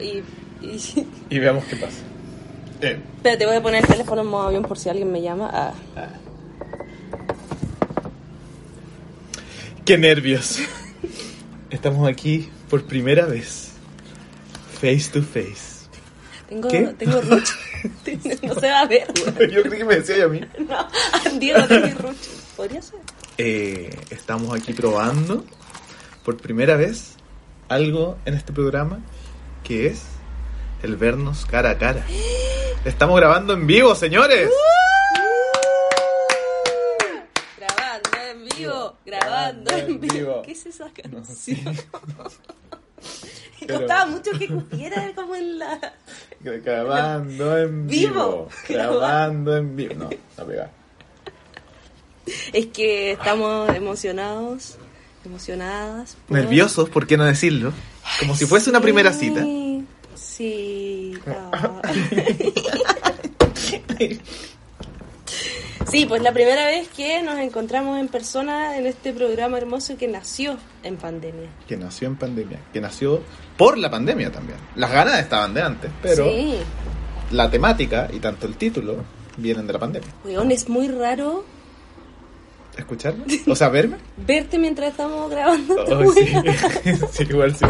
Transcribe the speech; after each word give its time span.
y, 0.00 0.22
y- 0.66 1.06
Y 1.30 1.38
veamos 1.38 1.64
qué 1.64 1.76
pasa. 1.76 1.98
Eh, 2.82 2.98
Espérate, 3.16 3.46
voy 3.46 3.56
a 3.56 3.62
poner 3.62 3.82
el 3.82 3.88
teléfono 3.88 4.22
en 4.22 4.26
modo 4.28 4.48
avión 4.48 4.62
por 4.64 4.78
si 4.78 4.88
alguien 4.88 5.10
me 5.12 5.20
llama. 5.20 5.50
Ah. 5.52 5.72
qué 9.84 9.98
nervios. 9.98 10.58
Estamos 11.70 12.08
aquí 12.08 12.48
por 12.68 12.84
primera 12.84 13.26
vez. 13.26 13.72
Face 14.80 15.10
to 15.12 15.22
face. 15.22 15.86
Tengo, 16.48 16.68
¿Qué? 16.68 16.80
tengo 16.98 17.20
rucho. 17.20 17.54
no 18.42 18.54
se 18.54 18.68
va 18.70 18.80
a 18.80 18.86
ver. 18.86 19.06
Yo 19.50 19.62
creí 19.62 19.78
que 19.78 19.84
me 19.84 19.96
decía 19.96 20.24
a 20.24 20.28
mí. 20.28 20.40
No, 20.58 20.74
ah, 20.78 20.88
Diego, 21.38 21.66
tengo 21.66 21.86
rucho. 21.98 22.30
¿Podría 22.56 22.82
ser? 22.82 22.98
Eh, 23.38 23.96
estamos 24.10 24.54
aquí 24.54 24.72
probando 24.72 25.44
por 26.24 26.36
primera 26.36 26.76
vez 26.76 27.14
algo 27.68 28.18
en 28.24 28.34
este 28.34 28.52
programa 28.52 29.00
que 29.70 29.86
es 29.86 30.02
el 30.82 30.96
vernos 30.96 31.46
cara 31.46 31.70
a 31.70 31.78
cara. 31.78 32.04
Estamos 32.84 33.16
grabando 33.20 33.52
en 33.52 33.68
vivo, 33.68 33.94
señores. 33.94 34.50
Grabando 37.56 38.10
en 38.32 38.44
vivo, 38.48 38.96
grabando 39.06 39.70
en 39.76 40.00
vivo. 40.00 40.42
¿Qué 40.42 40.50
es 40.52 40.66
esa 40.66 40.86
No 40.86 40.92
canción? 41.22 41.60
pero- 43.60 43.78
costaba 43.78 44.06
mucho 44.06 44.32
que 44.36 44.48
cupiera 44.48 45.12
como 45.14 45.36
en 45.36 45.60
la... 45.60 45.78
Grabando 46.40 47.56
en 47.56 47.86
Vivo. 47.86 48.10
vivo. 48.12 48.48
Grabando 48.68 49.56
en 49.56 49.76
vivo. 49.76 49.94
No, 49.94 50.10
no 50.36 50.46
pega. 50.46 50.68
Es 52.52 52.66
que 52.66 53.12
estamos 53.12 53.68
emocionados, 53.72 54.78
emocionadas. 55.24 56.16
por- 56.26 56.38
Nerviosos, 56.38 56.88
¿por 56.90 57.06
qué 57.06 57.16
no 57.16 57.24
decirlo? 57.24 57.72
Como 58.18 58.34
si 58.34 58.46
fuese 58.46 58.70
una 58.70 58.80
primera 58.80 59.12
cita. 59.12 59.44
Sí, 60.40 61.12
Sí. 63.98 64.20
Sí, 65.90 66.06
pues 66.06 66.22
la 66.22 66.32
primera 66.32 66.66
vez 66.66 66.88
que 66.88 67.20
nos 67.20 67.38
encontramos 67.40 67.98
en 67.98 68.06
persona 68.06 68.76
en 68.76 68.86
este 68.86 69.12
programa 69.12 69.58
hermoso 69.58 69.96
que 69.96 70.06
nació 70.06 70.56
en 70.84 70.96
pandemia. 70.96 71.48
Que 71.66 71.76
nació 71.76 72.06
en 72.06 72.16
pandemia. 72.16 72.60
Que 72.72 72.80
nació 72.80 73.20
por 73.56 73.76
la 73.76 73.90
pandemia 73.90 74.30
también. 74.30 74.58
Las 74.76 74.92
ganas 74.92 75.18
estaban 75.18 75.52
de 75.52 75.62
antes, 75.62 75.90
pero 76.00 76.24
Sí, 76.26 76.54
la 77.32 77.50
temática 77.50 78.08
y 78.12 78.20
tanto 78.20 78.46
el 78.46 78.56
título 78.56 78.98
vienen 79.36 79.66
de 79.66 79.72
la 79.72 79.78
pandemia. 79.80 80.08
weón, 80.24 80.52
es 80.52 80.68
muy 80.68 80.86
raro 80.88 81.44
¿Escucharme? 82.76 83.24
O 83.46 83.54
sea, 83.56 83.68
verme. 83.68 83.96
verte 84.16 84.58
mientras 84.58 84.90
estamos 84.92 85.30
grabando. 85.30 85.74
Oh, 85.84 86.12
sí, 86.12 87.22
igual 87.28 87.54
sí. 87.56 87.64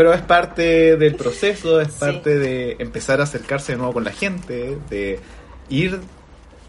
Pero 0.00 0.14
es 0.14 0.22
parte 0.22 0.96
del 0.96 1.14
proceso, 1.14 1.78
es 1.78 1.88
Sí. 1.88 2.00
parte 2.00 2.38
de 2.38 2.76
empezar 2.78 3.20
a 3.20 3.24
acercarse 3.24 3.72
de 3.72 3.76
nuevo 3.78 3.92
con 3.92 4.04
la 4.04 4.12
gente, 4.12 4.78
de 4.88 5.20
ir 5.68 6.00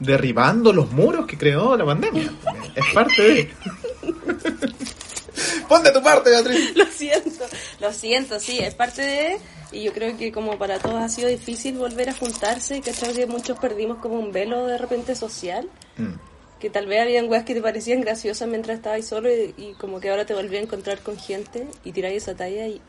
derribando 0.02 0.74
los 0.74 0.92
muros 0.92 1.26
que 1.28 1.38
creó 1.38 1.78
la 1.78 1.86
pandemia. 1.86 2.30
Es 2.76 2.84
parte 2.94 3.22
de... 3.22 3.50
Ponte 5.70 5.92
tu 5.94 6.04
parte, 6.04 6.30
Beatriz. 6.30 6.76
Lo 6.76 6.86
siento, 6.88 7.46
lo 7.80 7.94
siento, 7.94 8.38
sí, 8.38 8.60
es 8.60 8.76
parte 8.76 9.02
de... 9.02 9.38
Y 9.72 9.84
yo 9.84 9.94
creo 9.94 10.18
que 10.18 10.34
como 10.34 10.58
para 10.58 10.78
todos 10.80 11.02
ha 11.02 11.08
sido 11.08 11.30
difícil 11.30 11.78
volver 11.78 12.10
a 12.10 12.14
juntarse, 12.14 12.82
que 12.82 12.92
creo 12.92 13.14
que 13.14 13.28
muchos 13.28 13.58
perdimos 13.60 14.00
como 14.00 14.16
un 14.20 14.34
velo 14.34 14.68
de 14.68 14.78
repente 14.78 15.16
social, 15.16 15.70
Mm. 15.98 16.16
que 16.60 16.70
tal 16.70 16.86
vez 16.86 17.02
habían 17.02 17.30
weas 17.30 17.46
que 17.46 17.54
te 17.54 17.62
parecían 17.62 18.02
graciosas 18.02 18.46
mientras 18.50 18.76
estabas 18.76 19.06
solo 19.06 19.30
y, 19.34 19.54
y 19.58 19.74
como 19.80 20.02
que 20.02 20.10
ahora 20.10 20.26
te 20.26 20.34
volví 20.34 20.58
a 20.58 20.62
encontrar 20.62 21.00
con 21.00 21.18
gente 21.18 21.66
y 21.86 21.94
tiráis 21.94 22.24
esa 22.24 22.36
talla 22.36 22.68
y 22.68 22.82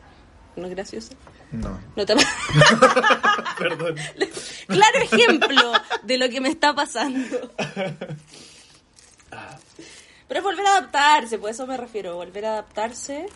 no 0.55 0.67
es 0.67 0.71
gracioso. 0.71 1.09
No, 1.51 1.79
No 1.95 2.05
te... 2.05 2.15
perdón. 3.57 3.95
claro 4.67 4.99
ejemplo 5.01 5.73
de 6.03 6.17
lo 6.17 6.29
que 6.29 6.41
me 6.41 6.49
está 6.49 6.73
pasando. 6.73 7.51
Pero 10.27 10.39
es 10.39 10.43
volver 10.43 10.65
a 10.65 10.77
adaptarse, 10.77 11.37
por 11.37 11.49
eso 11.49 11.67
me 11.67 11.77
refiero, 11.77 12.15
volver 12.15 12.45
a 12.45 12.53
adaptarse, 12.53 13.27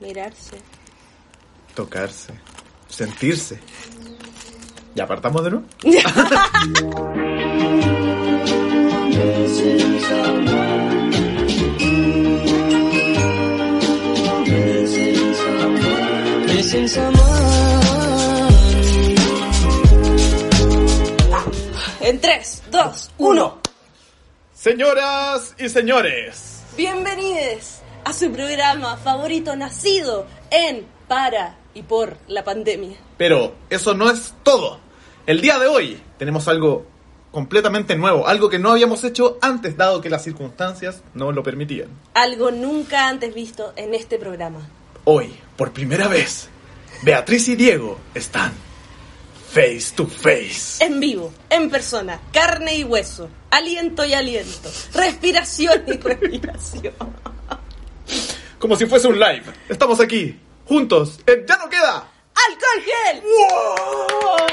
mirarse. 0.00 0.56
Tocarse, 1.74 2.32
sentirse. 2.88 3.60
¿Ya 4.94 5.04
apartamos 5.04 5.44
de 5.44 5.50
nuevo? 5.50 5.66
En 16.72 16.86
3, 22.20 22.62
2, 22.70 23.10
1. 23.18 23.58
Señoras 24.54 25.56
y 25.58 25.68
señores, 25.68 26.62
Bienvenidos 26.76 27.80
a 28.04 28.12
su 28.12 28.30
programa 28.30 28.96
favorito 28.98 29.56
nacido 29.56 30.28
en, 30.52 30.86
para 31.08 31.56
y 31.74 31.82
por 31.82 32.16
la 32.28 32.44
pandemia. 32.44 32.96
Pero 33.16 33.56
eso 33.68 33.94
no 33.94 34.08
es 34.08 34.34
todo. 34.44 34.78
El 35.26 35.40
día 35.40 35.58
de 35.58 35.66
hoy 35.66 36.00
tenemos 36.18 36.46
algo 36.46 36.86
completamente 37.32 37.96
nuevo, 37.96 38.28
algo 38.28 38.48
que 38.48 38.60
no 38.60 38.70
habíamos 38.70 39.02
hecho 39.02 39.38
antes 39.42 39.76
dado 39.76 40.00
que 40.00 40.08
las 40.08 40.22
circunstancias 40.22 41.02
no 41.14 41.32
lo 41.32 41.42
permitían. 41.42 41.88
Algo 42.14 42.52
nunca 42.52 43.08
antes 43.08 43.34
visto 43.34 43.72
en 43.74 43.92
este 43.92 44.18
programa. 44.18 44.60
Hoy, 45.04 45.34
por 45.56 45.72
primera 45.72 46.06
vez, 46.06 46.48
Beatriz 47.02 47.48
y 47.48 47.56
Diego 47.56 47.98
están 48.14 48.52
face 49.52 49.92
to 49.96 50.06
face. 50.06 50.84
En 50.84 51.00
vivo, 51.00 51.32
en 51.48 51.70
persona, 51.70 52.20
carne 52.30 52.76
y 52.76 52.84
hueso, 52.84 53.30
aliento 53.50 54.04
y 54.04 54.12
aliento, 54.12 54.70
respiración 54.92 55.82
y 55.86 55.92
respiración. 55.96 56.94
Como 58.58 58.76
si 58.76 58.84
fuese 58.84 59.08
un 59.08 59.18
live. 59.18 59.44
Estamos 59.68 59.98
aquí, 60.00 60.38
juntos, 60.66 61.18
en 61.26 61.46
Ya 61.46 61.56
no 61.56 61.70
queda. 61.70 62.06
¡Alcohol 62.48 62.84
gel! 62.84 63.22
¡Wow! 63.22 64.50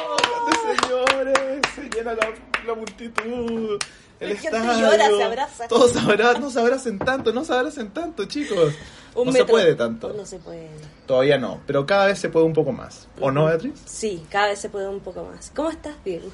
Señores, 0.82 1.62
se 1.76 1.90
llena 1.90 2.14
la, 2.14 2.34
la 2.66 2.74
multitud. 2.74 3.78
El 4.20 4.32
estadio. 4.32 4.80
llora, 4.80 5.08
se 5.10 5.24
abraza. 5.24 5.68
Todos 5.68 5.96
abrazan, 5.96 6.42
no 6.42 6.50
se 6.50 6.60
abracen 6.60 7.00
tanto, 7.00 7.34
no 7.34 7.46
se 7.46 7.54
abracen 7.54 7.90
tanto, 7.90 8.26
chicos. 8.26 8.74
Un 9.16 9.28
no 9.28 9.32
se 9.32 9.46
puede 9.46 9.76
tanto. 9.76 10.14
No 10.14 10.26
se 10.26 10.38
puede. 10.40 10.70
Todavía 11.06 11.38
no, 11.38 11.60
pero 11.66 11.86
cada 11.86 12.06
vez 12.06 12.20
se 12.20 12.30
puede 12.30 12.46
un 12.46 12.54
poco 12.54 12.72
más. 12.72 13.08
¿O 13.20 13.32
no, 13.32 13.46
Beatriz? 13.46 13.74
Sí, 13.86 14.24
cada 14.30 14.48
vez 14.48 14.60
se 14.60 14.70
puede 14.70 14.88
un 14.88 15.00
poco 15.00 15.24
más. 15.24 15.52
¿Cómo 15.56 15.70
estás, 15.70 15.96
Diego? 16.06 16.30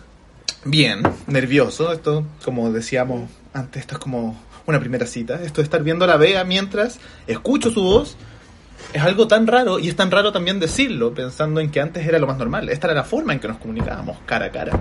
Bien, 0.65 1.01
nervioso. 1.27 1.91
Esto, 1.91 2.25
como 2.43 2.71
decíamos 2.71 3.29
antes, 3.53 3.81
esto 3.81 3.95
es 3.95 3.99
como 3.99 4.37
una 4.65 4.79
primera 4.79 5.05
cita. 5.05 5.41
Esto 5.41 5.61
de 5.61 5.63
estar 5.63 5.83
viendo 5.83 6.05
a 6.05 6.07
la 6.07 6.17
Bea 6.17 6.43
mientras 6.43 6.99
escucho 7.27 7.71
su 7.71 7.83
voz 7.83 8.17
es 8.91 9.01
algo 9.01 9.27
tan 9.27 9.47
raro 9.47 9.79
y 9.79 9.87
es 9.87 9.95
tan 9.95 10.11
raro 10.11 10.31
también 10.31 10.59
decirlo, 10.59 11.13
pensando 11.13 11.59
en 11.61 11.71
que 11.71 11.79
antes 11.79 12.05
era 12.05 12.19
lo 12.19 12.27
más 12.27 12.37
normal. 12.37 12.69
Esta 12.69 12.87
era 12.87 12.95
la 12.95 13.03
forma 13.03 13.33
en 13.33 13.39
que 13.39 13.47
nos 13.47 13.57
comunicábamos, 13.57 14.17
cara 14.25 14.47
a 14.47 14.51
cara. 14.51 14.79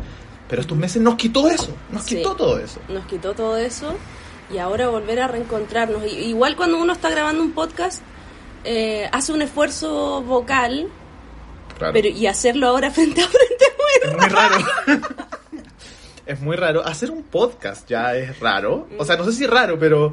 Pero 0.48 0.60
estos 0.62 0.76
meses 0.76 1.00
nos 1.02 1.14
quitó 1.16 1.48
eso, 1.48 1.74
nos 1.90 2.02
Sí. 2.04 2.16
quitó 2.16 2.34
todo 2.36 2.58
eso. 2.58 2.80
Nos 2.88 3.06
quitó 3.06 3.32
todo 3.34 3.56
eso 3.56 3.94
y 4.52 4.58
ahora 4.58 4.88
volver 4.88 5.20
a 5.20 5.28
reencontrarnos. 5.28 6.04
Igual 6.12 6.56
cuando 6.56 6.78
uno 6.78 6.92
está 6.92 7.08
grabando 7.10 7.42
un 7.42 7.52
podcast, 7.52 8.02
eh, 8.64 9.08
hace 9.12 9.32
un 9.32 9.42
esfuerzo 9.42 10.22
vocal, 10.22 10.88
Claro. 11.78 11.92
pero 11.94 12.08
y 12.08 12.26
hacerlo 12.26 12.68
ahora 12.68 12.90
frente 12.92 13.22
a 13.22 13.28
frente 13.28 13.64
es 13.64 13.72
muy 13.78 14.10
Es 14.10 14.18
muy 14.18 14.28
raro. 14.28 14.56
es 16.26 16.40
muy 16.40 16.56
raro. 16.56 16.86
Hacer 16.86 17.10
un 17.10 17.22
podcast 17.22 17.88
ya 17.88 18.14
es 18.14 18.38
raro. 18.40 18.86
O 18.98 19.04
sea, 19.04 19.16
no 19.16 19.24
sé 19.24 19.32
si 19.32 19.46
raro, 19.46 19.78
pero 19.78 20.12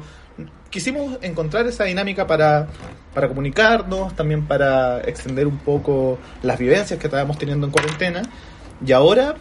quisimos 0.70 1.18
encontrar 1.22 1.66
esa 1.66 1.84
dinámica 1.84 2.26
para, 2.26 2.68
para 3.12 3.28
comunicarnos, 3.28 4.14
también 4.16 4.46
para 4.46 5.00
extender 5.02 5.46
un 5.46 5.58
poco 5.58 6.18
las 6.42 6.58
vivencias 6.58 6.98
que 6.98 7.06
estábamos 7.08 7.36
teniendo 7.38 7.66
en 7.66 7.72
cuarentena. 7.72 8.22
Y 8.84 8.92
ahora, 8.92 9.34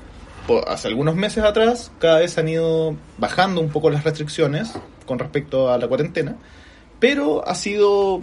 hace 0.68 0.88
algunos 0.88 1.16
meses 1.16 1.44
atrás, 1.44 1.92
cada 2.00 2.20
vez 2.20 2.38
han 2.38 2.50
ido 2.50 2.96
bajando 3.18 3.62
un 3.62 3.70
poco 3.70 3.90
las 3.90 4.04
restricciones 4.04 4.74
con 5.06 5.20
respecto 5.20 5.72
a 5.72 5.78
la 5.78 5.88
cuarentena. 5.88 6.36
Pero 7.00 7.48
ha 7.48 7.56
sido 7.56 8.22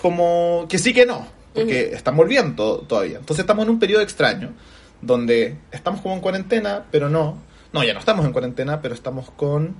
como 0.00 0.66
que 0.68 0.78
sí 0.78 0.92
que 0.92 1.06
no, 1.06 1.26
porque 1.54 1.92
están 1.92 2.16
volviendo 2.16 2.78
todavía. 2.78 3.18
Entonces 3.18 3.40
estamos 3.40 3.64
en 3.64 3.70
un 3.70 3.78
periodo 3.78 4.02
extraño, 4.02 4.52
donde 5.00 5.56
estamos 5.70 6.00
como 6.00 6.14
en 6.14 6.20
cuarentena, 6.20 6.84
pero 6.90 7.08
no. 7.08 7.38
No, 7.72 7.82
ya 7.82 7.94
no 7.94 8.00
estamos 8.00 8.24
en 8.26 8.32
cuarentena, 8.32 8.80
pero 8.80 8.94
estamos 8.94 9.30
con... 9.30 9.74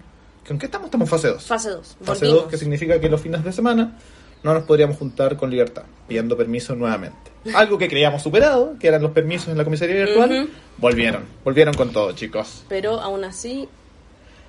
¿Con 0.47 0.59
qué 0.59 0.67
estamos? 0.67 0.87
Estamos 0.87 1.07
en 1.07 1.11
fase 1.11 1.29
2. 1.29 1.45
Fase 1.45 1.71
2. 1.71 1.97
Fase 2.03 2.27
2, 2.27 2.47
que 2.47 2.57
significa 2.57 2.99
que 2.99 3.09
los 3.09 3.21
fines 3.21 3.45
de 3.45 3.53
semana 3.53 3.97
no 4.43 4.55
nos 4.55 4.65
podríamos 4.65 4.97
juntar 4.97 5.37
con 5.37 5.51
libertad, 5.51 5.85
pidiendo 6.09 6.37
permiso 6.37 6.75
nuevamente. 6.75 7.31
Algo 7.55 7.79
que 7.79 7.89
creíamos 7.89 8.23
superado, 8.23 8.77
que 8.79 8.89
eran 8.89 9.03
los 9.03 9.13
permisos 9.13 9.49
en 9.49 9.59
la 9.59 9.65
comisaría 9.65 9.97
virtual, 9.97 10.49
volvieron. 10.79 11.25
Volvieron 11.45 11.75
con 11.75 11.93
todo, 11.93 12.13
chicos. 12.13 12.65
Pero 12.69 13.01
aún 13.01 13.25
así 13.25 13.69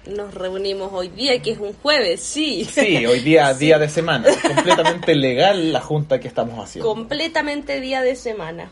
nos 0.05 0.33
reunimos 0.33 0.91
hoy 0.93 1.09
día, 1.09 1.41
que 1.41 1.51
es 1.51 1.59
un 1.59 1.73
jueves, 1.73 2.21
sí. 2.21 2.65
Sí, 2.65 3.05
hoy 3.05 3.19
día, 3.19 3.53
día 3.59 3.79
de 3.79 3.89
semana. 3.89 4.27
Completamente 4.41 5.15
legal 5.15 5.71
la 5.71 5.81
junta 5.81 6.19
que 6.19 6.27
estamos 6.27 6.63
haciendo. 6.63 6.87
Completamente 6.87 7.79
día 7.79 8.01
de 8.01 8.15
semana. 8.15 8.69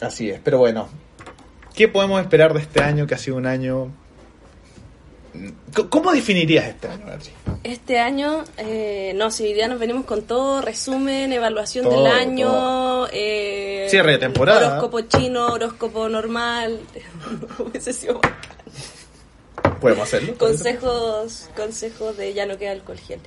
Así 0.00 0.30
es, 0.30 0.40
pero 0.42 0.58
bueno, 0.58 0.88
¿qué 1.74 1.88
podemos 1.88 2.20
esperar 2.20 2.52
de 2.54 2.60
este 2.60 2.82
año 2.82 3.06
que 3.06 3.14
ha 3.14 3.18
sido 3.18 3.36
un 3.36 3.46
año... 3.46 3.92
¿Cómo 5.90 6.12
definirías 6.12 6.66
este 6.66 6.88
año, 6.88 7.06
Beatriz? 7.06 7.32
Este 7.62 7.98
año, 7.98 8.44
eh, 8.58 9.12
no, 9.16 9.30
si 9.30 9.52
día 9.52 9.68
nos 9.68 9.78
venimos 9.78 10.04
con 10.04 10.22
todo, 10.22 10.62
resumen, 10.62 11.32
evaluación 11.32 11.84
Todo, 11.84 12.04
del 12.04 12.12
año, 12.12 13.06
eh, 13.12 13.86
Cierre 13.90 14.12
de 14.12 14.18
temporada. 14.18 14.78
Horóscopo 14.78 15.00
chino, 15.02 15.46
horóscopo 15.46 16.08
normal. 16.08 16.80
Hubiese 17.58 17.92
sido. 17.92 18.20
¿Podemos 19.80 20.04
hacerlo? 20.04 20.34
consejos, 20.38 21.48
consejos 21.56 22.16
de 22.16 22.34
ya 22.34 22.46
no 22.46 22.56
queda 22.56 22.72
alcohol 22.72 22.98
gel. 22.98 23.20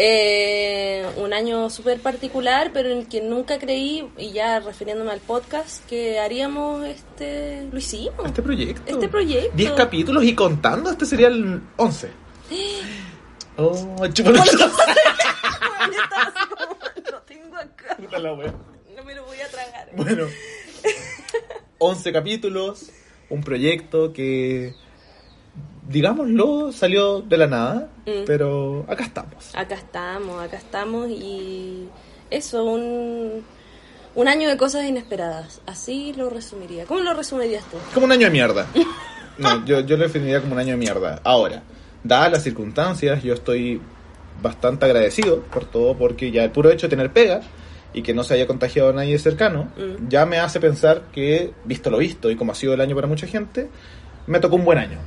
Eh, 0.00 1.04
un 1.16 1.32
año 1.32 1.68
súper 1.70 2.00
particular, 2.00 2.70
pero 2.72 2.88
en 2.88 2.98
el 2.98 3.08
que 3.08 3.20
nunca 3.20 3.58
creí, 3.58 4.08
y 4.16 4.30
ya 4.30 4.60
refiriéndome 4.60 5.10
al 5.10 5.18
podcast, 5.18 5.84
que 5.86 6.20
haríamos 6.20 6.86
este. 6.86 7.66
Lo 7.72 7.78
hicimos. 7.78 8.24
Este 8.24 8.40
proyecto. 8.40 8.82
Este 8.86 9.08
proyecto. 9.08 9.56
10 9.56 9.72
capítulos 9.72 10.22
y 10.22 10.36
contando, 10.36 10.90
este 10.90 11.04
sería 11.04 11.28
el 11.28 11.60
11. 11.76 12.10
Oh, 13.60 14.06
chupa 14.12 14.30
Bueno, 14.30 14.44
yo 14.44 14.52
estaba 16.00 16.22
así 16.22 16.48
como, 16.48 16.78
Lo 17.10 17.22
tengo 17.22 17.56
acá. 17.56 17.96
No 17.98 19.02
me 19.02 19.14
lo 19.16 19.24
voy 19.24 19.40
a 19.40 19.48
tragar. 19.48 19.90
Bueno, 19.96 20.26
11 21.78 22.12
capítulos, 22.12 22.90
un 23.30 23.42
proyecto 23.42 24.12
que, 24.12 24.74
digámoslo, 25.88 26.70
salió 26.72 27.20
de 27.22 27.36
la 27.36 27.46
nada, 27.46 27.88
Mm. 28.06 28.24
pero 28.26 28.84
acá 28.88 29.04
estamos. 29.04 29.52
Acá 29.54 29.74
estamos, 29.74 30.42
acá 30.42 30.56
estamos 30.56 31.08
y 31.10 31.88
eso, 32.30 32.64
un, 32.64 33.42
un 34.14 34.28
año 34.28 34.48
de 34.48 34.56
cosas 34.56 34.84
inesperadas. 34.84 35.60
Así 35.66 36.12
lo 36.16 36.30
resumiría. 36.30 36.84
¿Cómo 36.86 37.00
lo 37.00 37.14
resumirías 37.14 37.64
tú? 37.64 37.76
Como 37.94 38.06
un 38.06 38.12
año 38.12 38.26
de 38.26 38.30
mierda. 38.32 38.66
No, 39.38 39.64
yo, 39.64 39.78
yo 39.82 39.96
lo 39.96 40.02
definiría 40.02 40.40
como 40.40 40.54
un 40.54 40.58
año 40.58 40.72
de 40.72 40.78
mierda. 40.78 41.20
Ahora, 41.22 41.62
dadas 42.02 42.32
las 42.32 42.42
circunstancias, 42.42 43.22
yo 43.22 43.34
estoy 43.34 43.80
bastante 44.42 44.84
agradecido 44.86 45.42
por 45.42 45.64
todo, 45.64 45.96
porque 45.96 46.32
ya 46.32 46.42
el 46.42 46.50
puro 46.50 46.72
hecho 46.72 46.88
de 46.88 46.96
tener 46.96 47.12
pega 47.12 47.42
y 47.94 48.02
que 48.02 48.12
no 48.14 48.24
se 48.24 48.34
haya 48.34 48.48
contagiado 48.48 48.88
a 48.90 48.92
nadie 48.94 49.16
cercano, 49.16 49.68
Mm. 49.76 50.08
ya 50.08 50.26
me 50.26 50.40
hace 50.40 50.58
pensar 50.58 51.02
que, 51.12 51.52
visto 51.64 51.88
lo 51.88 51.98
visto 51.98 52.32
y 52.32 52.34
como 52.34 52.50
ha 52.50 52.56
sido 52.56 52.74
el 52.74 52.80
año 52.80 52.96
para 52.96 53.06
mucha 53.06 53.28
gente, 53.28 53.68
me 54.26 54.40
tocó 54.40 54.56
un 54.56 54.64
buen 54.64 54.78
año. 54.78 54.98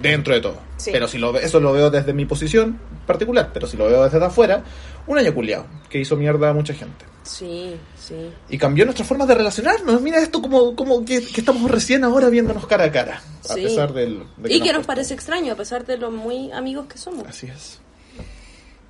Dentro 0.00 0.34
de 0.34 0.40
todo. 0.40 0.58
Sí. 0.78 0.90
Pero 0.92 1.06
si 1.06 1.18
lo 1.18 1.36
eso 1.38 1.60
lo 1.60 1.72
veo 1.72 1.90
desde 1.90 2.12
mi 2.12 2.24
posición 2.24 2.78
particular, 3.06 3.50
pero 3.52 3.66
si 3.66 3.76
lo 3.76 3.86
veo 3.86 4.04
desde 4.04 4.24
afuera, 4.24 4.62
un 5.06 5.18
año 5.18 5.34
culiado, 5.34 5.66
que 5.88 5.98
hizo 5.98 6.16
mierda 6.16 6.48
a 6.50 6.52
mucha 6.52 6.74
gente. 6.74 7.04
Sí, 7.24 7.76
sí. 7.96 8.30
Y 8.48 8.58
cambió 8.58 8.84
nuestra 8.84 9.04
forma 9.04 9.26
de 9.26 9.34
relacionarnos. 9.34 10.00
Mira 10.00 10.20
esto 10.20 10.42
como, 10.42 10.74
como 10.74 11.04
que, 11.04 11.24
que 11.24 11.40
estamos 11.40 11.70
recién 11.70 12.04
ahora 12.04 12.28
viéndonos 12.28 12.66
cara 12.66 12.84
a 12.84 12.92
cara. 12.92 13.22
A 13.48 13.54
pesar 13.54 13.92
del... 13.92 14.24
de 14.38 14.54
y 14.54 14.60
que 14.60 14.72
nos 14.72 14.86
parece 14.86 15.14
extraño, 15.14 15.52
a 15.52 15.56
pesar 15.56 15.84
de 15.84 15.98
lo 15.98 16.10
muy 16.10 16.50
amigos 16.52 16.86
que 16.86 16.98
somos. 16.98 17.26
Así 17.26 17.46
es. 17.46 17.80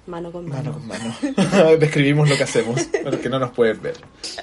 Mano 0.07 0.33
con 0.33 0.49
Mano 0.49 0.83
mano. 0.87 1.15
con 1.21 1.35
mano. 1.37 1.77
Describimos 1.79 2.29
lo 2.29 2.37
que 2.37 2.43
hacemos, 2.43 2.81
pero 3.05 3.21
que 3.21 3.29
no 3.29 3.39
nos 3.39 3.53
pueden 3.53 3.81
ver. 3.81 3.97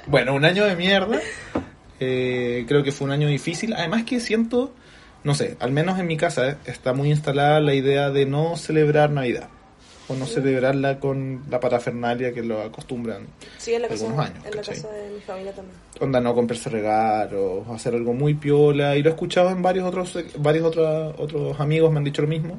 Bueno, 0.06 0.34
un 0.34 0.44
año 0.44 0.64
de 0.64 0.76
mierda. 0.76 1.20
Eh, 1.98 2.64
creo 2.66 2.82
que 2.82 2.92
fue 2.92 3.06
un 3.06 3.12
año 3.12 3.28
difícil. 3.28 3.74
Además 3.74 4.04
que 4.04 4.20
siento, 4.20 4.72
no 5.24 5.34
sé, 5.34 5.56
al 5.60 5.72
menos 5.72 5.98
en 5.98 6.06
mi 6.06 6.16
casa 6.16 6.50
eh, 6.50 6.56
está 6.66 6.92
muy 6.92 7.10
instalada 7.10 7.60
la 7.60 7.74
idea 7.74 8.10
de 8.10 8.26
no 8.26 8.56
celebrar 8.56 9.10
Navidad. 9.10 9.48
O 10.08 10.14
no 10.16 10.26
celebrarla 10.26 10.98
con 10.98 11.44
la 11.48 11.60
parafernalia 11.60 12.34
que 12.34 12.42
lo 12.42 12.60
acostumbran. 12.62 13.28
Sí, 13.58 13.74
en 13.74 13.82
la 13.82 13.86
casa, 13.86 14.06
Algunos 14.06 14.26
años, 14.26 14.44
en 14.44 14.56
la 14.56 14.62
casa 14.62 14.88
de 14.90 15.10
mi 15.10 15.20
familia 15.20 15.52
también. 15.52 15.76
onda 16.00 16.20
no 16.20 16.34
comprarse 16.34 16.68
regalos, 16.68 17.68
hacer 17.68 17.94
algo 17.94 18.12
muy 18.12 18.34
piola, 18.34 18.96
y 18.96 19.04
lo 19.04 19.10
he 19.10 19.12
escuchado 19.12 19.50
en 19.50 19.62
varios 19.62 19.86
otros 19.86 20.18
varios 20.38 20.64
otros 20.64 21.14
otros 21.16 21.60
amigos 21.60 21.92
me 21.92 21.98
han 21.98 22.04
dicho 22.04 22.22
lo 22.22 22.28
mismo, 22.28 22.58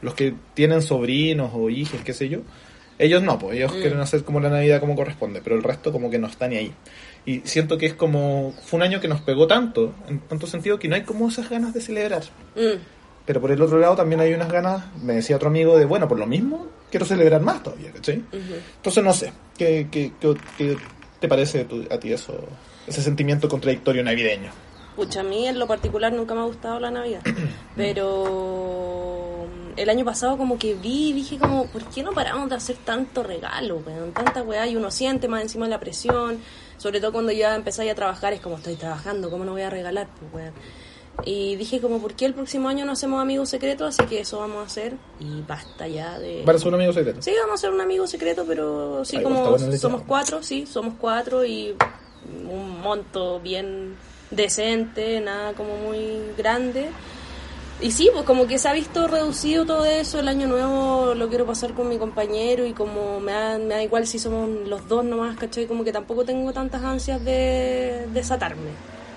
los 0.00 0.14
que 0.14 0.32
tienen 0.54 0.80
sobrinos 0.80 1.50
o 1.52 1.68
hijos, 1.68 2.00
qué 2.02 2.14
sé 2.14 2.30
yo, 2.30 2.38
ellos 2.98 3.22
no, 3.22 3.38
pues 3.38 3.56
ellos 3.56 3.72
Mm. 3.74 3.80
quieren 3.80 4.00
hacer 4.00 4.24
como 4.24 4.40
la 4.40 4.48
Navidad 4.50 4.80
como 4.80 4.94
corresponde, 4.96 5.40
pero 5.42 5.56
el 5.56 5.62
resto 5.62 5.92
como 5.92 6.10
que 6.10 6.18
no 6.18 6.26
está 6.26 6.48
ni 6.48 6.56
ahí. 6.56 6.72
Y 7.26 7.40
siento 7.44 7.76
que 7.78 7.86
es 7.86 7.94
como 7.94 8.54
fue 8.64 8.78
un 8.78 8.82
año 8.84 9.00
que 9.00 9.08
nos 9.08 9.20
pegó 9.20 9.46
tanto, 9.46 9.94
en 10.08 10.20
tanto 10.20 10.46
sentido 10.46 10.78
que 10.78 10.88
no 10.88 10.94
hay 10.94 11.02
como 11.02 11.28
esas 11.28 11.48
ganas 11.50 11.74
de 11.74 11.80
celebrar. 11.80 12.22
Mm. 12.56 12.78
Pero 13.26 13.40
por 13.42 13.50
el 13.52 13.60
otro 13.60 13.78
lado 13.78 13.94
también 13.96 14.20
hay 14.20 14.32
unas 14.32 14.50
ganas, 14.50 14.84
me 15.02 15.14
decía 15.14 15.36
otro 15.36 15.48
amigo, 15.48 15.76
de 15.76 15.84
bueno, 15.84 16.08
por 16.08 16.18
lo 16.18 16.26
mismo 16.26 16.66
quiero 16.90 17.04
celebrar 17.04 17.42
más 17.42 17.62
todavía, 17.62 17.92
¿cachai? 17.92 18.18
Ujú. 18.18 18.54
Entonces 18.76 19.04
no 19.04 19.12
sé, 19.12 19.32
¿qué, 19.58 19.88
qué, 19.90 20.12
qué- 20.18 20.34
qué 20.56 20.76
te 21.20 21.28
parece 21.28 21.64
tu- 21.66 21.86
a 21.90 21.98
ti 22.00 22.12
eso, 22.12 22.42
ese 22.86 23.02
sentimiento 23.02 23.46
contradictorio 23.48 24.02
navideño? 24.02 24.50
Pucha, 24.96 25.20
a 25.20 25.24
mí 25.24 25.46
en 25.46 25.58
lo 25.58 25.66
particular 25.66 26.10
nunca 26.12 26.34
me 26.34 26.40
ha 26.40 26.44
gustado 26.44 26.80
la 26.80 26.90
Navidad. 26.90 27.20
Pero 27.76 29.37
el 29.78 29.88
año 29.88 30.04
pasado 30.04 30.36
como 30.36 30.58
que 30.58 30.74
vi 30.74 31.10
y 31.10 31.12
dije 31.12 31.38
como, 31.38 31.66
¿por 31.66 31.84
qué 31.84 32.02
no 32.02 32.12
paramos 32.12 32.48
de 32.50 32.56
hacer 32.56 32.76
tanto 32.84 33.22
regalo, 33.22 33.82
weón? 33.86 34.12
Tanta 34.12 34.42
weá 34.42 34.66
y 34.66 34.76
uno 34.76 34.90
siente 34.90 35.28
más 35.28 35.42
encima 35.42 35.68
la 35.68 35.78
presión. 35.78 36.40
Sobre 36.76 37.00
todo 37.00 37.12
cuando 37.12 37.32
ya 37.32 37.54
empezáis 37.54 37.90
a 37.90 37.94
trabajar, 37.94 38.32
es 38.32 38.40
como 38.40 38.56
estoy 38.56 38.76
trabajando, 38.76 39.30
¿cómo 39.30 39.44
no 39.44 39.52
voy 39.52 39.62
a 39.62 39.70
regalar? 39.70 40.08
Pues, 40.18 40.32
weón. 40.34 40.54
Y 41.24 41.56
dije 41.56 41.80
como, 41.80 42.00
¿por 42.00 42.14
qué 42.14 42.26
el 42.26 42.34
próximo 42.34 42.68
año 42.68 42.84
no 42.84 42.92
hacemos 42.92 43.20
amigos 43.20 43.48
secretos? 43.48 43.88
Así 43.88 44.08
que 44.08 44.20
eso 44.20 44.38
vamos 44.38 44.58
a 44.58 44.66
hacer 44.66 44.94
y 45.18 45.42
basta 45.42 45.88
ya 45.88 46.18
de... 46.18 46.42
Para 46.44 46.58
ser 46.58 46.68
un 46.68 46.74
amigo 46.74 46.92
secreto. 46.92 47.22
Sí, 47.22 47.32
vamos 47.40 47.54
a 47.54 47.58
ser 47.58 47.70
un 47.72 47.80
amigo 47.80 48.06
secreto, 48.06 48.44
pero 48.46 49.04
sí, 49.04 49.16
Ay, 49.16 49.24
como 49.24 49.58
somos 49.58 50.02
cuatro, 50.06 50.42
sí, 50.42 50.66
somos 50.66 50.94
cuatro 51.00 51.44
y 51.44 51.74
un 52.48 52.80
monto 52.80 53.40
bien 53.40 53.96
decente, 54.30 55.20
nada 55.20 55.54
como 55.54 55.76
muy 55.76 56.20
grande. 56.36 56.88
Y 57.80 57.92
sí, 57.92 58.10
pues 58.12 58.24
como 58.24 58.48
que 58.48 58.58
se 58.58 58.68
ha 58.68 58.72
visto 58.72 59.06
reducido 59.06 59.64
todo 59.64 59.84
eso, 59.84 60.18
el 60.18 60.26
año 60.26 60.48
nuevo 60.48 61.14
lo 61.14 61.28
quiero 61.28 61.46
pasar 61.46 61.74
con 61.74 61.88
mi 61.88 61.96
compañero 61.96 62.66
y 62.66 62.72
como 62.72 63.20
me 63.20 63.30
da, 63.32 63.58
me 63.58 63.74
da 63.74 63.82
igual 63.84 64.04
si 64.06 64.18
somos 64.18 64.48
los 64.66 64.88
dos 64.88 65.04
nomás, 65.04 65.36
¿cachai? 65.36 65.66
Como 65.66 65.84
que 65.84 65.92
tampoco 65.92 66.24
tengo 66.24 66.52
tantas 66.52 66.82
ansias 66.82 67.24
de 67.24 68.06
desatarme. 68.12 68.70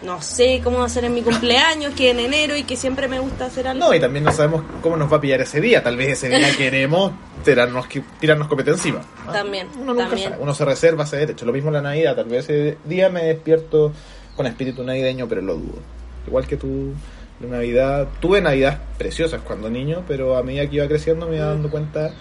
No 0.04 0.20
sé 0.22 0.62
cómo 0.64 0.80
va 0.80 0.86
a 0.86 0.90
ser 0.90 1.06
en 1.06 1.14
mi 1.14 1.22
cumpleaños, 1.22 1.94
que 1.96 2.10
en 2.12 2.20
enero 2.20 2.56
y 2.56 2.64
que 2.64 2.76
siempre 2.76 3.08
me 3.08 3.20
gusta 3.20 3.46
hacer 3.46 3.68
algo. 3.68 3.86
No, 3.86 3.94
y 3.94 4.00
también 4.00 4.24
no 4.24 4.32
sabemos 4.32 4.64
cómo 4.82 4.98
nos 4.98 5.12
va 5.12 5.18
a 5.18 5.22
pillar 5.22 5.42
ese 5.42 5.62
día. 5.62 5.84
Tal 5.84 5.96
vez 5.96 6.10
ese 6.14 6.30
día 6.30 6.50
queremos 6.58 7.12
tirarnos, 7.44 7.86
tirarnos 8.20 8.48
copete 8.48 8.72
encima. 8.72 9.02
¿ah? 9.28 9.32
También, 9.32 9.68
Uno 9.76 9.94
nunca 9.94 10.08
también. 10.08 10.30
sabe. 10.32 10.42
Uno 10.42 10.54
se 10.56 10.66
reserva 10.66 11.04
ese 11.04 11.18
derecho. 11.18 11.46
Lo 11.46 11.54
mismo 11.54 11.70
en 11.70 11.74
la 11.76 11.82
Navidad. 11.82 12.16
Tal 12.16 12.26
vez 12.26 12.50
ese 12.50 12.78
día 12.86 13.10
me 13.10 13.26
despierto 13.26 13.92
con 14.36 14.48
espíritu 14.48 14.84
navideño, 14.84 15.28
pero 15.28 15.42
lo 15.42 15.54
dudo. 15.56 15.80
Igual 16.26 16.48
que 16.48 16.58
tú, 16.58 16.94
la 17.42 17.58
Navidad. 17.58 18.08
Tuve 18.20 18.42
Navidades 18.42 18.80
preciosas 18.98 19.42
cuando 19.42 19.70
niño, 19.70 20.04
pero 20.08 20.38
a 20.38 20.44
medida 20.44 20.68
que 20.70 20.76
iba 20.78 20.88
creciendo 20.88 21.28
me 21.28 21.38
iba 21.38 21.46
dando 21.46 21.70
cuenta 21.70 22.12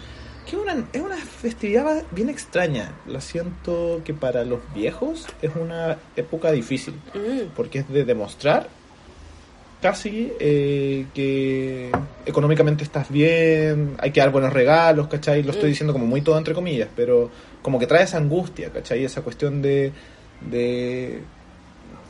que 0.46 0.56
es 0.56 0.62
una, 0.62 0.84
es 0.92 1.00
una 1.00 1.16
festividad 1.16 2.02
bien 2.10 2.28
extraña. 2.28 2.92
La 3.06 3.20
siento 3.20 4.00
que 4.04 4.14
para 4.14 4.44
los 4.44 4.60
viejos 4.74 5.26
es 5.42 5.52
una 5.54 5.98
época 6.16 6.50
difícil 6.52 6.94
Mm, 7.14 7.50
porque 7.54 7.80
es 7.80 7.88
de 7.88 8.04
demostrar 8.04 8.68
casi 9.82 10.32
eh, 10.40 11.06
que 11.14 11.90
económicamente 12.26 12.84
estás 12.84 13.10
bien, 13.10 13.94
hay 13.98 14.10
que 14.10 14.20
dar 14.20 14.30
buenos 14.30 14.52
regalos, 14.52 15.08
¿cachai? 15.08 15.42
Lo 15.42 15.52
estoy 15.52 15.68
Mm. 15.68 15.72
diciendo 15.72 15.92
como 15.94 16.06
muy 16.06 16.20
todo 16.20 16.36
entre 16.36 16.52
comillas, 16.54 16.88
pero 16.94 17.30
como 17.62 17.78
que 17.78 17.86
trae 17.86 18.02
esa 18.04 18.18
angustia, 18.18 18.70
¿cachai? 18.70 19.04
Esa 19.04 19.22
cuestión 19.22 19.62
de... 19.62 19.92
de 20.50 21.20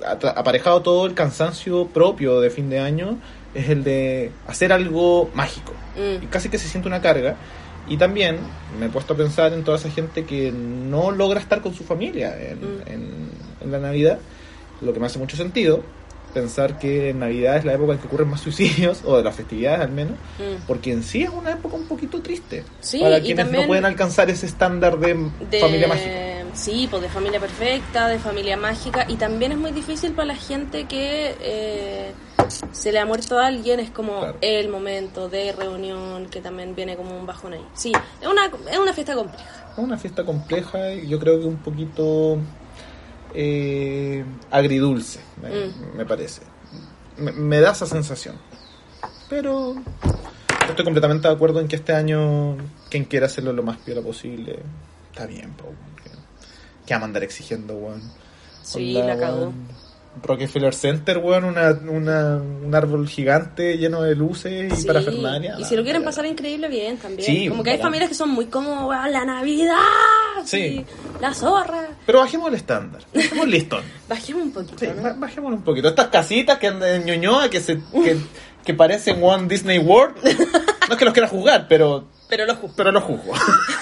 aparejado 0.04 0.82
todo 0.82 1.06
el 1.06 1.14
cansancio 1.14 1.86
propio 1.88 2.40
de 2.40 2.50
fin 2.50 2.70
de 2.70 2.80
año 2.80 3.18
es 3.54 3.68
el 3.68 3.82
de 3.84 4.30
hacer 4.46 4.72
algo 4.72 5.30
mágico 5.34 5.72
mm. 5.96 6.24
y 6.24 6.26
casi 6.26 6.48
que 6.48 6.58
se 6.58 6.68
siente 6.68 6.88
una 6.88 7.00
carga. 7.00 7.36
Y 7.88 7.96
también 7.96 8.38
me 8.78 8.86
he 8.86 8.88
puesto 8.88 9.14
a 9.14 9.16
pensar 9.16 9.52
en 9.52 9.64
toda 9.64 9.76
esa 9.78 9.90
gente 9.90 10.24
que 10.24 10.52
no 10.52 11.10
logra 11.10 11.40
estar 11.40 11.60
con 11.60 11.74
su 11.74 11.82
familia 11.84 12.36
en, 12.40 12.58
Mm. 12.60 12.82
en- 12.86 13.30
en 13.62 13.72
la 13.72 13.78
Navidad, 13.78 14.18
lo 14.80 14.92
que 14.92 15.00
me 15.00 15.06
hace 15.06 15.18
mucho 15.18 15.36
sentido, 15.36 15.82
pensar 16.32 16.78
que 16.78 17.10
en 17.10 17.18
Navidad 17.18 17.56
es 17.56 17.64
la 17.64 17.72
época 17.74 17.94
en 17.94 17.98
que 17.98 18.06
ocurren 18.06 18.28
más 18.28 18.40
suicidios, 18.40 19.00
o 19.04 19.16
de 19.16 19.24
las 19.24 19.34
festividades 19.34 19.80
al 19.80 19.90
menos, 19.90 20.12
Mm. 20.38 20.62
porque 20.68 20.92
en 20.92 21.02
sí 21.02 21.22
es 21.24 21.30
una 21.30 21.50
época 21.52 21.74
un 21.74 21.86
poquito 21.88 22.20
triste 22.22 22.62
Sí, 22.78 23.00
para 23.00 23.20
quienes 23.20 23.50
no 23.50 23.66
pueden 23.66 23.84
alcanzar 23.84 24.30
ese 24.30 24.46
estándar 24.46 24.96
de, 24.98 25.16
de 25.50 25.58
familia 25.60 25.88
mágica. 25.88 26.10
Sí, 26.54 26.86
pues 26.90 27.02
de 27.02 27.08
familia 27.08 27.40
perfecta, 27.40 28.08
de 28.08 28.18
familia 28.18 28.56
mágica. 28.56 29.04
Y 29.08 29.16
también 29.16 29.52
es 29.52 29.58
muy 29.58 29.72
difícil 29.72 30.12
para 30.12 30.26
la 30.26 30.34
gente 30.36 30.86
que 30.86 31.36
eh, 31.40 32.12
se 32.72 32.92
le 32.92 32.98
ha 32.98 33.06
muerto 33.06 33.38
a 33.38 33.46
alguien. 33.46 33.80
Es 33.80 33.90
como 33.90 34.20
Claro. 34.20 34.38
el 34.40 34.68
momento 34.68 35.28
de 35.28 35.52
reunión 35.52 36.26
que 36.26 36.40
también 36.40 36.74
viene 36.74 36.96
como 36.96 37.18
un 37.18 37.26
bajón 37.26 37.52
ahí. 37.54 37.64
Sí, 37.74 37.92
es 38.20 38.26
una, 38.28 38.46
es 38.70 38.78
una 38.78 38.92
fiesta 38.92 39.14
compleja. 39.14 39.44
Es 39.72 39.78
una 39.78 39.96
fiesta 39.98 40.24
compleja 40.24 40.92
y 40.94 41.08
yo 41.08 41.18
creo 41.18 41.38
que 41.40 41.46
un 41.46 41.56
poquito 41.58 42.38
eh, 43.34 44.24
agridulce, 44.50 45.20
me, 45.42 45.48
Mm. 45.50 45.96
me 45.96 46.04
parece. 46.06 46.42
Me, 47.16 47.32
me 47.32 47.60
da 47.60 47.72
esa 47.72 47.86
sensación. 47.86 48.36
Pero 49.28 49.76
estoy 50.68 50.84
completamente 50.84 51.28
de 51.28 51.34
acuerdo 51.34 51.60
en 51.60 51.68
que 51.68 51.76
este 51.76 51.92
año 51.92 52.56
quien 52.90 53.04
quiera 53.04 53.26
hacerlo 53.26 53.52
lo 53.52 53.62
más 53.62 53.76
piola 53.78 54.00
posible, 54.02 54.58
está 55.12 55.26
bien, 55.26 55.52
po, 55.52 55.66
que 56.90 56.94
vamos 56.94 57.04
a 57.04 57.08
andar 57.10 57.22
exigiendo, 57.22 57.74
weón. 57.74 58.02
Sí, 58.64 58.96
Onda, 58.96 59.14
la 59.14 59.20
cagó. 59.20 59.52
Rockefeller 60.24 60.74
Center, 60.74 61.18
weón, 61.18 61.44
una, 61.44 61.70
una, 61.88 62.36
un 62.36 62.74
árbol 62.74 63.08
gigante 63.08 63.78
lleno 63.78 64.02
de 64.02 64.16
luces 64.16 64.72
y 64.72 64.76
Sí, 64.76 64.86
parafernalia. 64.86 65.54
Y 65.60 65.64
si 65.64 65.76
lo 65.76 65.84
quieren 65.84 66.02
pasar 66.02 66.26
increíble, 66.26 66.68
bien 66.68 66.96
también. 66.98 67.24
Sí, 67.24 67.48
como 67.48 67.62
que 67.62 67.70
hay 67.70 67.78
familias 67.78 68.08
que 68.08 68.16
son 68.16 68.30
muy 68.30 68.46
como 68.46 68.88
"Weón, 68.88 69.12
la 69.12 69.24
Navidad, 69.24 69.76
Sí. 70.44 70.84
la 71.20 71.32
zorra. 71.32 71.90
Pero 72.06 72.18
bajemos 72.18 72.48
el 72.48 72.54
estándar. 72.54 73.02
Bajemos 73.14 73.44
el 73.44 73.50
listón. 73.52 73.84
Bajemos 74.08 74.42
un 74.42 74.50
poquito, 74.52 74.78
Sí, 74.80 74.88
¿no? 74.96 75.02
ba- 75.02 75.14
bajémoslo 75.16 75.56
un 75.56 75.62
poquito. 75.62 75.88
Estas 75.88 76.08
casitas 76.08 76.58
que 76.58 76.66
andan 76.66 76.90
en 76.90 77.04
Ñuñoa 77.06 77.48
que, 77.48 77.60
se, 77.60 77.76
que, 77.92 78.16
que 78.64 78.74
parecen 78.74 79.22
One 79.22 79.46
Disney 79.46 79.78
World. 79.78 80.16
No 80.90 80.94
es 80.94 80.98
que 80.98 81.04
los 81.04 81.14
quiera 81.14 81.28
juzgar, 81.28 81.66
pero, 81.68 82.08
Pero 82.30 82.46
lo 82.46 82.54
juzgo. 82.54 82.74
pero 82.76 82.92
los 82.92 83.02
juzgo. 83.02 83.32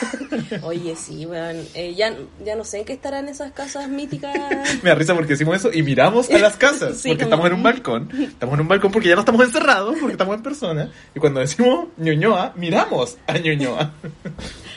Oye, 0.63 0.97
sí, 0.97 1.27
weón. 1.27 1.57
Eh, 1.75 1.95
ya, 1.95 2.15
ya 2.45 2.57
no 2.57 2.65
sé 2.65 2.79
en 2.79 2.85
qué 2.85 2.95
estarán 2.95 3.29
esas 3.29 3.53
casas 3.53 3.89
míticas. 3.89 4.35
Me 4.83 4.91
da 4.91 4.95
risa 4.97 5.15
porque 5.15 5.35
decimos 5.35 5.57
eso 5.57 5.71
y 5.73 5.83
miramos 5.83 6.31
a 6.31 6.39
las 6.39 6.57
casas. 6.57 6.97
Sí, 7.03 7.11
porque 7.11 7.25
como- 7.25 7.35
estamos 7.35 7.47
en 7.47 7.53
un 7.55 7.63
balcón. 7.63 8.09
Estamos 8.21 8.55
en 8.55 8.61
un 8.61 8.69
balcón 8.69 8.91
porque 8.91 9.09
ya 9.09 9.15
no 9.15 9.21
estamos 9.21 9.45
encerrados, 9.45 9.95
porque 10.01 10.13
estamos 10.13 10.35
en 10.37 10.43
persona. 10.43 10.91
Y 11.15 11.21
cuando 11.21 11.41
decimos 11.41 11.89
Ñuñoa, 11.99 12.53
miramos 12.57 13.19
a 13.27 13.39
Ñuñoa. 13.39 13.93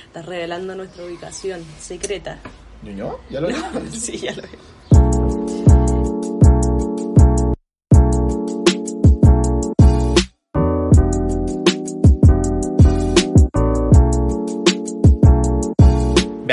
Está 0.07 0.21
revelando 0.21 0.75
nuestra 0.75 1.05
ubicación 1.05 1.61
secreta. 1.79 2.37
¿Ñuñoa? 2.83 3.15
¿Ya 3.29 3.39
lo 3.41 3.47
vimos? 3.47 3.65
Sí, 3.93 4.17
ya 4.17 4.33
lo 4.35 4.41
veo. 4.43 5.20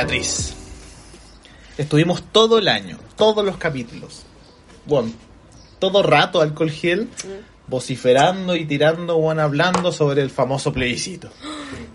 Beatriz. 0.08 0.54
Estuvimos 1.76 2.22
todo 2.32 2.58
el 2.58 2.68
año, 2.68 2.98
todos 3.16 3.44
los 3.44 3.58
capítulos. 3.58 4.24
Bueno, 4.86 5.12
todo 5.78 6.02
rato 6.02 6.40
alcohol 6.40 6.70
gel, 6.70 7.08
vociferando 7.66 8.56
y 8.56 8.64
tirando, 8.64 9.18
bueno, 9.18 9.42
hablando 9.42 9.92
sobre 9.92 10.22
el 10.22 10.30
famoso 10.30 10.72
plebiscito. 10.72 11.28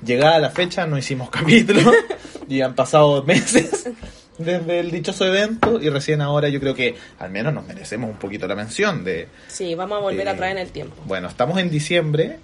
Llegada 0.05 0.37
la 0.37 0.51
fecha, 0.51 0.85
no 0.85 0.95
hicimos 0.95 1.31
capítulo 1.31 1.91
y 2.47 2.61
han 2.61 2.75
pasado 2.75 3.23
meses 3.23 3.89
desde 4.37 4.79
el 4.79 4.91
dichoso 4.91 5.25
evento 5.25 5.81
y 5.81 5.89
recién 5.89 6.21
ahora 6.21 6.49
yo 6.49 6.59
creo 6.59 6.75
que 6.75 6.95
al 7.17 7.31
menos 7.31 7.51
nos 7.51 7.65
merecemos 7.65 8.11
un 8.11 8.17
poquito 8.17 8.47
la 8.47 8.55
mención 8.55 9.03
de... 9.03 9.27
Sí, 9.47 9.73
vamos 9.73 9.97
a 9.97 10.01
volver 10.01 10.27
Eh, 10.27 10.29
atrás 10.29 10.51
en 10.51 10.59
el 10.59 10.69
tiempo. 10.69 10.95
Bueno, 11.05 11.27
estamos 11.27 11.57
en 11.57 11.71
diciembre 11.71 12.37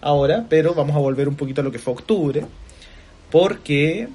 ahora, 0.00 0.46
pero 0.48 0.74
vamos 0.74 0.96
a 0.96 0.98
volver 0.98 1.28
un 1.28 1.36
poquito 1.36 1.60
a 1.60 1.64
lo 1.64 1.70
que 1.70 1.78
fue 1.78 1.92
octubre, 1.92 2.44
porque, 3.30 4.08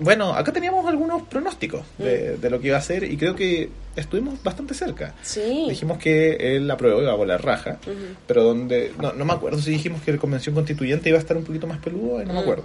bueno, 0.00 0.34
acá 0.34 0.52
teníamos 0.52 0.86
algunos 0.86 1.22
pronósticos 1.22 1.82
de, 1.98 2.36
de 2.38 2.50
lo 2.50 2.58
que 2.60 2.68
iba 2.68 2.76
a 2.78 2.82
ser 2.82 3.04
y 3.04 3.16
creo 3.16 3.34
que 3.36 3.68
estuvimos 3.96 4.42
bastante 4.42 4.74
cerca. 4.74 5.14
Sí. 5.22 5.66
Dijimos 5.68 5.98
que 5.98 6.56
él 6.56 6.70
aprobó 6.70 7.00
iba 7.02 7.12
a 7.12 7.16
volar 7.16 7.44
raja, 7.44 7.78
pero 8.26 8.42
donde 8.42 8.92
no, 9.00 9.12
no 9.12 9.24
me 9.24 9.32
acuerdo 9.32 9.58
si 9.60 9.70
dijimos 9.70 10.02
que 10.02 10.12
la 10.12 10.18
convención 10.18 10.54
constituyente 10.54 11.08
iba 11.08 11.18
a 11.18 11.20
estar 11.20 11.36
un 11.36 11.44
poquito 11.44 11.66
más 11.66 11.78
peludo, 11.78 12.18
no 12.24 12.32
me 12.32 12.40
Mm. 12.40 12.42
acuerdo. 12.42 12.64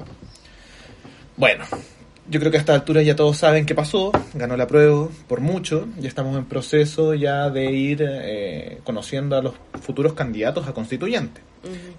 Bueno, 1.38 1.66
yo 2.30 2.40
creo 2.40 2.52
que 2.52 2.58
a 2.58 2.60
esta 2.62 2.74
altura 2.74 3.02
ya 3.02 3.16
todos 3.16 3.38
saben 3.38 3.66
qué 3.66 3.76
pasó, 3.76 4.12
ganó 4.34 4.56
la 4.58 4.68
prueba 4.68 5.10
por 5.28 5.42
mucho, 5.42 5.88
ya 6.00 6.08
estamos 6.08 6.38
en 6.38 6.46
proceso 6.46 7.14
ya 7.14 7.50
de 7.50 7.72
ir 7.72 8.04
eh, 8.08 8.80
conociendo 8.84 9.36
a 9.38 9.42
los 9.42 9.54
futuros 9.82 10.14
candidatos 10.14 10.68
a 10.68 10.74
constituyente. 10.74 11.42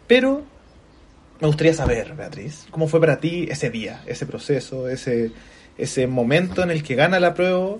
Pero 0.07 0.43
me 1.40 1.47
gustaría 1.47 1.75
saber, 1.75 2.14
Beatriz, 2.14 2.66
¿cómo 2.71 2.88
fue 2.88 3.00
para 3.00 3.21
ti 3.21 3.47
ese 3.50 3.71
día, 3.71 4.02
ese 4.07 4.26
proceso, 4.26 4.88
ese, 4.88 5.33
ese 5.78 6.07
momento 6.07 6.62
en 6.62 6.71
el 6.71 6.83
que 6.83 6.95
gana 6.95 7.21
la 7.21 7.35
prueba 7.35 7.76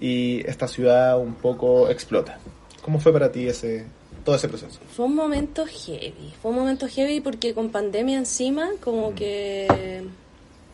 y 0.00 0.46
esta 0.46 0.68
ciudad 0.68 1.18
un 1.18 1.34
poco 1.34 1.88
explota? 1.88 2.38
¿Cómo 2.82 3.00
fue 3.00 3.12
para 3.12 3.30
ti 3.32 3.46
ese 3.48 3.84
todo 4.24 4.36
ese 4.36 4.48
proceso? 4.48 4.78
Fue 4.94 5.06
un 5.06 5.14
momento 5.14 5.64
heavy. 5.66 6.32
Fue 6.42 6.50
un 6.50 6.56
momento 6.58 6.86
heavy 6.88 7.20
porque 7.20 7.54
con 7.54 7.70
pandemia 7.70 8.18
encima, 8.18 8.68
como 8.80 9.14
que. 9.14 10.04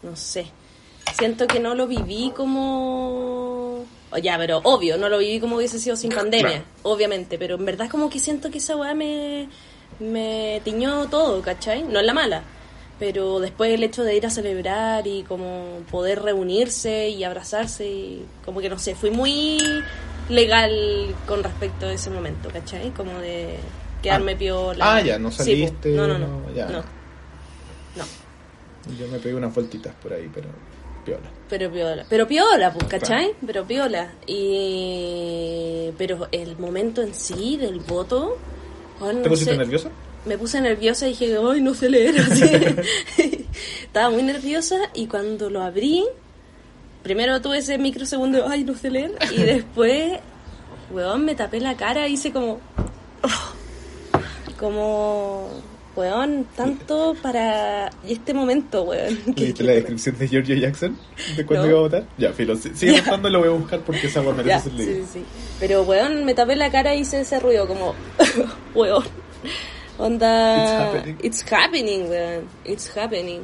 No 0.03 0.17
sé. 0.17 0.47
Siento 1.17 1.47
que 1.47 1.61
no 1.61 1.75
lo 1.75 1.87
viví 1.87 2.33
como. 2.35 3.85
o 4.11 4.19
ya, 4.19 4.37
pero 4.39 4.61
obvio, 4.65 4.97
no 4.97 5.09
lo 5.09 5.19
viví 5.19 5.39
como 5.41 5.57
hubiese 5.57 5.79
sido 5.79 5.97
sin 5.97 6.11
pandemia, 6.11 6.49
Claro. 6.49 6.65
obviamente. 6.83 7.39
Pero 7.39 7.55
en 7.57 7.65
verdad, 7.65 7.89
como 7.91 8.09
que 8.11 8.19
siento 8.19 8.51
que 8.51 8.59
esa 8.59 8.77
weá 8.77 8.95
me. 8.95 9.49
Me 10.01 10.61
tiñó 10.65 11.09
todo, 11.09 11.41
¿cachai? 11.43 11.83
No 11.83 12.01
es 12.01 12.07
la 12.07 12.15
mala. 12.15 12.43
Pero 12.99 13.41
después 13.41 13.73
el 13.73 13.83
hecho 13.83 14.05
de 14.05 14.17
ir 14.17 14.25
a 14.25 14.31
celebrar 14.31 15.07
y 15.07 15.25
como 15.25 15.81
poder 15.91 16.23
reunirse 16.23 17.09
y 17.09 17.25
abrazarse, 17.25 17.87
y 17.87 18.25
como 18.45 18.61
que 18.61 18.69
no 18.69 18.79
sé, 18.79 18.95
fui 18.95 19.11
muy 19.11 19.59
legal 20.29 20.73
con 21.27 21.43
respecto 21.43 21.87
a 21.87 21.93
ese 21.93 22.09
momento, 22.11 22.49
¿cachai? 22.51 22.91
Como 22.91 23.19
de 23.19 23.57
quedarme 24.01 24.33
Ah. 24.33 24.39
piola. 24.39 24.95
Ah, 24.97 25.01
ya, 25.01 25.19
no 25.19 25.31
saliste, 25.33 25.91
no, 25.91 26.07
no, 26.07 26.19
no. 26.19 26.29
no, 26.29 26.55
ya. 26.55 26.67
no. 26.67 26.83
No, 27.97 28.05
Yo 28.99 29.09
me 29.09 29.19
pegué 29.19 29.35
unas 29.35 29.53
vueltitas 29.55 29.93
por 30.03 30.13
ahí, 30.13 30.31
pero 30.33 30.49
piola. 31.05 31.29
pero 31.49 31.71
piola. 31.73 32.07
Pero 32.09 32.29
piola, 32.29 32.73
pues, 32.73 32.87
¿cachai? 32.87 33.35
Pero 33.45 33.65
piola. 33.65 34.13
Y... 34.27 35.91
Pero 35.99 36.29
el 36.33 36.57
momento 36.59 37.03
en 37.03 37.13
sí 37.15 37.57
del 37.57 37.81
voto... 37.81 38.39
bueno, 39.01 39.23
¿Te 39.23 39.29
pusiste 39.29 39.53
sé, 39.53 39.59
nerviosa? 39.59 39.91
Me 40.25 40.39
puse 40.39 40.61
nerviosa 40.61 41.07
y 41.07 41.11
dije, 41.11 41.37
ay, 41.37 41.61
no 41.61 41.75
sé 41.75 41.91
leer. 41.91 42.19
así. 42.21 42.45
Estaba 43.83 44.11
muy 44.11 44.23
nerviosa 44.23 44.77
y 44.95 45.07
cuando 45.07 45.51
lo 45.51 45.63
abrí, 45.63 46.05
primero 47.03 47.41
tuve 47.41 47.59
ese 47.59 47.79
microsegundo, 47.79 48.49
ay, 48.49 48.65
no 48.65 48.75
sé 48.75 48.91
leer. 48.91 49.13
Y 49.33 49.37
después, 49.43 50.19
weón, 50.91 51.25
me 51.25 51.35
tapé 51.35 51.61
la 51.61 51.77
cara 51.77 52.09
y 52.09 52.15
hice 52.15 52.33
como... 52.33 52.61
Como... 54.59 55.51
Weón, 55.97 56.47
tanto 56.57 57.15
para 57.23 57.89
este 58.07 58.35
momento, 58.35 58.83
weón. 58.83 59.17
¿Leíste 59.37 59.63
la 59.63 59.73
descripción 59.75 60.19
de 60.19 60.27
Giorgio 60.29 60.57
Jackson? 60.57 60.99
¿De 61.37 61.47
cuándo 61.47 61.67
No. 61.67 61.71
iba 61.71 61.79
a 61.79 61.83
votar? 61.83 62.07
Ya, 62.19 62.33
filo, 62.33 62.57
si- 62.57 62.75
sigue 62.75 63.01
votando, 63.05 63.31
lo 63.31 63.39
voy 63.39 63.49
a 63.49 63.53
buscar 63.53 63.81
porque 63.81 64.09
esa 64.09 64.21
agua 64.21 64.35
merece 64.35 64.71
sí, 64.71 64.77
leída. 64.77 64.95
sí, 65.07 65.21
sí. 65.21 65.25
Pero, 65.61 65.83
weón, 65.85 66.25
me 66.25 66.35
tapé 66.35 66.57
la 66.57 66.71
cara 66.71 66.95
y 66.97 67.01
hice 67.01 67.21
ese 67.21 67.39
ruido 67.39 67.69
como, 67.69 67.95
weón. 68.75 69.05
Onda... 69.99 70.65
It's 70.65 70.73
happening. 70.83 71.17
It's 71.23 71.53
happening, 71.53 72.09
weón. 72.11 72.45
It's 72.65 72.97
happening. 72.97 73.41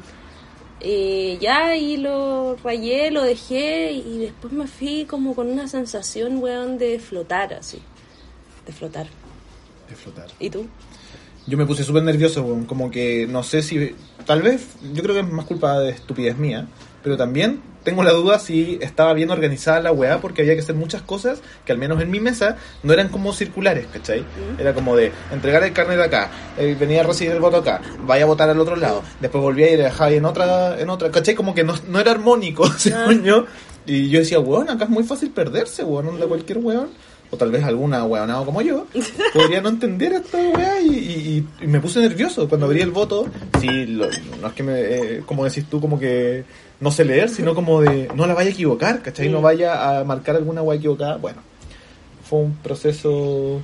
Y 0.82 1.38
ya, 1.38 1.76
y 1.76 1.98
lo 1.98 2.56
rayé, 2.64 3.10
lo 3.10 3.22
dejé 3.22 3.92
y 3.92 4.18
después 4.18 4.52
me 4.52 4.66
fui 4.66 5.04
como 5.04 5.34
con 5.36 5.48
una 5.50 5.68
sensación, 5.68 6.42
weón, 6.42 6.78
de 6.78 6.98
flotar, 6.98 7.54
así. 7.54 7.78
De 8.66 8.72
flotar. 8.72 9.06
De 9.88 9.94
flotar. 9.94 10.26
¿Y 10.40 10.50
tú? 10.50 10.66
Yo 11.50 11.58
me 11.58 11.66
puse 11.66 11.82
súper 11.82 12.04
nervioso, 12.04 12.44
weón, 12.44 12.64
como 12.64 12.92
que 12.92 13.26
no 13.28 13.42
sé 13.42 13.62
si... 13.62 13.96
Tal 14.24 14.40
vez, 14.40 14.68
yo 14.94 15.02
creo 15.02 15.16
que 15.16 15.22
es 15.22 15.28
más 15.28 15.46
culpa 15.46 15.80
de 15.80 15.90
estupidez 15.90 16.38
mía, 16.38 16.68
pero 17.02 17.16
también 17.16 17.60
tengo 17.82 18.04
la 18.04 18.12
duda 18.12 18.38
si 18.38 18.78
estaba 18.80 19.14
bien 19.14 19.30
organizada 19.30 19.80
la 19.80 19.90
weá, 19.90 20.20
porque 20.20 20.42
había 20.42 20.54
que 20.54 20.60
hacer 20.60 20.76
muchas 20.76 21.02
cosas 21.02 21.42
que 21.64 21.72
al 21.72 21.78
menos 21.78 22.00
en 22.00 22.08
mi 22.08 22.20
mesa 22.20 22.56
no 22.84 22.92
eran 22.92 23.08
como 23.08 23.32
circulares, 23.32 23.88
¿cachai? 23.92 24.24
Era 24.60 24.74
como 24.74 24.94
de 24.94 25.10
entregar 25.32 25.64
el 25.64 25.72
carnet 25.72 25.98
acá, 25.98 26.30
eh, 26.56 26.76
venía 26.78 27.00
a 27.00 27.04
recibir 27.04 27.32
el 27.32 27.40
voto 27.40 27.56
acá, 27.56 27.80
vaya 28.06 28.22
a 28.22 28.26
votar 28.28 28.48
al 28.48 28.60
otro 28.60 28.76
lado, 28.76 29.02
después 29.20 29.42
volvía 29.42 29.72
y 29.72 29.76
le 29.76 29.82
dejaba 29.82 30.12
en 30.12 30.24
otra, 30.24 30.78
en 30.78 30.88
otra, 30.88 31.10
¿cachai? 31.10 31.34
Como 31.34 31.52
que 31.52 31.64
no, 31.64 31.74
no 31.88 31.98
era 31.98 32.12
armónico, 32.12 32.70
según 32.78 33.24
yo. 33.24 33.46
Y 33.86 34.08
yo 34.08 34.20
decía, 34.20 34.38
weón, 34.38 34.70
acá 34.70 34.84
es 34.84 34.90
muy 34.90 35.02
fácil 35.02 35.30
perderse, 35.30 35.82
weón, 35.82 36.06
onda 36.06 36.26
cualquier 36.26 36.58
weón. 36.58 36.90
O 37.32 37.36
tal 37.36 37.50
vez 37.52 37.62
alguna 37.62 38.04
weonado 38.04 38.44
como 38.44 38.60
yo 38.60 38.86
podría 39.32 39.60
no 39.60 39.68
entender 39.68 40.12
esta 40.14 40.36
weá 40.38 40.80
y, 40.80 40.88
y- 40.88 41.48
y 41.64 41.66
me 41.68 41.78
puse 41.80 42.00
nervioso 42.00 42.48
cuando 42.48 42.66
abrí 42.66 42.80
el 42.80 42.90
voto. 42.90 43.26
Sí, 43.60 43.86
lo- 43.86 44.08
no 44.40 44.48
es 44.48 44.52
que 44.54 44.62
me, 44.64 44.80
eh, 44.80 45.22
como 45.24 45.44
decís 45.44 45.64
tú, 45.70 45.80
como 45.80 45.98
que 45.98 46.44
no 46.80 46.90
sé 46.90 47.04
leer, 47.04 47.28
sino 47.28 47.54
como 47.54 47.82
de 47.82 48.08
no 48.16 48.26
la 48.26 48.34
vaya 48.34 48.50
a 48.50 48.52
equivocar, 48.52 49.00
¿cachai? 49.02 49.28
No 49.28 49.40
vaya 49.40 50.00
a 50.00 50.04
marcar 50.04 50.34
alguna 50.36 50.62
weá 50.62 50.76
equivocada. 50.78 51.18
Bueno, 51.18 51.38
fue 52.28 52.40
un 52.40 52.54
proceso 52.56 53.60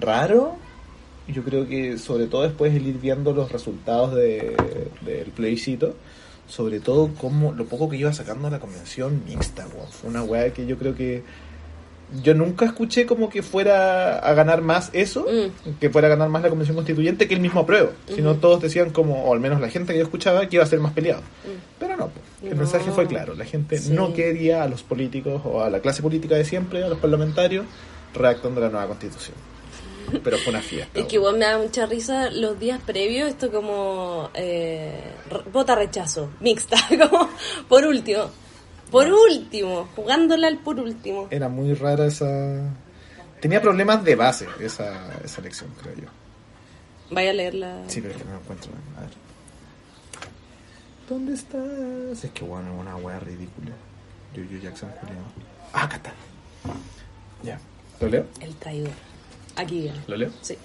raro. 0.00 0.54
Yo 1.28 1.42
creo 1.44 1.66
que 1.68 1.98
sobre 1.98 2.26
todo 2.26 2.42
después 2.42 2.74
el 2.74 2.86
ir 2.86 2.98
viendo 2.98 3.32
los 3.32 3.50
resultados 3.52 4.14
de- 4.14 4.88
del 5.00 5.26
plebiscito, 5.30 5.94
sobre 6.48 6.80
todo 6.80 7.10
como 7.14 7.52
lo 7.52 7.64
poco 7.66 7.88
que 7.88 7.96
iba 7.96 8.12
sacando 8.12 8.50
la 8.50 8.58
convención 8.60 9.22
mixta, 9.26 9.66
weón. 9.74 9.88
Fue 9.90 10.10
una 10.10 10.22
weá 10.22 10.52
que 10.52 10.66
yo 10.66 10.76
creo 10.78 10.94
que 10.94 11.22
yo 12.22 12.34
nunca 12.34 12.64
escuché 12.66 13.06
como 13.06 13.30
que 13.30 13.42
fuera 13.42 14.18
a 14.18 14.34
ganar 14.34 14.60
más 14.62 14.90
eso, 14.92 15.24
Mm. 15.28 15.78
que 15.80 15.88
fuera 15.90 16.08
a 16.08 16.10
ganar 16.10 16.28
más 16.28 16.42
la 16.42 16.48
convención 16.50 16.74
constituyente 16.76 17.26
que 17.28 17.34
el 17.34 17.40
mismo 17.40 17.60
apruebo. 17.60 17.92
Sino 18.14 18.32
Ujú. 18.32 18.40
todos 18.40 18.60
decían 18.62 18.90
como, 18.90 19.24
o 19.24 19.32
al 19.32 19.40
menos 19.40 19.60
la 19.60 19.68
gente 19.68 19.92
que 19.92 19.98
yo 20.00 20.04
escuchaba, 20.04 20.46
que 20.48 20.56
iba 20.56 20.64
a 20.64 20.68
ser 20.68 20.80
más 20.80 20.92
peleado. 20.92 21.22
Pero 21.78 21.96
no, 21.96 22.10
el 22.42 22.50
No. 22.50 22.56
mensaje 22.56 22.90
fue 22.90 23.06
claro. 23.06 23.34
La 23.34 23.44
gente 23.44 23.78
Sí. 23.78 23.92
no 23.92 24.12
quería 24.12 24.62
a 24.62 24.68
los 24.68 24.82
políticos 24.82 25.40
o 25.44 25.62
a 25.62 25.70
la 25.70 25.80
clase 25.80 26.02
política 26.02 26.34
de 26.34 26.44
siempre, 26.44 26.82
a 26.84 26.88
los 26.88 26.98
parlamentarios, 26.98 27.64
redactando 28.14 28.60
la 28.60 28.68
nueva 28.68 28.88
constitución. 28.88 29.36
Pero 30.22 30.36
fue 30.38 30.50
una 30.52 30.60
fiesta. 30.60 30.98
Es 30.98 31.06
que 31.06 31.14
igual 31.16 31.38
me 31.38 31.46
da 31.46 31.56
mucha 31.58 31.86
risa 31.86 32.28
los 32.30 32.58
días 32.58 32.80
previos, 32.84 33.28
esto 33.30 33.50
como 33.50 34.28
eh, 34.34 35.00
vota 35.52 35.74
rechazo, 35.74 36.28
mixta, 36.40 36.76
como 37.10 37.30
por 37.68 37.86
último, 37.86 38.24
por 38.92 39.10
último, 39.10 39.88
jugándola 39.96 40.46
al 40.46 40.58
por 40.58 40.78
último. 40.78 41.26
Era 41.30 41.48
muy 41.48 41.74
rara 41.74 42.06
esa... 42.06 42.60
Tenía 43.40 43.60
problemas 43.60 44.04
de 44.04 44.14
base 44.14 44.46
esa, 44.60 45.18
esa 45.24 45.40
elección, 45.40 45.70
creo 45.82 45.96
yo. 45.96 46.08
Vaya 47.10 47.30
a 47.30 47.32
leerla. 47.32 47.82
Sí, 47.88 48.00
pero 48.00 48.14
es 48.14 48.20
que 48.20 48.24
no 48.24 48.34
lo 48.34 48.40
encuentro. 48.40 48.70
A 48.96 49.00
ver. 49.00 49.10
¿Dónde 51.08 51.34
estás? 51.34 52.24
Es 52.24 52.30
que 52.30 52.44
bueno, 52.44 52.72
es 52.72 52.80
una 52.80 52.96
wea 52.96 53.18
ridícula. 53.18 53.72
Yo-Yo 54.34 54.58
Jackson, 54.58 54.90
Julián. 55.00 55.24
Ah, 55.72 55.84
acá 55.84 55.96
está. 55.96 56.12
Ya. 57.42 57.58
¿Lo 58.00 58.08
leo? 58.08 58.26
El 58.40 58.54
traidor. 58.56 58.92
Aquí 59.56 59.80
viene. 59.80 60.00
¿Lo 60.06 60.16
leo? 60.16 60.30
Sí. 60.40 60.56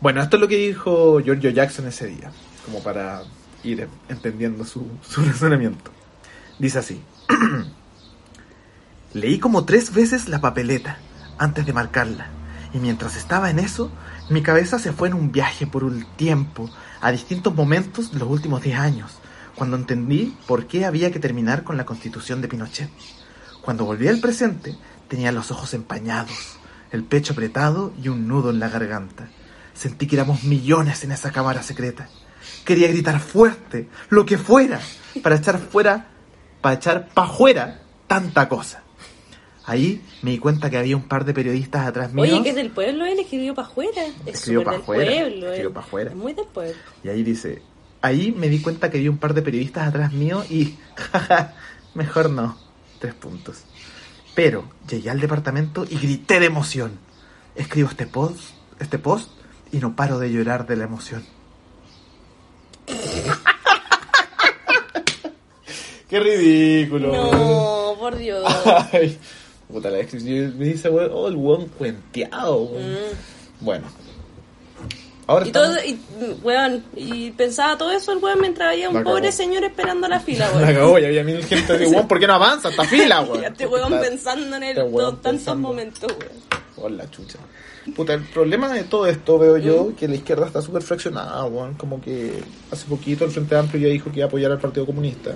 Bueno, 0.00 0.22
esto 0.22 0.36
es 0.36 0.40
lo 0.40 0.48
que 0.48 0.56
dijo 0.56 1.20
Giorgio 1.20 1.50
Jackson 1.50 1.86
ese 1.88 2.06
día, 2.06 2.30
como 2.64 2.82
para 2.82 3.22
ir 3.62 3.86
entendiendo 4.08 4.64
su, 4.64 4.86
su 5.06 5.22
razonamiento. 5.22 5.90
Dice 6.58 6.78
así. 6.78 7.02
Leí 9.14 9.38
como 9.38 9.64
tres 9.64 9.92
veces 9.92 10.28
la 10.28 10.40
papeleta 10.40 10.98
antes 11.38 11.66
de 11.66 11.72
marcarla, 11.72 12.28
y 12.72 12.78
mientras 12.78 13.16
estaba 13.16 13.50
en 13.50 13.58
eso, 13.58 13.90
mi 14.28 14.42
cabeza 14.42 14.78
se 14.78 14.92
fue 14.92 15.08
en 15.08 15.14
un 15.14 15.32
viaje 15.32 15.66
por 15.66 15.82
un 15.82 16.04
tiempo, 16.16 16.70
a 17.00 17.10
distintos 17.10 17.54
momentos 17.54 18.12
de 18.12 18.18
los 18.18 18.28
últimos 18.28 18.62
10 18.62 18.78
años, 18.78 19.12
cuando 19.56 19.76
entendí 19.76 20.36
por 20.46 20.66
qué 20.66 20.84
había 20.84 21.10
que 21.10 21.18
terminar 21.18 21.64
con 21.64 21.76
la 21.76 21.84
constitución 21.84 22.40
de 22.40 22.48
Pinochet. 22.48 22.90
Cuando 23.62 23.84
volví 23.84 24.06
al 24.08 24.20
presente, 24.20 24.76
tenía 25.08 25.32
los 25.32 25.50
ojos 25.50 25.74
empañados, 25.74 26.58
el 26.92 27.04
pecho 27.04 27.32
apretado 27.32 27.92
y 28.00 28.08
un 28.08 28.28
nudo 28.28 28.50
en 28.50 28.60
la 28.60 28.68
garganta. 28.68 29.28
Sentí 29.74 30.06
que 30.06 30.16
éramos 30.16 30.44
millones 30.44 31.04
en 31.04 31.12
esa 31.12 31.32
cámara 31.32 31.62
secreta. 31.62 32.08
Quería 32.64 32.88
gritar 32.88 33.18
fuerte, 33.18 33.88
lo 34.08 34.24
que 34.24 34.38
fuera, 34.38 34.80
para 35.22 35.36
echar 35.36 35.58
fuera, 35.58 36.09
para 36.60 36.76
echar 36.76 37.08
pa' 37.08 37.26
fuera 37.26 37.80
tanta 38.06 38.48
cosa. 38.48 38.82
Ahí 39.64 40.02
me 40.22 40.32
di 40.32 40.38
cuenta 40.38 40.68
que 40.68 40.78
había 40.78 40.96
un 40.96 41.06
par 41.06 41.24
de 41.24 41.32
periodistas 41.32 41.86
atrás 41.86 42.12
mío. 42.12 42.24
Oye, 42.24 42.42
que 42.42 42.48
es 42.50 42.54
del 42.56 42.70
pueblo, 42.70 43.04
él 43.04 43.18
escribió 43.20 43.54
para 43.54 43.68
afuera. 43.68 44.02
Es 44.26 44.34
Escribió 44.34 44.60
súper 44.60 44.64
pa' 44.64 44.72
del 44.72 44.80
afuera, 44.82 45.12
escribió 45.28 45.52
él. 45.52 45.70
pa' 45.72 45.80
afuera. 45.80 46.14
Muy 46.14 46.32
del 46.32 46.46
pueblo. 46.46 46.74
Y 47.04 47.08
ahí 47.08 47.22
dice, 47.22 47.62
ahí 48.02 48.32
me 48.32 48.48
di 48.48 48.60
cuenta 48.60 48.90
que 48.90 48.98
había 48.98 49.10
un 49.10 49.18
par 49.18 49.34
de 49.34 49.42
periodistas 49.42 49.86
atrás 49.86 50.12
mío 50.12 50.44
y, 50.48 50.76
jaja, 50.96 51.54
mejor 51.94 52.30
no, 52.30 52.56
tres 52.98 53.14
puntos. 53.14 53.64
Pero 54.34 54.64
llegué 54.88 55.10
al 55.10 55.20
departamento 55.20 55.84
y 55.88 55.96
grité 55.98 56.40
de 56.40 56.46
emoción. 56.46 56.98
Escribo 57.54 57.90
este 57.90 58.06
post, 58.06 58.40
este 58.78 58.98
post 58.98 59.30
y 59.72 59.78
no 59.78 59.94
paro 59.94 60.18
de 60.18 60.32
llorar 60.32 60.66
de 60.66 60.76
la 60.76 60.84
emoción. 60.84 61.24
Qué 66.10 66.20
ridículo. 66.20 67.12
No, 67.12 67.96
por 67.98 68.16
Dios. 68.16 68.44
Ay, 68.92 69.16
puta 69.68 69.88
la 69.90 69.98
descripción. 69.98 70.58
Me 70.58 70.64
dice, 70.66 70.90
weón, 70.90 71.10
oh, 71.14 71.28
el 71.28 71.36
weón 71.36 71.66
cuenteado. 71.68 72.64
Mm. 72.64 73.64
Bueno. 73.64 73.86
Ahora 75.26 75.46
Y, 75.46 75.52
todo, 75.52 75.72
y, 75.86 75.92
mm, 75.94 76.44
weón, 76.44 76.84
y 76.96 77.30
pensaba 77.30 77.78
todo 77.78 77.92
eso 77.92 78.10
el 78.12 78.18
weón 78.18 78.40
mientras 78.40 78.72
había 78.72 78.88
un 78.88 78.96
La 78.96 79.04
pobre 79.04 79.30
señor 79.30 79.62
esperando 79.62 80.08
la 80.08 80.18
fila, 80.18 80.48
La 80.54 80.56
weón. 80.56 80.74
cagó, 80.74 80.98
y 80.98 81.04
había 81.04 81.22
mil 81.22 81.44
gente 81.44 81.78
de 81.78 81.86
weón, 81.86 82.08
¿por 82.08 82.18
qué 82.18 82.26
no 82.26 82.34
avanza 82.34 82.70
esta 82.70 82.84
fila, 82.84 83.20
weón? 83.28 83.42
Y 83.42 83.46
este 83.46 83.66
weón 83.66 84.00
pensando 84.00 84.56
en 84.56 84.62
el, 84.64 84.78
este 84.78 84.90
tantos 84.90 85.20
pensando. 85.22 85.68
momentos, 85.68 86.10
weón. 86.18 86.32
Oh, 86.76 86.88
la 86.88 87.08
chucha. 87.10 87.38
Puta, 87.94 88.14
el 88.14 88.22
problema 88.24 88.72
de 88.72 88.82
todo 88.84 89.06
esto 89.06 89.38
veo 89.38 89.56
Mm. 89.56 89.60
yo 89.60 89.92
que 89.96 90.08
la 90.08 90.16
izquierda 90.16 90.46
está 90.46 90.60
súper 90.62 90.82
fraccionada, 90.82 91.44
weón. 91.44 91.74
Como 91.74 92.00
que 92.00 92.42
hace 92.72 92.86
poquito 92.86 93.24
el 93.24 93.30
Frente 93.30 93.54
Amplio 93.56 93.86
ya 93.86 93.92
dijo 93.92 94.10
que 94.10 94.16
iba 94.18 94.24
a 94.24 94.28
apoyar 94.28 94.50
al 94.50 94.58
Partido 94.58 94.84
Comunista, 94.86 95.34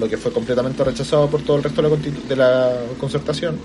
lo 0.00 0.08
que 0.08 0.16
fue 0.16 0.32
completamente 0.32 0.82
rechazado 0.82 1.28
por 1.28 1.42
todo 1.42 1.58
el 1.58 1.62
resto 1.62 1.82
de 1.82 1.88
la, 1.88 1.96
de 2.28 2.36
la 2.36 2.76
concertación. 2.98 3.58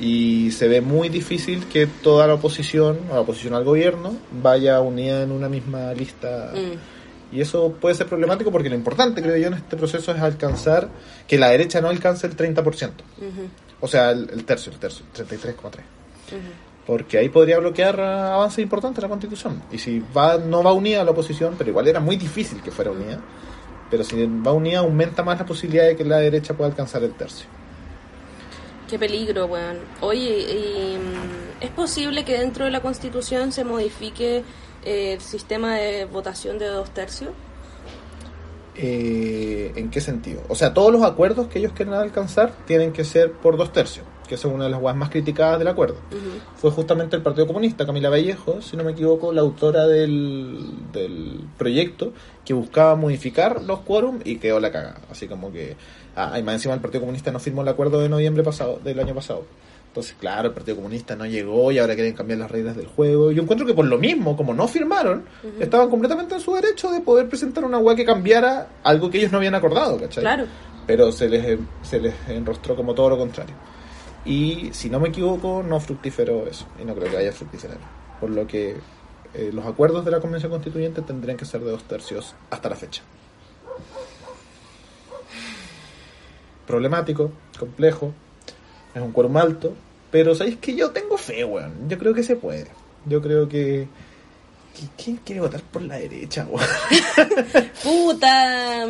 Y 0.00 0.50
se 0.50 0.66
ve 0.66 0.80
muy 0.80 1.08
difícil 1.08 1.66
que 1.66 1.86
toda 1.86 2.26
la 2.26 2.34
oposición, 2.34 2.98
o 3.10 3.14
la 3.14 3.20
oposición 3.20 3.54
al 3.54 3.64
gobierno, 3.64 4.16
vaya 4.42 4.80
unida 4.80 5.22
en 5.22 5.30
una 5.30 5.48
misma 5.48 5.92
lista. 5.92 6.52
Mm. 6.52 7.36
Y 7.36 7.40
eso 7.40 7.72
puede 7.80 7.94
ser 7.94 8.06
problemático 8.06 8.50
porque 8.50 8.68
lo 8.68 8.74
importante, 8.74 9.22
creo 9.22 9.36
yo, 9.36 9.48
en 9.48 9.54
este 9.54 9.76
proceso 9.76 10.12
es 10.12 10.20
alcanzar 10.20 10.88
que 11.26 11.38
la 11.38 11.48
derecha 11.48 11.80
no 11.80 11.88
alcance 11.88 12.26
el 12.26 12.36
30%. 12.36 12.62
Ujú. 12.64 12.94
O 13.80 13.88
sea, 13.88 14.10
el, 14.10 14.30
el 14.30 14.44
tercio, 14.44 14.72
el 14.72 14.78
tercio, 14.78 15.04
33,3. 15.14 15.52
Ujú. 15.52 15.80
Porque 16.86 17.18
ahí 17.18 17.28
podría 17.30 17.58
bloquear 17.58 17.98
avances 18.00 18.60
importantes 18.60 18.98
en 18.98 19.02
la 19.02 19.08
Constitución. 19.08 19.62
Y 19.72 19.78
si 19.78 20.02
va 20.16 20.38
no 20.38 20.62
va 20.62 20.72
unida 20.72 21.00
a 21.00 21.04
la 21.04 21.12
oposición, 21.12 21.54
pero 21.56 21.70
igual 21.70 21.88
era 21.88 22.00
muy 22.00 22.16
difícil 22.16 22.60
que 22.62 22.70
fuera 22.70 22.90
unida, 22.90 23.20
pero 23.90 24.04
si 24.04 24.26
va 24.26 24.52
unida 24.52 24.80
aumenta 24.80 25.22
más 25.22 25.38
la 25.38 25.46
posibilidad 25.46 25.86
de 25.86 25.96
que 25.96 26.04
la 26.04 26.18
derecha 26.18 26.54
pueda 26.54 26.70
alcanzar 26.70 27.02
el 27.02 27.14
tercio. 27.14 27.46
Qué 28.88 28.98
peligro, 28.98 29.46
weón. 29.46 29.78
Oye, 30.00 30.38
y, 30.38 30.98
¿es 31.60 31.70
posible 31.70 32.24
que 32.24 32.38
dentro 32.38 32.66
de 32.66 32.70
la 32.70 32.80
Constitución 32.80 33.50
se 33.52 33.64
modifique 33.64 34.44
eh, 34.84 35.14
el 35.14 35.20
sistema 35.20 35.76
de 35.76 36.04
votación 36.04 36.58
de 36.58 36.66
dos 36.66 36.90
tercios? 36.90 37.30
Eh, 38.76 39.72
¿En 39.76 39.90
qué 39.90 40.00
sentido? 40.00 40.42
O 40.48 40.54
sea, 40.54 40.74
todos 40.74 40.92
los 40.92 41.02
acuerdos 41.02 41.46
que 41.46 41.60
ellos 41.60 41.72
quieren 41.72 41.94
alcanzar 41.94 42.52
tienen 42.66 42.92
que 42.92 43.04
ser 43.04 43.32
por 43.32 43.56
dos 43.56 43.72
tercios, 43.72 44.04
que 44.28 44.36
es 44.36 44.44
una 44.44 44.64
de 44.64 44.70
las 44.70 44.80
guas 44.80 44.96
más 44.96 45.10
criticadas 45.10 45.58
del 45.58 45.68
acuerdo. 45.68 45.96
Fue 46.56 46.70
justamente 46.70 47.16
el 47.16 47.22
Partido 47.22 47.46
Comunista, 47.46 47.86
Camila 47.86 48.10
Vallejo, 48.10 48.60
si 48.60 48.76
no 48.76 48.84
me 48.84 48.92
equivoco, 48.92 49.32
la 49.32 49.42
autora 49.42 49.86
del, 49.86 50.58
del 50.92 51.40
proyecto 51.58 52.12
que 52.44 52.54
buscaba 52.54 52.96
modificar 52.96 53.62
los 53.62 53.80
quórum 53.80 54.20
y 54.24 54.36
quedó 54.36 54.60
la 54.60 54.70
cagada. 54.70 55.00
Así 55.10 55.28
como 55.28 55.52
que, 55.52 55.76
ah, 56.16 56.38
y 56.38 56.42
más 56.42 56.54
encima 56.54 56.74
el 56.74 56.80
Partido 56.80 57.00
Comunista 57.00 57.30
no 57.30 57.38
firmó 57.38 57.62
el 57.62 57.68
acuerdo 57.68 58.00
de 58.00 58.08
noviembre 58.08 58.42
pasado, 58.42 58.80
del 58.82 58.98
año 59.00 59.14
pasado. 59.14 59.44
Entonces, 59.94 60.16
claro, 60.18 60.48
el 60.48 60.54
Partido 60.54 60.76
Comunista 60.76 61.14
no 61.14 61.24
llegó 61.24 61.70
y 61.70 61.78
ahora 61.78 61.94
quieren 61.94 62.14
cambiar 62.14 62.40
las 62.40 62.50
reglas 62.50 62.76
del 62.76 62.86
juego. 62.86 63.30
Yo 63.30 63.42
encuentro 63.42 63.64
que 63.64 63.74
por 63.74 63.84
lo 63.84 63.96
mismo, 63.96 64.36
como 64.36 64.52
no 64.52 64.66
firmaron, 64.66 65.24
estaban 65.60 65.88
completamente 65.88 66.34
en 66.34 66.40
su 66.40 66.52
derecho 66.52 66.90
de 66.90 67.00
poder 67.00 67.28
presentar 67.28 67.64
una 67.64 67.78
web 67.78 67.96
que 67.96 68.04
cambiara 68.04 68.66
algo 68.82 69.08
que 69.08 69.18
ellos 69.18 69.30
no 69.30 69.38
habían 69.38 69.54
acordado, 69.54 69.96
¿cachai? 69.96 70.24
Claro. 70.24 70.46
pero 70.84 71.12
se 71.12 71.28
les, 71.28 71.58
se 71.82 72.00
les 72.00 72.12
enrostró 72.28 72.74
como 72.74 72.92
todo 72.92 73.10
lo 73.10 73.18
contrario. 73.18 73.54
Y 74.24 74.70
si 74.72 74.88
no 74.88 75.00
me 75.00 75.08
equivoco, 75.10 75.62
no 75.66 75.78
fructíferó 75.80 76.46
eso, 76.46 76.66
y 76.80 76.84
no 76.84 76.94
creo 76.94 77.10
que 77.10 77.16
vaya 77.16 77.30
a 77.30 77.32
fructiferar. 77.32 77.76
Por 78.20 78.30
lo 78.30 78.46
que 78.46 78.76
eh, 79.34 79.50
los 79.52 79.66
acuerdos 79.66 80.04
de 80.04 80.10
la 80.12 80.20
Convención 80.20 80.50
Constituyente 80.50 81.02
tendrían 81.02 81.36
que 81.36 81.44
ser 81.44 81.60
de 81.62 81.70
dos 81.70 81.84
tercios 81.84 82.34
hasta 82.50 82.70
la 82.70 82.76
fecha. 82.76 83.02
Problemático, 86.66 87.30
complejo, 87.58 88.12
es 88.94 89.02
un 89.02 89.12
quórum 89.12 89.36
alto, 89.36 89.74
pero 90.10 90.34
sabéis 90.34 90.56
que 90.56 90.74
yo 90.74 90.90
tengo 90.92 91.18
fe, 91.18 91.44
weón. 91.44 91.88
Yo 91.88 91.98
creo 91.98 92.14
que 92.14 92.22
se 92.22 92.36
puede. 92.36 92.68
Yo 93.06 93.20
creo 93.20 93.48
que- 93.48 93.86
¿Quién 94.96 95.18
quiere 95.18 95.40
votar 95.40 95.60
por 95.62 95.82
la 95.82 95.96
derecha, 95.96 96.46
weón? 96.48 96.66
Puta. 97.82 98.86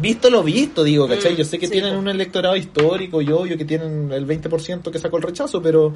Visto 0.00 0.30
lo 0.30 0.42
visto, 0.42 0.82
digo, 0.84 1.06
¿cachai? 1.08 1.34
Mm, 1.34 1.36
Yo 1.36 1.44
sé 1.44 1.58
que 1.58 1.66
sí, 1.66 1.72
tienen 1.72 1.94
po. 1.94 1.98
un 2.00 2.08
electorado 2.08 2.56
histórico 2.56 3.20
y 3.22 3.30
obvio 3.30 3.56
que 3.58 3.64
tienen 3.64 4.10
el 4.12 4.26
20% 4.26 4.90
que 4.90 4.98
sacó 4.98 5.16
el 5.18 5.22
rechazo, 5.22 5.60
pero 5.60 5.92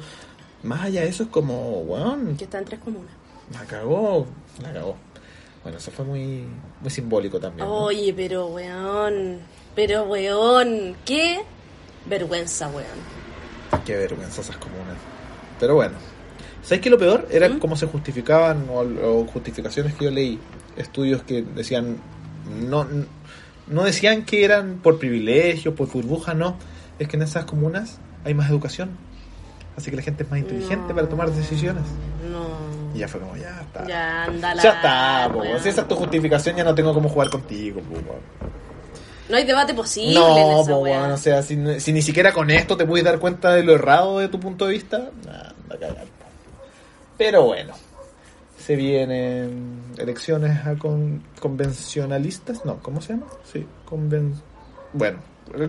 más 0.63 0.83
allá 0.83 1.01
de 1.01 1.07
eso 1.09 1.23
es 1.23 1.29
como, 1.29 1.79
weón, 1.81 2.35
Que 2.37 2.43
está 2.45 2.59
en 2.59 2.65
tres 2.65 2.79
comunas. 2.81 3.11
la 3.53 3.65
cagó, 3.65 4.25
la 4.61 4.73
cagó. 4.73 4.95
Bueno, 5.63 5.79
eso 5.79 5.89
fue 5.91 6.05
muy, 6.05 6.45
muy 6.81 6.89
simbólico 6.91 7.39
también. 7.39 7.67
¿no? 7.67 7.85
Oye, 7.85 8.13
pero 8.15 8.47
weón. 8.47 9.39
Pero 9.75 10.03
weón. 10.03 10.95
Qué 11.05 11.39
vergüenza, 12.05 12.67
weón. 12.69 13.83
Qué 13.85 13.95
vergüenza 13.97 14.41
esas 14.41 14.57
comunas. 14.57 14.95
Pero 15.59 15.73
bueno, 15.75 15.95
¿sabes 16.61 16.81
qué 16.81 16.89
lo 16.91 16.99
peor? 16.99 17.27
Era 17.31 17.49
¿Mm? 17.49 17.59
cómo 17.59 17.75
se 17.75 17.87
justificaban 17.87 18.67
o, 18.69 18.81
o 18.81 19.25
justificaciones 19.25 19.95
que 19.95 20.05
yo 20.05 20.11
leí, 20.11 20.39
estudios 20.77 21.23
que 21.23 21.41
decían, 21.41 21.97
no, 22.67 22.87
no 23.67 23.83
decían 23.83 24.23
que 24.25 24.43
eran 24.45 24.79
por 24.83 24.99
privilegio, 24.99 25.75
por 25.75 25.87
burbuja, 25.91 26.33
no. 26.33 26.57
Es 26.99 27.07
que 27.07 27.17
en 27.17 27.23
esas 27.23 27.45
comunas 27.45 27.99
hay 28.23 28.33
más 28.33 28.49
educación. 28.49 28.91
Así 29.77 29.89
que 29.91 29.97
la 29.97 30.03
gente 30.03 30.23
es 30.23 30.29
más 30.31 30.39
inteligente 30.39 30.87
No. 30.89 30.95
para 30.95 31.09
tomar 31.09 31.29
decisiones. 31.31 31.83
No. 32.31 32.45
Y 32.93 32.99
ya 32.99 33.07
fue 33.09 33.19
como, 33.19 33.35
ya 33.35 33.59
está. 33.61 33.85
Ya, 33.85 34.23
anda 34.23 34.55
la. 34.55 34.63
Ya 34.63 34.69
está, 34.71 35.29
po. 35.33 35.43
Si 35.61 35.69
esa 35.69 35.81
es 35.81 35.87
tu 35.87 35.95
justificación, 35.95 36.55
ya 36.55 36.63
no 36.63 36.73
tengo 36.73 36.93
cómo 36.93 37.09
jugar 37.09 37.29
contigo, 37.29 37.81
po. 37.81 37.97
No 39.27 39.35
hay 39.37 39.43
debate 39.45 39.73
posible 39.73 40.11
en 40.11 40.21
No, 40.21 40.61
esa 40.61 40.71
po, 40.71 40.77
weá. 40.77 40.99
weón, 40.99 41.11
o 41.11 41.17
sea, 41.17 41.41
si, 41.41 41.57
si 41.81 41.91
ni 41.91 42.01
siquiera 42.01 42.31
con 42.31 42.51
esto 42.51 42.77
te 42.77 42.85
puedes 42.85 43.03
dar 43.03 43.19
cuenta 43.19 43.53
de 43.53 43.63
lo 43.63 43.73
errado 43.73 44.19
de 44.19 44.29
tu 44.29 44.39
punto 44.39 44.65
de 44.67 44.73
vista, 44.73 45.09
nah, 45.25 45.49
anda 45.63 45.75
a 45.75 45.77
cagar. 45.77 46.05
Pero 47.17 47.43
bueno, 47.43 47.73
se 48.65 48.75
vienen 48.75 49.81
elecciones 49.97 50.65
a 50.65 50.75
con, 50.75 51.23
convencionalistas, 51.39 52.65
no, 52.65 52.79
¿cómo 52.81 53.01
se 53.01 53.13
llama? 53.13 53.27
Sí, 53.51 53.65
conven... 53.85 54.33
bueno, 54.93 55.19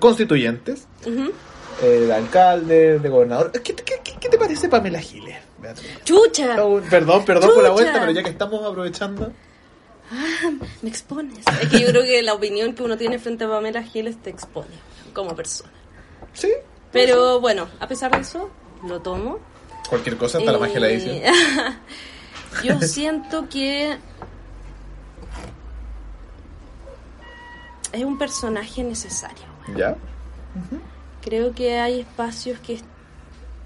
constituyentes, 0.00 0.86
eh, 1.82 1.86
de 1.86 2.12
alcalde, 2.14 2.98
de 2.98 3.08
gobernador. 3.08 3.52
¿Qué, 3.52 3.60
qué, 3.74 3.74
qué- 4.02 4.14
qué 4.18 4.28
te 4.28 4.38
parece 4.38 4.68
Pamela 4.68 5.00
Giles? 5.00 5.36
Beatriz? 5.60 5.90
Chucha. 6.04 6.56
Perdón, 6.88 7.24
perdón 7.24 7.50
por 7.54 7.62
la 7.62 7.70
vuelta, 7.70 8.00
pero 8.00 8.12
ya 8.12 8.22
que 8.22 8.30
estamos 8.30 8.64
aprovechando. 8.64 9.30
Me 10.82 10.88
expones. 10.88 11.44
Es 11.60 11.68
que 11.68 11.80
yo 11.80 11.88
creo 11.88 12.02
que 12.02 12.22
la 12.22 12.32
opinión 12.34 12.74
que 12.74 12.82
uno 12.82 12.96
tiene 12.96 13.18
frente 13.18 13.44
a 13.44 13.48
Pamela 13.48 13.82
Giles 13.82 14.16
te 14.22 14.30
expone 14.30 14.68
como 15.12 15.34
persona. 15.34 15.72
Sí. 16.32 16.52
Pero 16.92 17.40
bueno, 17.40 17.68
a 17.80 17.88
pesar 17.88 18.12
de 18.12 18.20
eso, 18.22 18.48
lo 18.86 19.00
tomo. 19.00 19.38
Cualquier 19.88 20.16
cosa, 20.16 20.38
hasta 20.38 20.52
la 20.52 20.58
magia 20.58 20.80
la 20.80 20.88
Eh, 20.88 20.94
edición. 20.94 21.16
Yo 22.62 22.80
siento 22.80 23.48
que 23.48 23.98
es 27.92 28.04
un 28.04 28.18
personaje 28.18 28.82
necesario. 28.82 29.44
¿Ya? 29.76 29.96
Creo 31.22 31.54
que 31.54 31.78
hay 31.78 32.00
espacios 32.00 32.58
que 32.60 32.80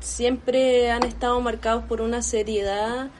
siempre 0.00 0.90
han 0.90 1.04
estado 1.04 1.40
marcados 1.40 1.84
por 1.84 2.00
una 2.00 2.22
seriedad 2.22 3.10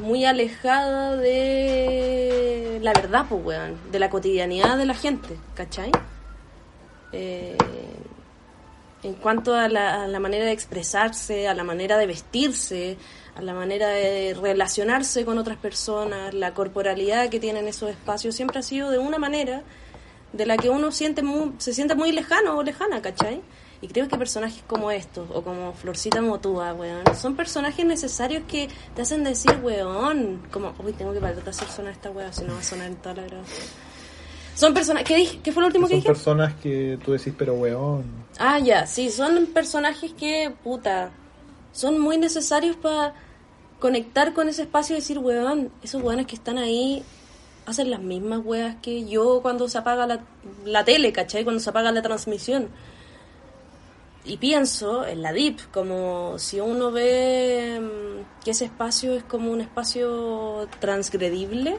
muy 0.00 0.24
alejada 0.24 1.16
de 1.16 2.78
la 2.82 2.92
verdad, 2.92 3.26
pues, 3.28 3.44
weón, 3.44 3.78
de 3.90 3.98
la 3.98 4.10
cotidianidad 4.10 4.76
de 4.76 4.86
la 4.86 4.94
gente, 4.94 5.36
¿cachai? 5.54 5.90
Eh, 7.12 7.56
en 9.02 9.14
cuanto 9.14 9.54
a 9.54 9.68
la, 9.68 10.02
a 10.02 10.08
la 10.08 10.20
manera 10.20 10.44
de 10.44 10.52
expresarse, 10.52 11.48
a 11.48 11.54
la 11.54 11.64
manera 11.64 11.96
de 11.96 12.06
vestirse, 12.06 12.98
a 13.36 13.42
la 13.42 13.52
manera 13.54 13.88
de 13.88 14.34
relacionarse 14.40 15.24
con 15.24 15.36
otras 15.38 15.58
personas, 15.58 16.32
la 16.34 16.54
corporalidad 16.54 17.28
que 17.28 17.38
tienen 17.38 17.68
esos 17.68 17.90
espacios, 17.90 18.34
siempre 18.34 18.58
ha 18.60 18.62
sido 18.62 18.90
de 18.90 18.98
una 18.98 19.18
manera 19.18 19.62
de 20.32 20.46
la 20.46 20.56
que 20.56 20.70
uno 20.70 20.90
siente 20.90 21.22
muy- 21.22 21.52
se 21.58 21.74
siente 21.74 21.94
muy 21.94 22.12
lejano 22.12 22.56
o 22.56 22.62
lejana, 22.62 23.02
¿cachai? 23.02 23.42
Y 23.82 23.88
creo 23.88 24.08
que 24.08 24.16
personajes 24.16 24.62
como 24.66 24.90
estos, 24.90 25.28
o 25.32 25.42
como 25.42 25.74
Florcita 25.74 26.22
Motúa, 26.22 26.72
weón, 26.72 27.02
son 27.14 27.36
personajes 27.36 27.84
necesarios 27.84 28.42
que 28.48 28.68
te 28.94 29.02
hacen 29.02 29.22
decir, 29.22 29.52
weón, 29.62 30.42
como, 30.50 30.74
uy, 30.82 30.92
tengo 30.94 31.12
que 31.12 31.20
parar 31.20 31.36
de 31.42 31.50
hacer 31.50 31.68
sonar 31.68 31.92
esta 31.92 32.10
weá, 32.10 32.32
si 32.32 32.42
no 32.44 32.54
va 32.54 32.60
a 32.60 32.62
sonar 32.62 32.86
en 32.86 32.96
toda 32.96 33.16
la 33.16 33.22
grabación. 33.26 33.66
Son 34.54 34.72
personas, 34.72 35.04
¿qué, 35.04 35.16
dije? 35.16 35.40
¿qué 35.42 35.52
fue 35.52 35.60
lo 35.60 35.66
último 35.66 35.86
que 35.86 35.92
Son 35.94 36.00
dije? 36.00 36.08
personas 36.08 36.54
que 36.54 36.98
tú 37.04 37.12
decís, 37.12 37.34
pero 37.36 37.52
weón. 37.54 38.04
Ah, 38.38 38.58
ya, 38.58 38.86
sí, 38.86 39.10
son 39.10 39.44
personajes 39.48 40.12
que, 40.14 40.50
puta, 40.64 41.10
son 41.72 41.98
muy 41.98 42.16
necesarios 42.16 42.76
para 42.76 43.12
conectar 43.78 44.32
con 44.32 44.48
ese 44.48 44.62
espacio 44.62 44.96
y 44.96 45.00
decir, 45.00 45.18
weón, 45.18 45.70
esos 45.82 46.02
weones 46.02 46.26
que 46.26 46.34
están 46.34 46.58
ahí 46.58 47.02
hacen 47.66 47.90
las 47.90 48.00
mismas 48.00 48.40
weas 48.44 48.76
que 48.76 49.06
yo 49.06 49.40
cuando 49.42 49.68
se 49.68 49.78
apaga 49.78 50.06
la, 50.06 50.20
la 50.64 50.84
tele, 50.84 51.12
¿cachai? 51.12 51.44
Cuando 51.44 51.60
se 51.60 51.70
apaga 51.70 51.92
la 51.92 52.02
transmisión. 52.02 52.68
Y 54.24 54.38
pienso 54.38 55.06
en 55.06 55.22
la 55.22 55.32
DIP, 55.32 55.60
como 55.72 56.38
si 56.38 56.58
uno 56.58 56.90
ve 56.90 57.80
mm, 57.80 58.44
que 58.44 58.50
ese 58.50 58.64
espacio 58.64 59.14
es 59.14 59.22
como 59.22 59.52
un 59.52 59.60
espacio 59.60 60.68
transgredible, 60.80 61.78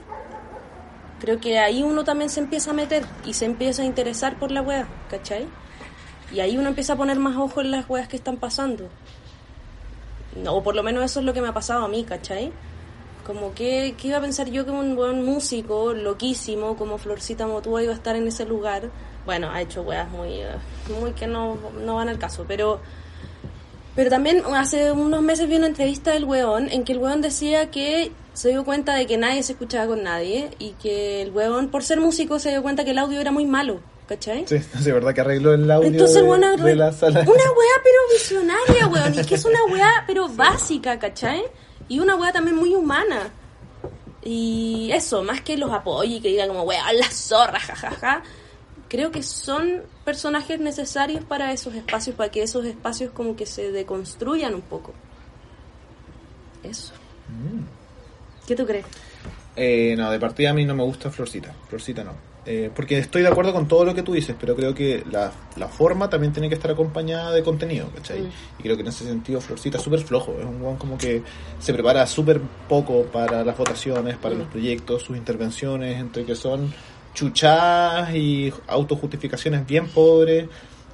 creo 1.19 1.39
que 1.39 1.59
ahí 1.59 1.83
uno 1.83 2.03
también 2.05 2.29
se 2.29 2.39
empieza 2.39 2.71
a 2.71 2.73
meter 2.73 3.03
y 3.25 3.33
se 3.33 3.45
empieza 3.45 3.81
a 3.81 3.85
interesar 3.85 4.39
por 4.39 4.51
la 4.51 4.61
wea, 4.61 4.87
¿cachai? 5.09 5.45
Y 6.33 6.39
ahí 6.39 6.57
uno 6.57 6.69
empieza 6.69 6.93
a 6.93 6.95
poner 6.95 7.19
más 7.19 7.37
ojo 7.37 7.61
en 7.61 7.71
las 7.71 7.89
weas 7.89 8.07
que 8.07 8.15
están 8.15 8.37
pasando. 8.37 8.89
No, 10.43 10.55
o 10.55 10.63
por 10.63 10.75
lo 10.75 10.83
menos 10.83 11.03
eso 11.03 11.19
es 11.19 11.25
lo 11.25 11.33
que 11.33 11.41
me 11.41 11.47
ha 11.47 11.53
pasado 11.53 11.83
a 11.83 11.87
mí, 11.87 12.03
¿cachai? 12.03 12.51
Como 13.25 13.53
que, 13.53 13.95
que 13.97 14.07
iba 14.09 14.17
a 14.17 14.21
pensar 14.21 14.49
yo 14.49 14.65
que 14.65 14.71
un 14.71 14.95
buen 14.95 15.25
músico 15.25 15.93
loquísimo 15.93 16.77
como 16.77 16.97
Florcita 16.97 17.47
Motúa 17.47 17.83
iba 17.83 17.91
a 17.91 17.95
estar 17.95 18.15
en 18.15 18.27
ese 18.27 18.45
lugar. 18.45 18.89
Bueno, 19.25 19.49
ha 19.51 19.61
hecho 19.61 19.81
weas 19.81 20.09
muy, 20.09 20.39
muy 20.99 21.11
que 21.11 21.27
no, 21.27 21.57
no 21.83 21.95
van 21.95 22.09
al 22.09 22.19
caso, 22.19 22.45
pero... 22.47 22.79
Pero 23.95 24.11
también 24.11 24.43
hace 24.55 24.91
unos 24.91 25.23
meses 25.23 25.49
vi 25.49 25.55
una 25.55 25.65
entrevista 25.65 26.11
del 26.11 26.25
weón 26.25 26.69
en 26.69 26.83
que 26.83 26.93
el 26.93 26.99
weón 26.99 27.19
decía 27.19 27.71
que 27.71 28.11
se 28.33 28.49
dio 28.49 28.63
cuenta 28.63 28.93
de 28.93 29.07
que 29.07 29.17
nadie 29.17 29.41
se 29.41 29.53
escuchaba 29.53 29.87
con 29.87 30.03
nadie 30.03 30.51
y 30.59 30.73
que 30.73 31.23
el 31.23 31.31
weón, 31.31 31.69
por 31.69 31.83
ser 31.83 31.99
músico, 31.99 32.37
se 32.37 32.51
dio 32.51 32.61
cuenta 32.61 32.85
que 32.85 32.91
el 32.91 32.99
audio 32.99 33.19
era 33.19 33.31
muy 33.31 33.47
malo, 33.47 33.79
¿cachai? 34.07 34.45
Sí, 34.47 34.59
sí, 34.59 34.91
verdad 34.91 35.13
que 35.13 35.21
arregló 35.21 35.53
el 35.53 35.69
audio 35.69 35.87
Entonces, 35.89 36.15
de, 36.15 36.21
bueno, 36.23 36.55
de 36.57 36.75
la 36.75 36.91
sala. 36.91 37.19
una 37.21 37.27
weá 37.29 37.81
pero 37.83 37.99
visionaria, 38.13 38.87
weón. 38.87 39.13
Y 39.13 39.25
que 39.25 39.35
es 39.35 39.45
una 39.45 39.63
weá 39.65 40.03
pero 40.07 40.27
básica, 40.29 40.97
¿cachai? 40.97 41.43
Y 41.87 41.99
una 41.99 42.15
weá 42.15 42.31
también 42.31 42.55
muy 42.55 42.73
humana. 42.73 43.31
Y 44.23 44.89
eso, 44.93 45.23
más 45.23 45.41
que 45.41 45.57
los 45.57 45.71
apoye 45.71 46.15
y 46.15 46.19
que 46.21 46.29
digan 46.29 46.47
como 46.49 46.63
weá, 46.63 46.91
la 46.93 47.09
zorra, 47.09 47.59
jajaja. 47.59 48.23
Creo 48.89 49.11
que 49.11 49.21
son 49.21 49.83
personajes 50.05 50.59
necesarios 50.59 51.23
para 51.23 51.51
esos 51.51 51.75
espacios, 51.75 52.15
para 52.15 52.31
que 52.31 52.41
esos 52.41 52.65
espacios 52.65 53.11
como 53.11 53.35
que 53.35 53.45
se 53.45 53.71
deconstruyan 53.71 54.53
un 54.53 54.61
poco. 54.61 54.93
Eso. 56.63 56.93
¿Qué 58.47 58.55
tú 58.55 58.65
crees? 58.65 58.85
Eh, 59.55 59.95
no, 59.97 60.09
de 60.11 60.19
partida 60.19 60.51
a 60.51 60.53
mí 60.53 60.63
no 60.65 60.75
me 60.75 60.83
gusta 60.83 61.09
Florcita. 61.11 61.53
Florcita 61.67 62.03
no. 62.03 62.13
Eh, 62.49 62.71
porque 62.73 62.97
estoy 62.97 63.23
de 63.23 63.27
acuerdo 63.27 63.51
con 63.51 63.67
todo 63.67 63.83
lo 63.83 63.93
que 63.93 64.03
tú 64.03 64.13
dices, 64.13 64.33
pero 64.39 64.55
creo 64.55 64.73
que 64.73 65.03
la, 65.11 65.33
la 65.57 65.67
forma 65.67 66.09
también 66.09 66.31
tiene 66.31 66.47
que 66.47 66.55
estar 66.55 66.71
acompañada 66.71 67.33
de 67.33 67.43
contenido, 67.43 67.89
¿cachai? 67.93 68.21
Mm. 68.21 68.29
Y 68.59 68.63
creo 68.63 68.75
que 68.77 68.83
en 68.83 68.87
ese 68.87 69.03
sentido 69.03 69.41
Florcita 69.41 69.77
es 69.77 69.83
súper 69.83 69.99
flojo. 69.99 70.33
Es 70.39 70.45
un 70.45 70.61
weón 70.61 70.77
como 70.77 70.97
que 70.97 71.21
se 71.59 71.73
prepara 71.73 72.07
súper 72.07 72.39
poco 72.69 73.03
para 73.03 73.43
las 73.43 73.57
votaciones, 73.57 74.15
para 74.15 74.33
Mm. 74.35 74.37
los 74.39 74.47
proyectos, 74.47 75.03
sus 75.03 75.17
intervenciones, 75.17 75.99
entre 75.99 76.23
que 76.23 76.35
son 76.35 76.73
chuchadas 77.13 78.15
y 78.15 78.53
autojustificaciones 78.67 79.67
bien 79.67 79.87
pobres. 79.89 80.47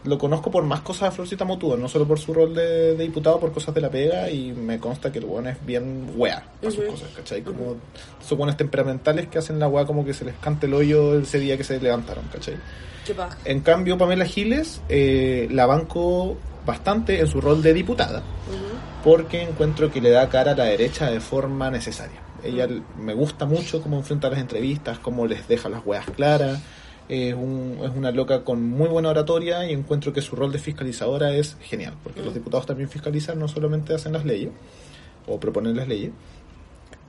Lo 0.05 0.17
conozco 0.17 0.51
por 0.51 0.63
más 0.63 0.81
cosas 0.81 1.09
a 1.09 1.11
Florcita 1.11 1.45
Motúa, 1.45 1.77
no 1.77 1.87
solo 1.87 2.05
por 2.05 2.19
su 2.19 2.33
rol 2.33 2.53
de, 2.53 2.95
de 2.95 3.03
diputado, 3.03 3.39
por 3.39 3.51
cosas 3.53 3.73
de 3.73 3.81
la 3.81 3.89
pega, 3.89 4.29
y 4.29 4.51
me 4.51 4.79
consta 4.79 5.11
que 5.11 5.19
el 5.19 5.25
weón 5.25 5.47
es 5.47 5.65
bien 5.65 6.11
wea 6.15 6.43
para 6.59 6.71
sus 6.71 6.83
cosas, 6.85 7.09
¿cachai? 7.15 7.41
Como 7.41 7.77
esos 8.21 8.37
weones 8.37 8.57
temperamentales 8.57 9.27
que 9.27 9.37
hacen 9.37 9.59
la 9.59 9.67
wea 9.67 9.85
como 9.85 10.03
que 10.03 10.13
se 10.13 10.25
les 10.25 10.35
cante 10.35 10.67
el 10.67 10.73
hoyo 10.73 11.19
ese 11.19 11.39
día 11.39 11.57
que 11.57 11.63
se 11.63 11.79
levantaron, 11.79 12.25
¿cachai? 12.31 12.55
En 13.45 13.61
cambio, 13.61 13.97
Pamela 13.97 14.25
Giles 14.25 14.81
eh, 14.89 15.47
la 15.51 15.65
banco 15.65 16.37
bastante 16.65 17.19
en 17.19 17.27
su 17.27 17.41
rol 17.41 17.61
de 17.61 17.73
diputada, 17.73 18.23
porque 19.03 19.41
encuentro 19.41 19.91
que 19.91 20.01
le 20.01 20.09
da 20.09 20.29
cara 20.29 20.51
a 20.51 20.55
la 20.55 20.65
derecha 20.65 21.09
de 21.11 21.19
forma 21.19 21.69
necesaria. 21.69 22.19
Ella 22.43 22.67
me 22.97 23.13
gusta 23.13 23.45
mucho 23.45 23.81
cómo 23.81 23.97
enfrenta 23.97 24.29
las 24.29 24.39
entrevistas, 24.39 24.99
cómo 24.99 25.27
les 25.27 25.47
deja 25.47 25.69
las 25.69 25.85
weas 25.85 26.05
claras. 26.05 26.59
Es, 27.09 27.33
un- 27.33 27.79
es 27.83 27.91
una 27.95 28.11
loca 28.11 28.43
con 28.43 28.63
muy 28.63 28.87
buena 28.87 29.09
oratoria 29.09 29.69
y 29.69 29.73
encuentro 29.73 30.13
que 30.13 30.21
su 30.21 30.35
rol 30.35 30.51
de 30.51 30.59
fiscalizadora 30.59 31.33
es 31.35 31.57
genial, 31.61 31.93
porque 32.03 32.21
los 32.23 32.33
diputados 32.33 32.65
también 32.65 32.89
fiscalizan, 32.89 33.37
no 33.39 33.47
solamente 33.47 33.93
hacen 33.93 34.13
las 34.13 34.23
leyes 34.25 34.51
o 35.27 35.39
proponen 35.39 35.75
las 35.75 35.87
leyes. 35.87 36.11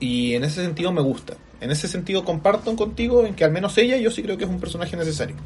Y 0.00 0.34
en 0.34 0.44
ese 0.44 0.62
sentido 0.62 0.92
me 0.92 1.00
gusta. 1.00 1.34
En 1.60 1.70
ese 1.70 1.86
sentido 1.88 2.24
comparto 2.24 2.74
contigo 2.76 3.24
en 3.24 3.34
que 3.34 3.44
al 3.44 3.52
menos 3.52 3.78
ella 3.78 3.96
yo 3.96 4.10
sí 4.10 4.22
creo 4.22 4.36
que 4.36 4.44
es 4.44 4.50
un 4.50 4.58
personaje 4.60 4.96
necesario. 4.96 5.36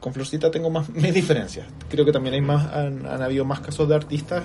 Con 0.00 0.14
Florcita 0.14 0.50
tengo 0.50 0.70
más 0.70 0.88
mis 0.94 1.12
diferencias. 1.12 1.66
Creo 1.88 2.04
que 2.04 2.12
también 2.12 2.34
hay 2.34 2.40
más, 2.40 2.72
han, 2.72 3.04
han 3.06 3.20
habido 3.22 3.44
más 3.44 3.60
casos 3.60 3.88
de 3.88 3.94
artistas 3.96 4.44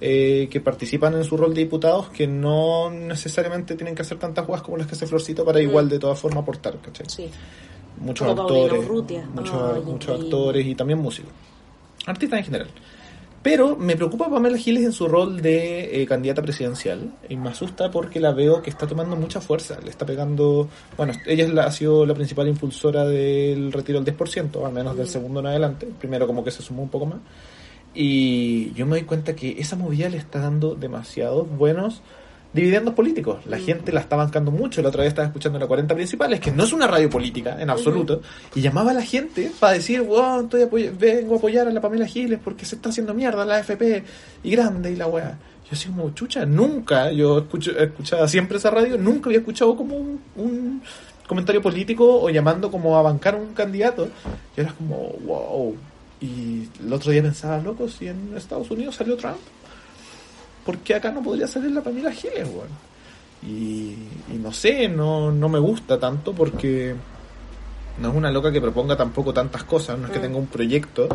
eh, 0.00 0.48
que 0.50 0.60
participan 0.60 1.14
en 1.14 1.24
su 1.24 1.36
rol 1.36 1.54
de 1.54 1.60
diputados 1.62 2.10
que 2.10 2.26
no 2.26 2.90
necesariamente 2.90 3.74
tienen 3.76 3.94
que 3.94 4.02
hacer 4.02 4.18
tantas 4.18 4.46
guas 4.46 4.60
como 4.60 4.76
las 4.76 4.86
que 4.86 4.94
hace 4.94 5.06
Florcita 5.06 5.44
para 5.44 5.60
igual 5.62 5.88
de 5.88 5.98
todas 5.98 6.18
formas 6.18 6.42
aportar, 6.42 6.76
¿cachai? 6.82 7.06
Sí. 7.08 7.30
Muchos 8.00 8.26
Como 8.28 8.42
actores, 8.42 8.88
muchos, 9.34 10.20
actores 10.20 10.66
y 10.66 10.74
también 10.74 10.98
músicos. 10.98 11.30
Artistas 12.06 12.38
en 12.40 12.44
general. 12.44 12.68
Pero 13.42 13.74
me 13.76 13.96
preocupa 13.96 14.28
Pamela 14.30 14.56
Giles 14.56 14.84
en 14.84 14.92
su 14.92 15.08
rol 15.08 15.42
de 15.42 16.00
eh, 16.02 16.06
candidata 16.06 16.42
presidencial 16.42 17.12
y 17.28 17.36
me 17.36 17.48
asusta 17.50 17.90
porque 17.90 18.20
la 18.20 18.30
veo 18.32 18.62
que 18.62 18.70
está 18.70 18.86
tomando 18.86 19.16
mucha 19.16 19.40
fuerza. 19.40 19.78
Le 19.82 19.90
está 19.90 20.06
pegando. 20.06 20.68
Bueno, 20.96 21.12
ella 21.26 21.48
la- 21.48 21.64
ha 21.64 21.72
sido 21.72 22.06
la 22.06 22.14
principal 22.14 22.46
impulsora 22.46 23.04
del 23.04 23.72
retiro 23.72 24.00
del 24.00 24.16
10%, 24.16 24.64
al 24.64 24.72
menos 24.72 24.96
del 24.96 25.08
segundo 25.08 25.40
en 25.40 25.46
adelante. 25.46 25.88
Primero, 25.98 26.26
como 26.28 26.44
que 26.44 26.52
se 26.52 26.62
sumó 26.62 26.82
un 26.84 26.88
poco 26.88 27.06
más. 27.06 27.18
Y 27.94 28.72
yo 28.74 28.86
me 28.86 28.92
doy 28.92 29.02
cuenta 29.02 29.34
que 29.34 29.56
esa 29.60 29.76
movida 29.76 30.08
le 30.08 30.16
está 30.18 30.38
dando 30.40 30.74
demasiados 30.74 31.46
buenos 31.56 32.00
dividendos 32.52 32.94
políticos. 32.94 33.38
La 33.46 33.58
gente 33.58 33.92
la 33.92 34.00
está 34.00 34.16
bancando 34.16 34.50
mucho. 34.50 34.82
La 34.82 34.88
otra 34.88 35.00
vez 35.02 35.08
estaba 35.08 35.26
escuchando 35.26 35.58
la 35.58 35.66
40 35.66 35.94
Principales, 35.94 36.38
que 36.40 36.50
no 36.52 36.64
es 36.64 36.72
una 36.72 36.86
radio 36.86 37.08
política 37.08 37.56
en 37.60 37.70
absoluto, 37.70 38.20
y 38.54 38.60
llamaba 38.60 38.90
a 38.90 38.94
la 38.94 39.02
gente 39.02 39.50
para 39.58 39.72
decir, 39.74 40.02
wow, 40.02 40.42
estoy 40.42 40.62
apoy- 40.62 40.90
vengo 40.96 41.34
a 41.34 41.38
apoyar 41.38 41.66
a 41.66 41.70
la 41.70 41.80
Pamela 41.80 42.06
Giles 42.06 42.38
porque 42.42 42.64
se 42.66 42.76
está 42.76 42.90
haciendo 42.90 43.14
mierda 43.14 43.44
la 43.44 43.56
AFP 43.56 44.04
y 44.44 44.50
grande 44.50 44.92
y 44.92 44.96
la 44.96 45.06
weá. 45.06 45.38
Yo 45.64 45.70
así 45.72 45.88
como, 45.88 46.10
chucha, 46.10 46.44
nunca, 46.44 47.10
yo 47.12 47.38
escucho, 47.38 47.70
escuchaba 47.78 48.28
siempre 48.28 48.58
esa 48.58 48.70
radio, 48.70 48.98
nunca 48.98 49.28
había 49.28 49.38
escuchado 49.38 49.74
como 49.74 49.96
un, 49.96 50.20
un 50.36 50.82
comentario 51.26 51.62
político 51.62 52.20
o 52.20 52.28
llamando 52.28 52.70
como 52.70 52.98
a 52.98 53.02
bancar 53.02 53.34
un 53.36 53.54
candidato. 53.54 54.08
Y 54.56 54.60
era 54.60 54.72
como, 54.74 54.96
wow. 55.24 55.74
Y 56.20 56.68
el 56.84 56.92
otro 56.92 57.10
día 57.10 57.22
pensaba, 57.22 57.58
loco, 57.58 57.88
si 57.88 58.06
en 58.08 58.34
Estados 58.36 58.70
Unidos 58.70 58.94
salió 58.96 59.16
Trump, 59.16 59.38
¿por 60.64 60.78
qué 60.78 60.94
acá 60.94 61.10
no 61.10 61.22
podría 61.22 61.46
salir 61.46 61.70
la 61.72 61.82
Pamela 61.82 62.12
Giles, 62.12 62.48
weón? 62.48 62.68
Y, 63.42 63.96
y 64.32 64.38
no 64.40 64.52
sé, 64.52 64.88
no, 64.88 65.32
no 65.32 65.48
me 65.48 65.58
gusta 65.58 65.98
tanto 65.98 66.32
porque 66.32 66.94
no 67.98 68.08
es 68.10 68.14
una 68.14 68.30
loca 68.30 68.52
que 68.52 68.60
proponga 68.60 68.96
tampoco 68.96 69.32
tantas 69.34 69.64
cosas, 69.64 69.98
no 69.98 70.06
es 70.06 70.12
que 70.12 70.18
Mm. 70.18 70.22
tenga 70.22 70.38
un 70.38 70.46
proyecto. 70.46 71.08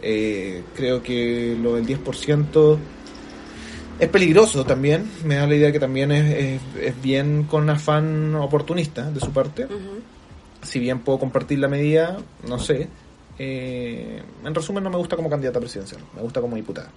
Eh, 0.00 0.62
creo 0.74 1.02
que 1.02 1.56
lo 1.60 1.74
del 1.74 1.84
10% 1.86 2.78
es 3.98 4.08
peligroso 4.08 4.64
también, 4.64 5.10
me 5.24 5.34
da 5.34 5.46
la 5.48 5.56
idea 5.56 5.72
que 5.72 5.80
también 5.80 6.12
es, 6.12 6.34
es, 6.36 6.60
es 6.80 7.02
bien 7.02 7.44
con 7.44 7.68
afán 7.68 8.34
oportunista 8.36 9.10
de 9.10 9.18
su 9.18 9.32
parte 9.32 9.66
si 10.62 10.78
bien 10.80 11.00
puedo 11.00 11.18
compartir 11.18 11.58
la 11.60 11.68
medida, 11.68 12.18
no 12.48 12.58
sé. 12.58 12.88
Eh, 13.38 14.20
en 14.44 14.54
resumen, 14.54 14.82
no 14.82 14.90
me 14.90 14.96
gusta 14.96 15.14
como 15.16 15.30
candidata 15.30 15.60
presidencial, 15.60 16.00
me 16.14 16.22
gusta 16.22 16.40
como 16.40 16.56
diputada. 16.56 16.90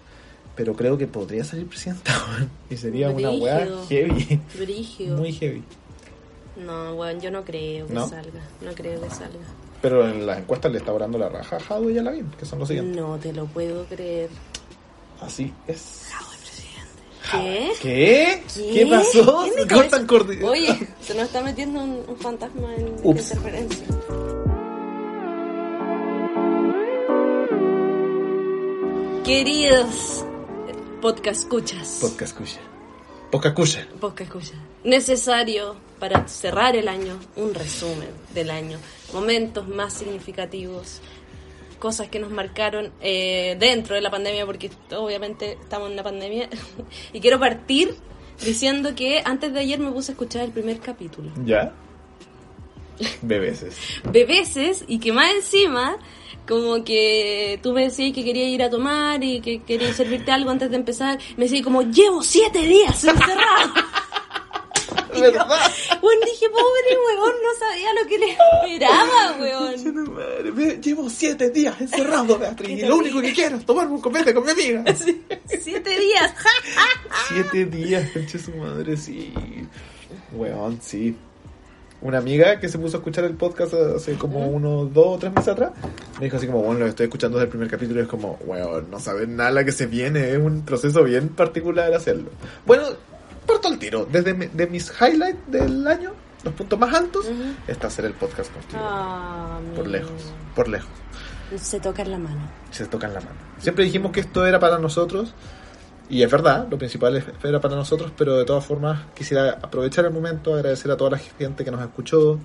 Pero 0.61 0.75
creo 0.75 0.95
que 0.95 1.07
podría 1.07 1.43
salir 1.43 1.65
presidenta. 1.65 2.13
Y 2.69 2.77
sería 2.77 3.09
una 3.09 3.31
weá 3.31 3.67
heavy. 3.89 4.39
Brígido. 4.59 5.17
Muy 5.17 5.33
heavy. 5.33 5.63
No, 6.55 6.93
weón, 6.93 7.19
yo 7.19 7.31
no 7.31 7.43
creo 7.43 7.87
que 7.87 7.93
¿No? 7.93 8.07
salga. 8.07 8.41
No 8.63 8.71
creo 8.75 9.01
que 9.01 9.09
salga. 9.09 9.39
Pero 9.81 10.07
en 10.07 10.23
las 10.27 10.37
encuestas 10.37 10.71
le 10.71 10.77
está 10.77 10.93
orando 10.93 11.17
la 11.17 11.29
raja 11.29 11.55
a 11.55 11.59
Jadwe 11.59 11.93
y 11.93 11.97
a 11.97 12.03
Lavín, 12.03 12.29
que 12.37 12.45
son 12.45 12.59
los 12.59 12.67
siguientes. 12.67 12.95
No 12.95 13.17
te 13.17 13.33
lo 13.33 13.47
puedo 13.47 13.85
creer. 13.85 14.29
Así 15.19 15.51
es. 15.65 16.03
¿Qué? 17.31 17.71
¿Qué? 17.81 18.43
¿Qué, 18.53 18.85
pasó? 18.85 19.39
¿Quién 19.41 19.53
Se 19.55 19.63
dijo 19.65 19.75
cortan 19.81 20.05
eso? 20.05 20.13
cordi- 20.13 20.43
Oye, 20.43 20.87
se 21.01 21.15
nos 21.15 21.23
está 21.23 21.41
metiendo 21.41 21.83
un, 21.83 22.03
un 22.07 22.17
fantasma 22.17 22.75
en 22.75 22.93
Ups. 23.03 23.31
interferencia. 23.31 23.85
Queridos 29.23 30.25
podcast 31.01 31.41
escuchas. 31.41 31.97
Podcast 31.99 32.31
escucha. 32.31 32.59
Podcast 33.31 33.59
escucha. 33.59 33.87
Podcast 33.99 34.21
escucha. 34.21 34.53
Necesario 34.83 35.75
para 35.99 36.27
cerrar 36.27 36.75
el 36.75 36.87
año, 36.87 37.19
un 37.35 37.55
resumen 37.55 38.09
del 38.35 38.51
año. 38.51 38.77
Momentos 39.11 39.67
más 39.67 39.93
significativos. 39.93 41.01
Cosas 41.79 42.07
que 42.09 42.19
nos 42.19 42.29
marcaron 42.29 42.91
eh, 43.01 43.57
dentro 43.59 43.95
de 43.95 44.01
la 44.01 44.11
pandemia, 44.11 44.45
porque 44.45 44.69
obviamente 44.95 45.57
estamos 45.59 45.87
en 45.87 45.93
una 45.93 46.03
pandemia. 46.03 46.49
y 47.13 47.19
quiero 47.19 47.39
partir 47.39 47.95
diciendo 48.45 48.93
que 48.95 49.23
antes 49.25 49.51
de 49.53 49.59
ayer 49.59 49.79
me 49.79 49.91
puse 49.91 50.11
a 50.11 50.13
escuchar 50.13 50.43
el 50.43 50.51
primer 50.51 50.79
capítulo. 50.79 51.31
¿Ya? 51.43 51.73
Bebeses. 53.23 53.75
bebeses 54.11 54.85
y 54.87 54.99
que 54.99 55.11
más 55.11 55.33
encima 55.33 55.97
como 56.51 56.83
que 56.83 57.57
tú 57.63 57.71
me 57.71 57.83
decías 57.85 58.13
que 58.13 58.25
quería 58.25 58.43
ir 58.49 58.61
a 58.61 58.69
tomar 58.69 59.23
y 59.23 59.39
que 59.39 59.63
quería 59.63 59.93
servirte 59.93 60.31
algo 60.33 60.49
antes 60.49 60.69
de 60.69 60.75
empezar 60.75 61.17
me 61.37 61.45
decías 61.45 61.63
como 61.63 61.81
llevo 61.81 62.21
siete 62.21 62.59
días 62.59 63.01
encerrado 63.05 63.73
¿Verdad? 65.17 65.47
bueno 66.01 66.21
dije 66.25 66.49
pobre 66.49 66.97
weón 67.07 67.35
no 67.41 67.51
sabía 67.57 67.93
lo 67.93 68.07
que 68.09 68.17
le 68.17 68.31
esperaba 68.31 69.37
weón 69.39 70.55
me- 70.55 70.81
Llevo 70.81 71.09
siete 71.09 71.49
días 71.51 71.79
encerrado, 71.79 72.37
Beatriz, 72.37 72.79
y 72.79 72.85
lo 72.85 72.97
único 72.97 73.21
que 73.21 73.31
quiero 73.33 73.55
es 73.55 73.65
tomarme 73.65 73.93
un 73.95 74.01
copete 74.01 74.33
con 74.33 74.43
mi 74.43 74.51
amiga. 74.51 74.83
siete 75.63 75.99
días 75.99 76.33
Siete 77.29 77.65
días, 77.65 78.09
conche 78.11 78.39
su 78.39 78.51
madre, 78.51 78.97
sí. 78.97 79.31
Weón, 80.33 80.79
sí. 80.81 81.15
Una 82.01 82.17
amiga 82.17 82.59
que 82.59 82.67
se 82.67 82.79
puso 82.79 82.97
a 82.97 82.99
escuchar 82.99 83.25
el 83.25 83.35
podcast 83.35 83.73
hace 83.75 84.15
como 84.15 84.47
unos 84.47 84.91
dos 84.91 85.05
o 85.07 85.17
tres 85.19 85.31
meses 85.33 85.49
atrás, 85.49 85.71
me 86.19 86.25
dijo 86.25 86.37
así 86.37 86.47
como, 86.47 86.63
bueno, 86.63 86.79
lo 86.79 86.87
estoy 86.87 87.03
escuchando 87.05 87.37
desde 87.37 87.45
el 87.45 87.49
primer 87.51 87.69
capítulo 87.69 87.99
y 87.99 88.03
es 88.03 88.09
como, 88.09 88.39
weón, 88.45 88.89
no 88.89 88.99
saben 88.99 89.35
nada 89.35 89.51
la 89.51 89.63
que 89.63 89.71
se 89.71 89.85
viene, 89.85 90.31
es 90.31 90.37
un 90.39 90.63
proceso 90.63 91.03
bien 91.03 91.29
particular 91.29 91.93
hacerlo. 91.93 92.29
Bueno, 92.65 92.83
parto 93.45 93.67
al 93.67 93.77
tiro, 93.77 94.07
desde 94.11 94.33
mi- 94.33 94.47
de 94.47 94.65
mis 94.67 94.91
highlights 94.99 95.39
del 95.51 95.85
año, 95.87 96.11
los 96.43 96.53
puntos 96.55 96.79
más 96.79 96.91
altos, 96.95 97.25
Ujú. 97.27 97.43
está 97.67 97.85
hacer 97.87 98.05
el 98.05 98.13
podcast 98.13 98.51
contigo. 98.51 98.79
Ah, 98.83 99.59
por 99.75 99.85
lejos, 99.85 100.33
por 100.55 100.67
lejos. 100.69 100.89
se 101.57 101.79
toca 101.79 102.01
en 102.01 102.11
la 102.11 102.17
mano 102.17 102.39
se 102.71 102.85
tocan 102.87 103.13
la 103.13 103.19
mano. 103.19 103.35
Siempre 103.59 103.83
dijimos 103.83 104.11
que 104.13 104.21
esto 104.21 104.45
era 104.47 104.57
para 104.59 104.79
nosotros, 104.79 105.33
y 106.11 106.21
es 106.23 106.29
verdad, 106.29 106.67
lo 106.69 106.77
principal 106.77 107.15
es- 107.17 107.25
era 107.43 107.59
para 107.59 107.75
nosotros, 107.75 108.11
pero 108.17 108.37
de 108.37 108.45
todas 108.45 108.63
formas 108.65 108.99
quisiera 109.15 109.51
aprovechar 109.61 110.05
el 110.05 110.11
momento, 110.11 110.53
agradecer 110.53 110.91
a 110.91 110.97
toda 110.97 111.11
la 111.11 111.17
gente 111.17 111.63
que 111.65 111.71
nos 111.71 111.81
escuchó, 111.81 112.37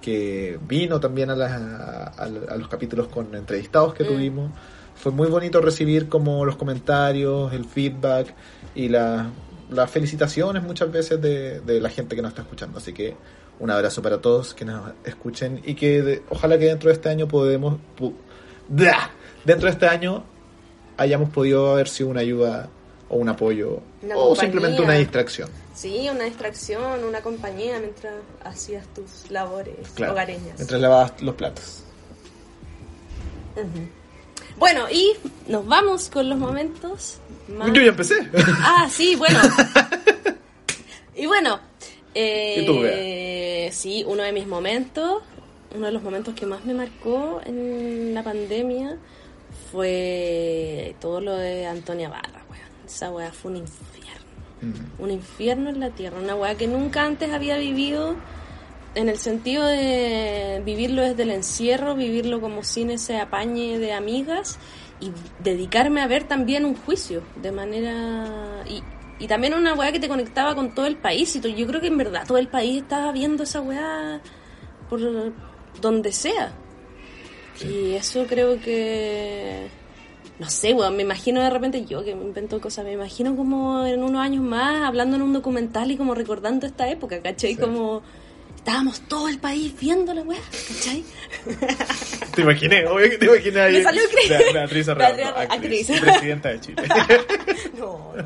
que 0.00 0.58
vino 0.68 1.00
también 1.00 1.30
a, 1.30 1.34
las- 1.36 1.52
a- 1.52 2.12
a 2.52 2.56
los 2.56 2.68
capítulos 2.68 3.08
con 3.08 3.34
entrevistados 3.34 3.94
que 3.94 4.04
Mm. 4.04 4.06
tuvimos. 4.06 4.50
Fue 4.94 5.10
muy 5.12 5.28
bonito 5.28 5.60
recibir 5.60 6.08
como 6.08 6.44
los 6.44 6.56
comentarios, 6.56 7.52
el 7.52 7.64
feedback 7.64 8.34
y 8.74 8.88
la- 8.88 9.30
las 9.70 9.90
felicitaciones 9.90 10.62
muchas 10.62 10.92
veces 10.92 11.20
de, 11.20 11.60
de 11.60 11.80
la 11.80 11.88
gente 11.90 12.14
que 12.14 12.22
nos 12.22 12.30
está 12.30 12.42
escuchando. 12.42 12.78
Así 12.78 12.92
que 12.92 13.16
un 13.58 13.70
abrazo 13.70 14.00
para 14.02 14.18
todos 14.20 14.54
que 14.54 14.64
nos 14.64 14.92
escuchen 15.04 15.60
y 15.64 15.74
que 15.74 16.02
de- 16.02 16.22
ojalá 16.30 16.58
que 16.58 16.66
dentro 16.66 16.88
de 16.88 16.94
este 16.94 17.08
año 17.08 17.26
podemos... 17.26 17.78
pu-. 17.98 18.14
Dentro 19.44 19.66
de 19.66 19.72
este 19.72 19.86
año 19.86 20.24
hayamos 20.96 21.30
podido 21.30 21.72
haber 21.72 21.88
sido 21.88 22.10
una 22.10 22.20
ayuda 22.20 22.68
o 23.08 23.16
un 23.16 23.28
apoyo 23.28 23.80
Una 24.02 24.16
o 24.16 24.28
compañía. 24.28 24.40
simplemente 24.42 24.82
una 24.82 24.94
distracción. 24.94 25.48
sí 25.74 26.08
una 26.10 26.24
distracción 26.24 27.04
una 27.04 27.20
compañía 27.20 27.78
mientras 27.78 28.14
hacías 28.44 28.84
tus 28.94 29.30
labores 29.30 29.76
Claro, 29.94 30.12
hogareñas 30.14 30.56
mientras 30.58 30.80
lavabas 30.80 31.22
los 31.22 31.34
platos. 31.34 31.82
Bueno, 34.58 34.86
y 34.90 35.12
nos 35.48 35.66
vamos 35.66 36.08
con 36.10 36.28
los 36.28 36.38
momentos 36.38 37.18
más... 37.48 37.68
Yo 37.72 37.80
ya 37.82 37.88
empecé. 37.88 38.14
Ah, 38.60 38.88
sí, 38.90 39.14
bueno. 39.16 39.38
y 41.14 41.26
bueno, 41.26 41.60
eh, 42.14 43.70
sí, 43.72 44.04
uno 44.06 44.22
de 44.22 44.32
mis 44.32 44.46
momentos, 44.46 45.22
uno 45.74 45.86
de 45.86 45.92
los 45.92 46.02
momentos 46.02 46.34
que 46.34 46.46
más 46.46 46.64
me 46.64 46.74
marcó 46.74 47.40
en 47.44 48.14
la 48.14 48.22
pandemia 48.22 48.96
fue 49.70 50.94
todo 51.00 51.20
lo 51.20 51.36
de 51.36 51.66
Antonia 51.66 52.08
Barra. 52.08 52.35
Esa 52.86 53.10
weá 53.10 53.32
fue 53.32 53.50
un 53.50 53.56
infierno. 53.58 54.26
Mm. 54.62 55.02
Un 55.02 55.10
infierno 55.10 55.70
en 55.70 55.80
la 55.80 55.90
tierra, 55.90 56.18
una 56.18 56.34
weá 56.34 56.54
que 56.56 56.66
nunca 56.66 57.04
antes 57.04 57.32
había 57.32 57.58
vivido 57.58 58.16
en 58.94 59.10
el 59.10 59.18
sentido 59.18 59.66
de 59.66 60.62
vivirlo 60.64 61.02
desde 61.02 61.24
el 61.24 61.30
encierro, 61.30 61.94
vivirlo 61.94 62.40
como 62.40 62.62
sin 62.62 62.90
ese 62.90 63.18
apañe 63.20 63.78
de 63.78 63.92
amigas 63.92 64.58
y 65.00 65.12
dedicarme 65.42 66.00
a 66.00 66.06
ver 66.06 66.24
también 66.24 66.64
un 66.64 66.74
juicio 66.74 67.22
de 67.42 67.52
manera... 67.52 68.64
Y, 68.68 68.82
y 69.18 69.26
también 69.28 69.54
una 69.54 69.74
weá 69.74 69.92
que 69.92 70.00
te 70.00 70.08
conectaba 70.08 70.54
con 70.54 70.74
todo 70.74 70.86
el 70.86 70.96
país 70.96 71.36
y 71.36 71.54
yo 71.54 71.66
creo 71.66 71.80
que 71.80 71.88
en 71.88 71.98
verdad 71.98 72.26
todo 72.26 72.38
el 72.38 72.48
país 72.48 72.82
estaba 72.82 73.12
viendo 73.12 73.42
esa 73.42 73.60
weá 73.60 74.20
por 74.88 75.00
donde 75.80 76.12
sea. 76.12 76.52
Y 77.60 77.94
eso 77.94 78.26
creo 78.26 78.60
que... 78.60 79.68
No 80.38 80.50
sé, 80.50 80.74
weón, 80.74 80.96
me 80.96 81.02
imagino 81.02 81.42
de 81.42 81.48
repente 81.48 81.84
yo 81.86 82.04
que 82.04 82.14
me 82.14 82.22
invento 82.22 82.60
cosas, 82.60 82.84
me 82.84 82.92
imagino 82.92 83.34
como 83.36 83.86
en 83.86 84.02
unos 84.02 84.20
años 84.20 84.42
más 84.44 84.82
hablando 84.82 85.16
en 85.16 85.22
un 85.22 85.32
documental 85.32 85.90
y 85.90 85.96
como 85.96 86.14
recordando 86.14 86.66
esta 86.66 86.88
época, 86.90 87.22
¿cachai? 87.22 87.54
Sí. 87.54 87.60
Como 87.60 88.02
estábamos 88.54 89.00
todo 89.02 89.28
el 89.28 89.38
país 89.38 89.72
viendo 89.80 90.12
la 90.12 90.20
weá, 90.22 90.40
¿cachai? 90.68 91.04
Te 92.34 92.42
imaginé, 92.42 92.86
obvio 92.86 93.08
que 93.08 93.16
te 93.16 93.24
imaginé 93.26 93.60
ahí. 93.60 93.72
Me 93.78 93.82
salió 93.82 94.02
Beatriz 94.52 94.86
Beatriz- 94.88 95.24
actriz, 95.48 95.90
actriz. 95.90 96.00
presidenta 96.02 96.48
de 96.50 96.60
Chile. 96.60 96.82
No, 97.78 98.12
no. 98.14 98.24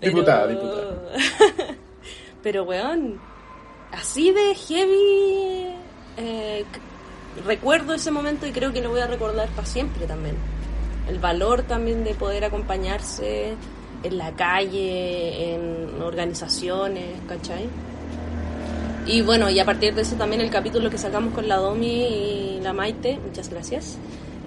Diputada, 0.00 0.46
Pero- 0.48 0.60
diputada. 0.60 1.74
Pero, 2.42 2.62
weón, 2.64 3.20
así 3.92 4.32
de 4.32 4.54
heavy. 4.54 5.74
eh, 6.16 6.64
recuerdo 7.44 7.94
ese 7.94 8.10
momento 8.10 8.46
y 8.46 8.52
creo 8.52 8.72
que 8.72 8.80
lo 8.80 8.90
voy 8.90 9.00
a 9.00 9.06
recordar 9.06 9.48
para 9.50 9.66
siempre 9.66 10.06
también. 10.06 10.34
El 11.08 11.18
valor 11.18 11.62
también 11.62 12.04
de 12.04 12.14
poder 12.14 12.44
acompañarse 12.44 13.54
en 14.02 14.18
la 14.18 14.32
calle, 14.32 15.54
en 15.54 16.02
organizaciones, 16.02 17.20
¿cachai? 17.28 17.68
Y 19.06 19.22
bueno, 19.22 19.48
y 19.48 19.58
a 19.60 19.64
partir 19.64 19.94
de 19.94 20.02
eso 20.02 20.16
también 20.16 20.40
el 20.42 20.50
capítulo 20.50 20.90
que 20.90 20.98
sacamos 20.98 21.32
con 21.32 21.46
la 21.46 21.56
Domi 21.56 22.56
y 22.56 22.60
la 22.60 22.72
Maite, 22.72 23.18
muchas 23.24 23.48
gracias. 23.50 23.98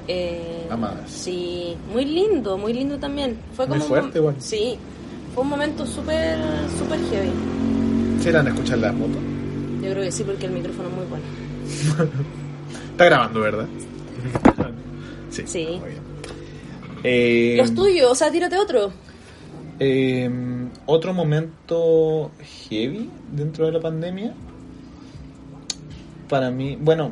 Eh, 0.08 0.68
Amadas. 0.70 1.10
Sí, 1.10 1.78
muy 1.94 2.04
lindo, 2.04 2.58
muy 2.58 2.74
lindo 2.74 2.98
también. 2.98 3.38
Fue 3.56 3.66
Muy 3.68 3.78
como 3.78 3.84
un 3.86 3.90
fuerte, 3.90 4.18
igual. 4.20 4.36
Sí, 4.40 4.78
fue 5.34 5.44
un 5.44 5.50
momento 5.50 5.86
súper, 5.86 6.38
súper 6.78 7.00
heavy. 7.10 7.32
¿Se 8.22 8.30
irán 8.30 8.48
a 8.48 8.50
escuchar 8.50 8.80
la 8.80 8.92
moto? 8.92 9.18
Yo 9.82 9.92
creo 9.92 10.04
que 10.04 10.12
sí, 10.12 10.24
porque 10.24 10.48
el 10.48 10.52
micrófono 10.52 10.90
es 10.90 10.96
muy 10.96 11.06
bueno. 11.06 11.26
Está 12.92 13.06
grabando, 13.06 13.40
¿verdad? 13.40 13.66
Sí. 15.30 15.44
Sí. 15.46 15.78
Muy 15.80 15.90
bien. 15.92 16.09
Eh, 17.04 17.56
Los 17.58 17.74
tuyos, 17.74 18.12
o 18.12 18.16
sea, 18.16 18.32
tírate 18.32 18.58
otro. 18.58 18.92
eh, 19.80 20.30
otro 20.86 21.14
momento 21.14 22.32
heavy 22.70 23.10
dentro 23.32 23.66
de 23.66 23.72
la 23.74 23.80
pandemia. 23.80 24.34
Para 26.28 26.52
mí, 26.52 26.78
bueno, 26.80 27.12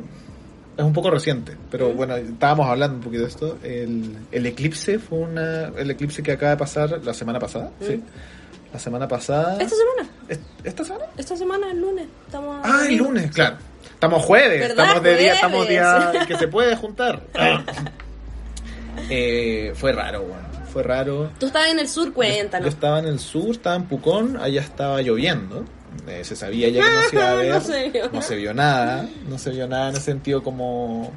es 0.76 0.84
un 0.84 0.92
poco 0.92 1.10
reciente, 1.10 1.56
pero 1.70 1.92
bueno, 1.92 2.14
estábamos 2.16 2.68
hablando 2.68 2.96
un 2.98 3.02
poquito 3.02 3.22
de 3.22 3.28
esto. 3.28 3.58
El, 3.64 4.16
el 4.30 4.46
eclipse 4.46 4.98
fue 4.98 5.18
una, 5.18 5.68
el 5.76 5.90
eclipse 5.90 6.22
que 6.22 6.32
acaba 6.32 6.50
de 6.52 6.56
pasar 6.58 7.00
la 7.04 7.14
semana 7.14 7.38
pasada, 7.40 7.70
Mm. 7.80 7.84
sí. 7.84 8.02
La 8.72 8.78
semana 8.78 9.08
pasada. 9.08 9.56
Esta 9.58 9.74
semana, 9.76 10.10
¿Es- 10.28 10.40
¿Esta 10.62 10.84
semana? 10.84 11.04
esta 11.16 11.36
semana, 11.38 11.70
el 11.70 11.80
lunes. 11.80 12.06
Estamos 12.26 12.60
Ah, 12.62 12.82
el 12.86 12.96
lunes, 12.96 13.30
claro. 13.32 13.56
Estamos 13.94 14.22
jueves, 14.24 14.68
estamos 14.70 15.02
de 15.02 15.16
día, 15.16 15.34
estamos 15.34 15.66
día 15.68 16.12
que 16.28 16.36
se 16.36 16.48
puede 16.48 16.76
juntar. 16.76 17.22
Eh, 19.10 19.72
fue 19.74 19.92
raro, 19.92 20.22
bueno. 20.22 20.48
Fue 20.72 20.82
raro. 20.82 21.30
Tú 21.38 21.46
estabas 21.46 21.70
en 21.70 21.78
el 21.78 21.88
sur, 21.88 22.08
Yo 22.08 22.14
cuéntanos. 22.14 22.68
estaba 22.68 22.98
en 22.98 23.06
el 23.06 23.18
sur, 23.18 23.50
estaba 23.50 23.76
en 23.76 23.84
Pucón, 23.84 24.36
allá 24.36 24.60
estaba 24.60 25.00
lloviendo. 25.00 25.64
Eh, 26.06 26.22
se 26.24 26.36
sabía 26.36 26.68
ya 26.68 26.82
que 26.84 26.90
no 26.90 27.02
se 27.08 27.16
iba 27.16 27.30
a 27.30 27.34
ver. 27.36 27.48
No 27.54 27.60
se 27.60 27.88
vio 27.88 28.10
no 28.12 28.22
se 28.22 28.36
vio 28.36 28.54
nada. 28.54 29.08
No 29.28 29.38
se 29.38 29.50
vio 29.50 29.66
nada 29.66 29.88
en 29.90 29.94
el 29.96 30.00
sentido 30.02 30.42
como 30.42 31.12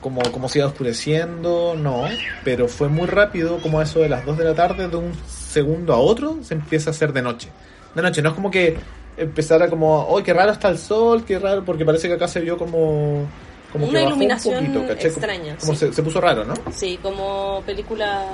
como, 0.00 0.20
como 0.32 0.48
se 0.48 0.58
iba 0.58 0.66
oscureciendo, 0.66 1.76
no, 1.78 2.02
pero 2.42 2.66
fue 2.66 2.88
muy 2.88 3.06
rápido, 3.06 3.60
como 3.60 3.80
eso 3.80 4.00
de 4.00 4.08
las 4.08 4.26
2 4.26 4.36
de 4.36 4.44
la 4.44 4.54
tarde, 4.54 4.88
de 4.88 4.96
un 4.96 5.12
segundo 5.28 5.94
a 5.94 5.98
otro, 5.98 6.38
se 6.42 6.54
empieza 6.54 6.90
a 6.90 6.92
hacer 6.92 7.12
de 7.12 7.22
noche. 7.22 7.50
De 7.94 8.02
noche, 8.02 8.20
no 8.20 8.30
es 8.30 8.34
como 8.34 8.50
que 8.50 8.76
empezara 9.16 9.70
como, 9.70 10.00
¡oh, 10.08 10.20
qué 10.20 10.32
raro 10.34 10.50
está 10.50 10.70
el 10.70 10.78
sol! 10.78 11.24
¡Qué 11.24 11.38
raro! 11.38 11.64
Porque 11.64 11.84
parece 11.84 12.08
que 12.08 12.14
acá 12.14 12.26
se 12.26 12.40
vio 12.40 12.58
como... 12.58 13.26
como 13.72 13.86
Una 13.86 13.98
que 14.00 14.04
bajó 14.04 14.16
iluminación 14.16 14.76
extraña, 15.00 15.56
Como, 15.58 15.72
sí. 15.72 15.78
se, 15.78 15.92
se 15.92 16.02
puso 16.02 16.20
raro, 16.20 16.44
¿no? 16.44 16.54
Sí, 16.72 16.98
como 17.02 17.62
película... 17.64 18.26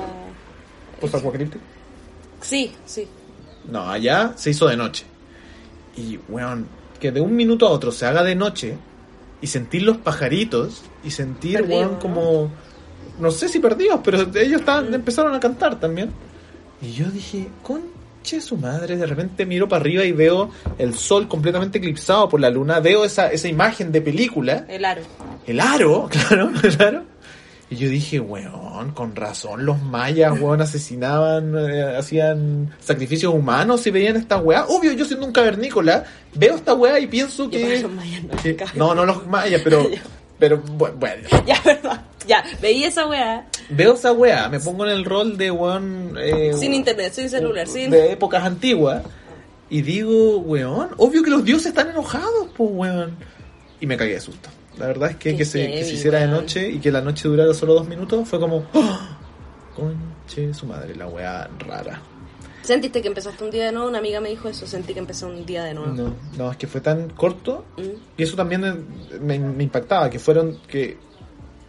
Post-apocalíptico. 1.00 1.62
Sí, 2.40 2.74
sí. 2.84 3.06
No, 3.70 3.88
allá 3.88 4.32
se 4.36 4.50
hizo 4.50 4.66
de 4.66 4.76
noche. 4.76 5.04
Y, 5.96 6.18
weón, 6.28 6.66
que 7.00 7.12
de 7.12 7.20
un 7.20 7.34
minuto 7.36 7.66
a 7.66 7.70
otro 7.70 7.92
se 7.92 8.06
haga 8.06 8.22
de 8.22 8.34
noche 8.34 8.76
y 9.40 9.46
sentir 9.46 9.82
los 9.82 9.96
pajaritos 9.98 10.82
y 11.04 11.10
sentir, 11.10 11.62
weón, 11.62 11.92
¿no? 11.92 11.98
como. 11.98 12.50
No 13.20 13.30
sé 13.32 13.48
si 13.48 13.58
perdidos, 13.58 14.00
pero 14.04 14.20
ellos 14.20 14.60
estaban, 14.60 14.90
Mm. 14.90 14.94
empezaron 14.94 15.34
a 15.34 15.40
cantar 15.40 15.78
también. 15.80 16.10
Y 16.80 16.92
yo 16.92 17.10
dije, 17.10 17.48
conche 18.18 18.40
su 18.40 18.56
madre. 18.56 18.96
De 18.96 19.06
repente 19.06 19.46
miro 19.46 19.68
para 19.68 19.80
arriba 19.80 20.04
y 20.04 20.12
veo 20.12 20.50
el 20.78 20.94
sol 20.94 21.28
completamente 21.28 21.78
eclipsado 21.78 22.28
por 22.28 22.40
la 22.40 22.50
luna. 22.50 22.80
Veo 22.80 23.04
esa, 23.04 23.30
esa 23.30 23.48
imagen 23.48 23.92
de 23.92 24.00
película. 24.00 24.64
El 24.68 24.84
aro. 24.84 25.02
El 25.46 25.60
aro, 25.60 26.08
claro, 26.10 26.50
el 26.62 26.82
aro. 26.82 27.02
Y 27.70 27.76
yo 27.76 27.88
dije, 27.90 28.18
weón, 28.18 28.92
con 28.92 29.14
razón, 29.14 29.66
los 29.66 29.82
mayas, 29.82 30.32
weón, 30.40 30.62
asesinaban, 30.62 31.54
eh, 31.70 31.96
hacían 31.98 32.74
sacrificios 32.80 33.34
humanos 33.34 33.86
y 33.86 33.90
veían 33.90 34.16
esta 34.16 34.38
weá. 34.38 34.64
Obvio, 34.66 34.92
yo 34.92 35.04
siendo 35.04 35.26
un 35.26 35.32
cavernícola, 35.32 36.04
veo 36.34 36.54
esta 36.56 36.72
weá 36.72 36.98
y 36.98 37.06
pienso 37.06 37.50
que... 37.50 37.60
para 37.60 37.80
los 37.82 37.92
mayas 37.92 38.22
no, 38.24 38.36
que- 38.42 38.56
no, 38.74 38.94
no 38.94 39.04
los 39.04 39.26
mayas, 39.26 39.60
pero... 39.62 39.86
pero 40.38 40.62
bu- 40.64 40.94
bueno, 40.98 41.28
Ya, 41.46 41.60
perdón. 41.62 41.98
Ya, 42.28 42.44
veí 42.62 42.84
esa 42.84 43.06
weá. 43.06 43.46
veo 43.70 43.94
esa 43.94 44.12
weá, 44.12 44.48
me 44.48 44.60
pongo 44.60 44.84
en 44.84 44.92
el 44.92 45.04
rol 45.04 45.36
de 45.38 45.50
weón... 45.50 46.14
eh, 46.20 46.52
Sin 46.54 46.74
internet, 46.74 47.12
sin 47.14 47.28
celular, 47.30 47.66
sin... 47.66 47.90
de 47.90 48.12
épocas 48.12 48.44
antiguas. 48.44 49.02
Y 49.70 49.82
digo, 49.82 50.38
weón, 50.38 50.90
obvio 50.98 51.22
que 51.22 51.30
los 51.30 51.44
dioses 51.44 51.66
están 51.68 51.88
enojados, 51.90 52.48
pues, 52.56 52.70
weón. 52.72 53.16
Y 53.80 53.86
me 53.86 53.96
cagué 53.96 54.14
de 54.14 54.20
susto. 54.20 54.48
La 54.78 54.86
verdad 54.86 55.10
es 55.10 55.16
que 55.16 55.36
que 55.36 55.44
se, 55.44 55.70
que 55.70 55.84
se 55.84 55.94
hiciera 55.94 56.20
de 56.20 56.28
noche 56.28 56.68
y 56.70 56.78
que 56.78 56.92
la 56.92 57.00
noche 57.00 57.26
durara 57.28 57.52
solo 57.54 57.74
dos 57.74 57.88
minutos 57.88 58.28
fue 58.28 58.38
como, 58.38 58.64
¡oh! 58.74 58.98
conche 59.74 60.52
su 60.54 60.66
madre, 60.66 60.94
la 60.94 61.06
weá 61.06 61.48
rara. 61.58 62.00
¿Sentiste 62.62 63.00
que 63.00 63.08
empezaste 63.08 63.42
un 63.44 63.50
día 63.50 63.66
de 63.66 63.72
nuevo? 63.72 63.88
Una 63.88 63.98
amiga 63.98 64.20
me 64.20 64.28
dijo 64.28 64.48
eso, 64.48 64.66
sentí 64.66 64.92
que 64.92 64.98
empezó 64.98 65.26
un 65.26 65.46
día 65.46 65.64
de 65.64 65.74
nuevo. 65.74 65.92
No, 65.92 66.14
no, 66.36 66.50
es 66.50 66.56
que 66.58 66.66
fue 66.66 66.80
tan 66.80 67.08
corto 67.10 67.64
Mm. 67.76 67.82
y 68.18 68.22
eso 68.22 68.36
también 68.36 68.60
me, 69.20 69.38
me 69.38 69.64
impactaba, 69.64 70.10
que 70.10 70.18
fueron, 70.18 70.58
que 70.68 70.98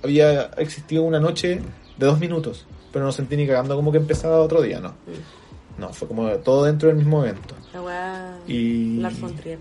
había 0.03 0.43
existido 0.57 1.03
una 1.03 1.19
noche 1.19 1.61
de 1.97 2.05
dos 2.05 2.19
minutos, 2.19 2.65
pero 2.91 3.05
no 3.05 3.11
sentí 3.11 3.35
ni 3.37 3.47
cagando 3.47 3.75
como 3.75 3.91
que 3.91 3.97
empezaba 3.97 4.39
otro 4.39 4.61
día, 4.61 4.79
no. 4.79 4.89
Mm. 4.89 5.79
No, 5.79 5.93
fue 5.93 6.07
como 6.07 6.29
todo 6.39 6.65
dentro 6.65 6.89
del 6.89 6.97
mismo 6.97 7.23
evento. 7.23 7.55
La 7.73 7.81
weá... 7.81 8.37
Y... 8.47 8.97
Lars 8.97 9.19
von 9.21 9.35
Trier. 9.35 9.59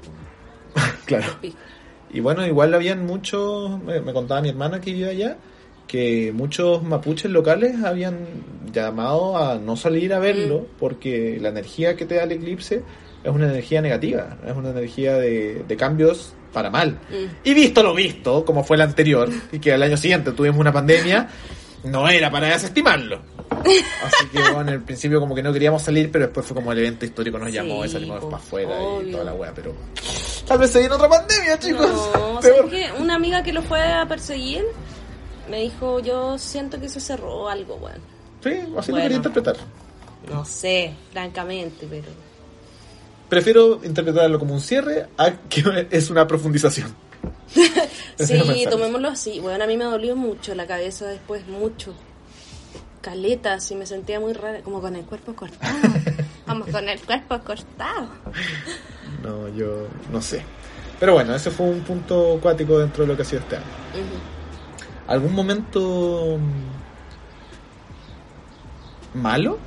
claro. 1.07 1.27
Y 2.11 2.21
bueno, 2.21 2.47
igual 2.47 2.75
habían 2.75 3.07
muchos, 3.07 3.81
me, 3.83 4.01
me 4.01 4.13
contaba 4.13 4.41
mi 4.41 4.49
hermana 4.49 4.81
que 4.81 4.93
vive 4.93 5.11
allá, 5.11 5.37
que 5.87 6.33
muchos 6.33 6.83
mapuches 6.83 7.31
locales 7.31 7.83
habían 7.85 8.19
llamado 8.73 9.37
a 9.37 9.59
no 9.59 9.77
salir 9.77 10.13
a 10.13 10.19
verlo 10.19 10.67
porque 10.79 11.39
la 11.41 11.49
energía 11.49 11.97
que 11.97 12.07
te 12.07 12.17
da 12.17 12.25
el 12.25 12.33
eclipse 12.33 12.83
es 13.25 13.31
una 13.31 13.47
energía 13.47 13.81
negativa, 13.81 14.39
es 14.47 14.55
una 14.55 14.71
energía 14.71 15.15
de, 15.15 15.65
de 15.67 15.77
cambios 15.77 16.35
para 16.53 16.71
mal. 16.71 16.99
Mm. 17.11 17.37
Y 17.45 17.55
visto 17.55 17.83
lo 17.83 17.95
visto, 17.95 18.45
como 18.45 18.65
fue 18.65 18.77
el 18.77 18.83
anterior, 18.83 19.29
y 19.53 19.59
que 19.59 19.73
al 19.73 19.83
año 19.83 19.97
siguiente 19.97 20.33
tuvimos 20.33 20.59
una 20.59 20.73
pandemia, 20.73 21.29
no 21.85 22.09
era 22.09 22.31
para 22.31 22.49
desestimarlo. 22.49 23.21
Así 23.51 24.27
que 24.33 24.39
bueno, 24.53 24.61
en 24.61 24.69
el 24.71 24.83
principio 24.83 25.21
como 25.21 25.35
que 25.35 25.43
no 25.43 25.53
queríamos 25.53 25.83
salir, 25.83 26.11
pero 26.11 26.27
después 26.27 26.47
fue 26.47 26.55
como 26.55 26.73
el 26.73 26.79
evento 26.79 27.05
histórico 27.05 27.39
nos 27.39 27.53
llamó 27.53 27.85
y 27.85 27.89
Sí, 27.89 27.95
salimos 27.95 28.21
po, 28.21 28.31
para 28.31 28.43
afuera 28.43 28.77
y 29.07 29.11
toda 29.11 29.25
la 29.25 29.33
wea, 29.35 29.53
pero 29.55 29.75
tal 30.47 30.59
vez 30.59 30.71
se 30.71 30.81
viene 30.81 30.95
otra 30.95 31.09
pandemia, 31.09 31.59
chicos. 31.59 31.91
No, 32.15 32.41
Peor. 32.41 32.69
¿sabes 32.69 32.71
qué? 32.71 33.03
Una 33.03 33.15
amiga 33.17 33.43
que 33.43 33.53
lo 33.53 33.63
fue 33.63 33.81
a 33.81 34.07
perseguir 34.07 34.65
me 35.51 35.61
dijo, 35.63 35.99
yo 36.01 36.37
siento 36.39 36.79
que 36.81 36.89
se 36.89 37.01
cerró 37.01 37.49
algo, 37.49 37.77
bueno. 37.79 37.99
Sí, 38.43 38.51
así 38.51 38.61
lo 38.67 38.75
Bueno. 38.75 38.97
quería 39.03 39.17
interpretar. 39.17 39.57
No 40.31 40.45
sé, 40.45 40.93
francamente, 41.13 41.87
pero... 41.89 42.09
Prefiero 43.29 43.81
interpretarlo 43.85 44.39
como 44.39 44.55
un 44.55 44.61
cierre 44.61 45.07
a 45.19 45.33
que 45.33 45.87
es 45.91 46.11
una 46.11 46.27
profundización. 46.27 46.95
Sí, 48.19 48.67
tomémoslo 48.69 49.09
así. 49.09 49.39
Bueno, 49.39 49.63
a 49.63 49.67
mí 49.69 49.77
me 49.77 49.85
dolió 49.85 50.17
mucho 50.17 50.53
la 50.57 50.67
cabeza 50.67 51.07
después, 51.07 51.47
mucho. 51.47 51.95
Caleta, 53.01 53.55
así 53.55 53.77
me 53.77 53.87
sentía 53.87 54.19
muy 54.19 54.33
rara, 54.33 54.61
como 54.63 54.81
con 54.81 54.97
el 54.97 55.05
cuerpo 55.05 55.37
cortado. 55.37 55.79
Vamos 56.47 56.69
con 56.69 56.89
el 56.89 57.01
cuerpo 57.01 57.39
cortado. 57.39 58.09
No, 59.23 59.49
yo 59.51 59.87
no 60.11 60.21
sé. 60.21 60.43
Pero 60.99 61.13
bueno, 61.13 61.33
ese 61.35 61.53
fue 61.53 61.67
un 61.67 61.81
punto 61.83 62.39
acuático 62.39 62.79
dentro 62.81 63.05
de 63.05 63.09
lo 63.09 63.17
que 63.17 63.23
ha 63.23 63.25
sido 63.25 63.43
este 63.43 63.57
año. 63.57 63.67
¿Algún 65.07 65.33
momento 65.33 66.39
mm, 69.15 69.21
malo? 69.21 69.59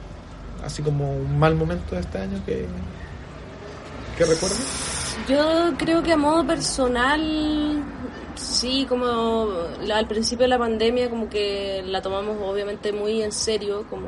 Así 0.64 0.84
como 0.84 1.16
un 1.16 1.40
mal 1.40 1.56
momento 1.56 1.96
de 1.96 2.02
este 2.02 2.18
año 2.18 2.44
que, 2.46 2.68
que 4.18 4.26
recuerdes. 4.26 4.60
Yo 5.28 5.74
creo 5.78 6.02
que 6.04 6.14
a 6.14 6.18
modo 6.18 6.46
personal, 6.46 7.84
sí, 8.36 8.86
como 8.88 9.50
la- 9.86 9.98
al 9.98 10.08
principio 10.08 10.44
de 10.46 10.50
la 10.50 10.58
pandemia, 10.58 11.10
como 11.10 11.30
que 11.30 11.84
la 11.86 12.02
tomamos 12.02 12.38
obviamente 12.44 12.92
muy 12.92 13.22
en 13.22 13.32
serio, 13.32 13.86
como 13.90 14.08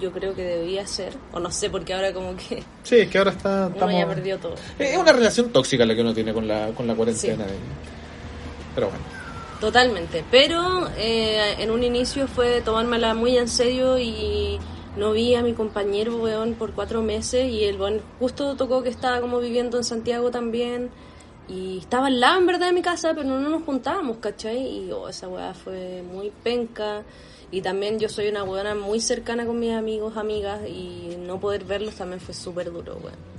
yo 0.00 0.12
creo 0.12 0.34
que 0.34 0.42
debía 0.42 0.86
ser, 0.86 1.14
o 1.32 1.40
no 1.40 1.50
sé, 1.50 1.70
porque 1.70 1.94
ahora 1.94 2.12
como 2.12 2.36
que 2.36 2.62
Sí, 2.82 2.96
es 2.96 3.08
que 3.08 3.18
ahora 3.18 3.30
está, 3.30 3.66
uno 3.66 3.74
estamos... 3.74 3.94
ya 3.98 4.06
perdió 4.06 4.38
todo. 4.38 4.54
Es 4.78 4.96
una 4.96 5.12
relación 5.12 5.50
tóxica 5.50 5.84
la 5.86 5.94
que 5.94 6.02
uno 6.02 6.12
tiene 6.14 6.32
con 6.34 6.46
la, 6.46 6.68
con 6.76 6.86
la 6.86 6.94
cuarentena. 6.94 7.44
Pero 8.74 8.88
bueno. 8.88 9.02
Totalmente, 9.60 10.22
pero 10.30 10.86
eh, 10.98 11.54
en 11.58 11.70
un 11.70 11.82
inicio 11.82 12.28
fue 12.28 12.60
tomármela 12.60 13.14
muy 13.14 13.38
en 13.38 13.48
serio 13.48 13.96
y 13.98 14.58
no 14.96 15.12
vi 15.12 15.34
a 15.34 15.42
mi 15.42 15.52
compañero, 15.52 16.16
weón, 16.16 16.54
por 16.54 16.72
cuatro 16.72 17.02
meses 17.02 17.48
y 17.50 17.64
el 17.64 17.80
weón 17.80 18.00
justo 18.18 18.56
tocó 18.56 18.82
que 18.82 18.88
estaba 18.88 19.20
como 19.20 19.38
viviendo 19.38 19.76
en 19.76 19.84
Santiago 19.84 20.30
también 20.30 20.90
y 21.48 21.78
estaba 21.78 22.06
al 22.08 22.18
lado 22.18 22.40
en 22.40 22.46
verdad 22.46 22.66
de 22.68 22.72
mi 22.72 22.82
casa, 22.82 23.12
pero 23.14 23.28
no 23.28 23.38
nos 23.38 23.62
juntábamos, 23.62 24.16
¿cachai? 24.18 24.58
Y 24.58 24.92
oh, 24.92 25.08
esa 25.08 25.28
weá 25.28 25.54
fue 25.54 26.02
muy 26.02 26.32
penca 26.42 27.02
y 27.50 27.60
también 27.60 27.98
yo 27.98 28.08
soy 28.08 28.28
una 28.28 28.42
weona 28.42 28.74
muy 28.74 29.00
cercana 29.00 29.46
con 29.46 29.58
mis 29.58 29.72
amigos, 29.72 30.16
amigas 30.16 30.60
y 30.66 31.16
no 31.18 31.38
poder 31.38 31.64
verlos 31.64 31.94
también 31.94 32.20
fue 32.20 32.34
súper 32.34 32.72
duro, 32.72 32.98
weón. 33.02 33.35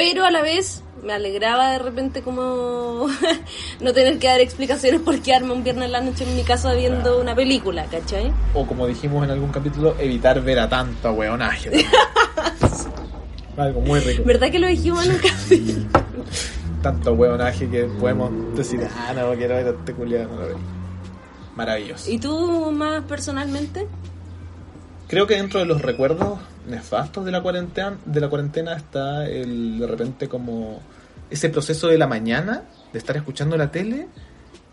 Pero 0.00 0.24
a 0.24 0.30
la 0.30 0.40
vez 0.40 0.82
me 1.02 1.12
alegraba 1.12 1.72
de 1.72 1.78
repente 1.78 2.22
como 2.22 3.06
no 3.80 3.92
tener 3.92 4.18
que 4.18 4.28
dar 4.28 4.40
explicaciones 4.40 5.02
por 5.02 5.20
quedarme 5.20 5.52
un 5.52 5.62
viernes 5.62 5.84
en 5.84 5.92
la 5.92 6.00
noche 6.00 6.24
en 6.24 6.34
mi 6.34 6.42
casa 6.42 6.72
viendo 6.72 7.20
una 7.20 7.34
película, 7.34 7.84
¿cachai? 7.84 8.32
o 8.54 8.66
como 8.66 8.86
dijimos 8.86 9.22
en 9.24 9.32
algún 9.32 9.50
capítulo, 9.50 9.94
evitar 9.98 10.40
ver 10.40 10.58
a 10.60 10.70
tanto 10.70 11.12
weonaje. 11.12 11.84
Algo 13.58 13.82
muy 13.82 14.00
rico. 14.00 14.22
¿Verdad 14.24 14.50
que 14.50 14.58
lo 14.58 14.68
dijimos 14.68 15.04
en 15.04 15.12
un 15.12 15.18
capítulo? 15.18 15.86
Tanto 16.82 17.12
weonaje 17.12 17.68
que 17.68 17.84
podemos 17.84 18.56
decir, 18.56 18.80
ah, 18.96 19.12
no 19.12 19.34
quiero 19.34 19.56
ver 19.56 19.66
a 19.66 19.70
este 19.70 19.92
culiado, 19.92 20.30
no 20.30 20.40
lo 20.40 20.46
veo. 20.46 20.58
Maravilloso. 21.56 22.10
¿Y 22.10 22.18
tú 22.18 22.72
más 22.72 23.04
personalmente? 23.04 23.86
Creo 25.08 25.26
que 25.26 25.34
dentro 25.34 25.60
de 25.60 25.66
los 25.66 25.82
recuerdos 25.82 26.38
nefastos 26.68 27.24
de 27.24 27.30
la 27.32 27.42
cuarentena, 27.42 27.96
de 28.04 28.20
la 28.20 28.28
cuarentena 28.28 28.74
está 28.74 29.26
el 29.26 29.78
de 29.78 29.86
repente 29.86 30.28
como 30.28 30.80
ese 31.30 31.48
proceso 31.48 31.88
de 31.88 31.98
la 31.98 32.06
mañana 32.06 32.62
de 32.92 32.98
estar 32.98 33.16
escuchando 33.16 33.56
la 33.56 33.70
tele 33.70 34.08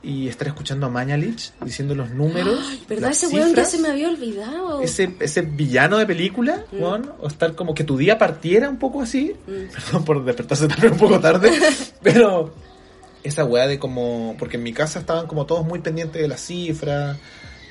y 0.04 0.28
estar 0.28 0.48
escuchando 0.48 0.86
a 0.86 0.90
Mañalich 0.90 1.52
diciendo 1.64 1.94
los 1.96 2.12
números, 2.12 2.60
¿Verdad 2.88 3.10
las 3.10 3.24
ese 3.24 3.36
weón 3.36 3.54
ya 3.56 3.66
se 3.66 3.80
me 3.80 3.90
había 3.90 4.10
olvidado? 4.10 4.82
ese, 4.82 5.16
ese 5.20 5.42
villano 5.42 5.98
de 5.98 6.06
película, 6.06 6.64
Mm. 6.72 6.82
weón, 6.82 7.12
o 7.20 7.28
estar 7.28 7.56
como 7.56 7.74
que 7.74 7.84
tu 7.84 7.98
día 7.98 8.18
partiera 8.18 8.70
un 8.70 8.78
poco 8.78 9.02
así, 9.02 9.36
Mm. 9.48 9.52
perdón 9.74 10.06
por 10.06 10.24
despertarse 10.24 10.68
también 10.68 10.94
un 10.94 11.00
poco 11.00 11.20
tarde, 11.20 11.52
pero 12.04 12.54
esa 13.24 13.44
weá 13.44 13.68
de 13.68 13.80
como, 13.80 14.36
porque 14.40 14.58
en 14.58 14.64
mi 14.64 14.72
casa 14.72 15.00
estaban 15.00 15.28
como 15.28 15.46
todos 15.46 15.66
muy 15.66 15.80
pendientes 15.80 16.22
de 16.22 16.28
las 16.28 16.42
cifras, 16.42 17.18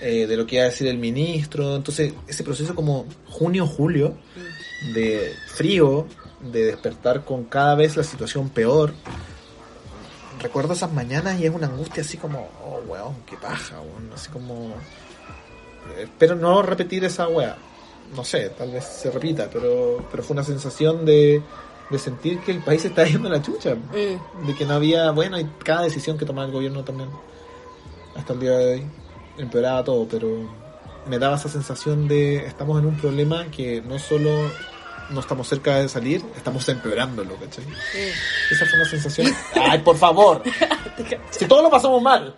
eh, 0.01 0.27
de 0.27 0.37
lo 0.37 0.47
que 0.47 0.57
iba 0.57 0.65
a 0.65 0.69
decir 0.69 0.87
el 0.89 0.99
ministro, 0.99 1.77
entonces 1.77 2.13
ese 2.27 2.45
proceso 2.45 2.75
como 2.75 3.07
junio-julio, 3.29 4.17
de 4.95 5.33
frío, 5.55 6.07
de 6.53 6.65
despertar 6.67 7.25
con 7.25 7.45
cada 7.45 7.75
vez 7.75 7.97
la 7.97 8.03
situación 8.05 8.49
peor. 8.51 8.93
Recuerdo 10.41 10.75
esas 10.75 10.93
mañanas 10.93 11.41
y 11.41 11.47
es 11.47 11.55
una 11.55 11.67
angustia 11.67 12.03
así 12.03 12.19
como, 12.19 12.51
oh 12.63 12.81
weón, 12.87 13.17
qué 13.27 13.37
paja, 13.37 13.81
weón, 13.81 14.13
así 14.15 14.29
como... 14.31 14.75
eh, 15.97 16.03
Espero 16.03 16.35
no 16.37 16.63
repetir 16.63 17.05
esa 17.05 17.27
weá. 17.29 17.57
No 18.15 18.23
sé, 18.23 18.51
tal 18.51 18.71
vez 18.71 18.85
se 18.85 19.11
repita, 19.11 19.49
pero, 19.51 20.07
pero 20.11 20.23
fue 20.23 20.35
una 20.35 20.45
sensación 20.45 21.05
de, 21.05 21.43
de 21.91 21.99
sentir 21.99 22.39
que 22.41 22.53
el 22.53 22.61
país 22.61 22.83
se 22.83 22.89
está 22.89 23.05
yendo 23.05 23.29
a 23.29 23.33
la 23.33 23.43
chucha. 23.43 23.75
Mm. 23.75 24.47
De 24.47 24.55
que 24.55 24.65
no 24.67 24.75
había, 24.75 25.11
bueno, 25.11 25.41
y 25.41 25.47
cada 25.65 25.83
decisión 25.83 26.17
que 26.17 26.27
tomaba 26.27 26.47
el 26.47 26.53
gobierno 26.53 26.85
también, 26.85 27.09
hasta 28.15 28.35
el 28.35 28.41
día 28.41 28.53
de 28.53 28.75
hoy. 28.75 28.87
Empeoraba 29.39 29.85
todo, 29.85 30.07
pero 30.09 30.49
me 31.07 31.19
daba 31.19 31.37
esa 31.37 31.49
sensación 31.49 32.09
de 32.09 32.47
estamos 32.47 32.79
en 32.81 32.87
un 32.87 32.97
problema 32.97 33.47
que 33.51 33.81
no 33.83 33.99
solo 33.99 34.51
no 35.11 35.21
estamos 35.21 35.49
cerca 35.49 35.77
de 35.77 35.89
salir, 35.89 36.25
estamos 36.37 36.69
empeorándolo, 36.69 37.37
¿cachai? 37.37 37.65
Esa 38.51 38.67
fue 38.67 38.79
una 38.81 38.89
sensación. 38.89 39.33
¡Ay, 39.55 39.79
por 39.79 39.97
favor! 39.97 40.43
Si 41.31 41.47
todos 41.47 41.63
lo 41.63 41.71
pasamos 41.71 42.03
mal, 42.03 42.35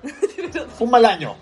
fue 0.76 0.84
un 0.84 0.90
mal 0.90 1.04
año. 1.04 1.36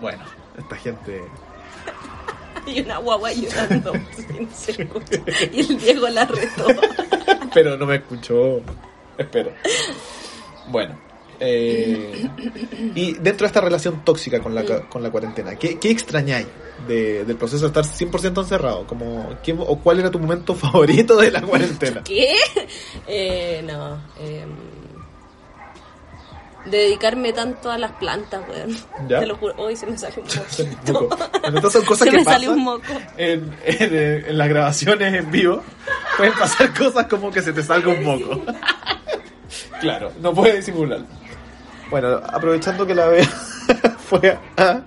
Bueno, 0.00 0.24
esta 0.58 0.76
gente. 0.76 1.22
Y 2.66 2.80
una 2.80 2.98
guagua 2.98 3.32
llorando. 3.32 3.92
sin 4.16 4.50
se 4.52 4.82
escucha. 4.82 5.22
Y 5.52 5.60
el 5.60 5.78
Diego 5.78 6.08
la 6.08 6.24
retó. 6.24 6.66
Pero 7.54 7.76
no 7.76 7.86
me 7.86 7.96
escuchó. 7.96 8.60
Espero. 9.16 9.52
Bueno. 10.66 11.11
Eh, 11.44 12.28
y 12.94 13.14
dentro 13.14 13.44
de 13.44 13.46
esta 13.48 13.60
relación 13.60 14.04
tóxica 14.04 14.40
con 14.40 14.54
la, 14.54 14.64
con 14.88 15.02
la 15.02 15.10
cuarentena, 15.10 15.56
¿qué, 15.56 15.78
qué 15.78 15.90
extrañáis 15.90 16.46
de- 16.86 17.24
del 17.24 17.36
proceso 17.36 17.68
de 17.68 17.80
estar 17.80 17.84
100% 17.84 18.42
encerrado? 18.42 18.86
Como, 18.86 19.28
¿qué- 19.42 19.52
¿O 19.58 19.78
cuál 19.80 19.98
era 20.00 20.10
tu 20.10 20.18
momento 20.20 20.54
favorito 20.56 21.16
de 21.16 21.30
la 21.32 21.42
cuarentena? 21.42 22.02
¿Qué? 22.04 22.34
Eh, 23.08 23.62
no. 23.66 23.96
eh, 24.20 24.44
dedicarme 26.64 27.32
tanto 27.32 27.70
a 27.72 27.78
las 27.78 27.90
plantas, 27.92 28.40
weón. 28.48 28.76
Te 29.08 29.26
lo 29.26 29.36
juro. 29.36 29.54
Hoy 29.56 29.74
se 29.74 29.86
me 29.86 29.98
sale 29.98 30.14
un. 30.18 30.92
Moco. 30.94 31.08
Bueno, 31.42 31.56
Estas 31.56 31.72
son 31.72 31.84
cosas 31.84 32.04
Se 32.06 32.10
que 32.12 32.18
me 32.18 32.24
pasan 32.24 32.48
un 32.50 32.62
moco. 32.62 32.84
En, 33.16 33.52
en- 33.64 34.24
en 34.28 34.38
las 34.38 34.48
grabaciones 34.48 35.12
en 35.12 35.28
vivo. 35.30 35.60
Pueden 36.16 36.34
pasar 36.34 36.72
cosas 36.72 37.06
como 37.06 37.32
que 37.32 37.42
se 37.42 37.52
te 37.52 37.62
salga 37.64 37.88
un 37.88 38.04
moco. 38.04 38.40
Claro, 39.80 40.12
no 40.20 40.32
puedes 40.32 40.64
disimular. 40.64 41.00
Bueno, 41.92 42.20
aprovechando 42.26 42.86
que 42.86 42.94
la 42.94 43.06
vea 43.06 43.26
fue 44.08 44.36
a, 44.56 44.80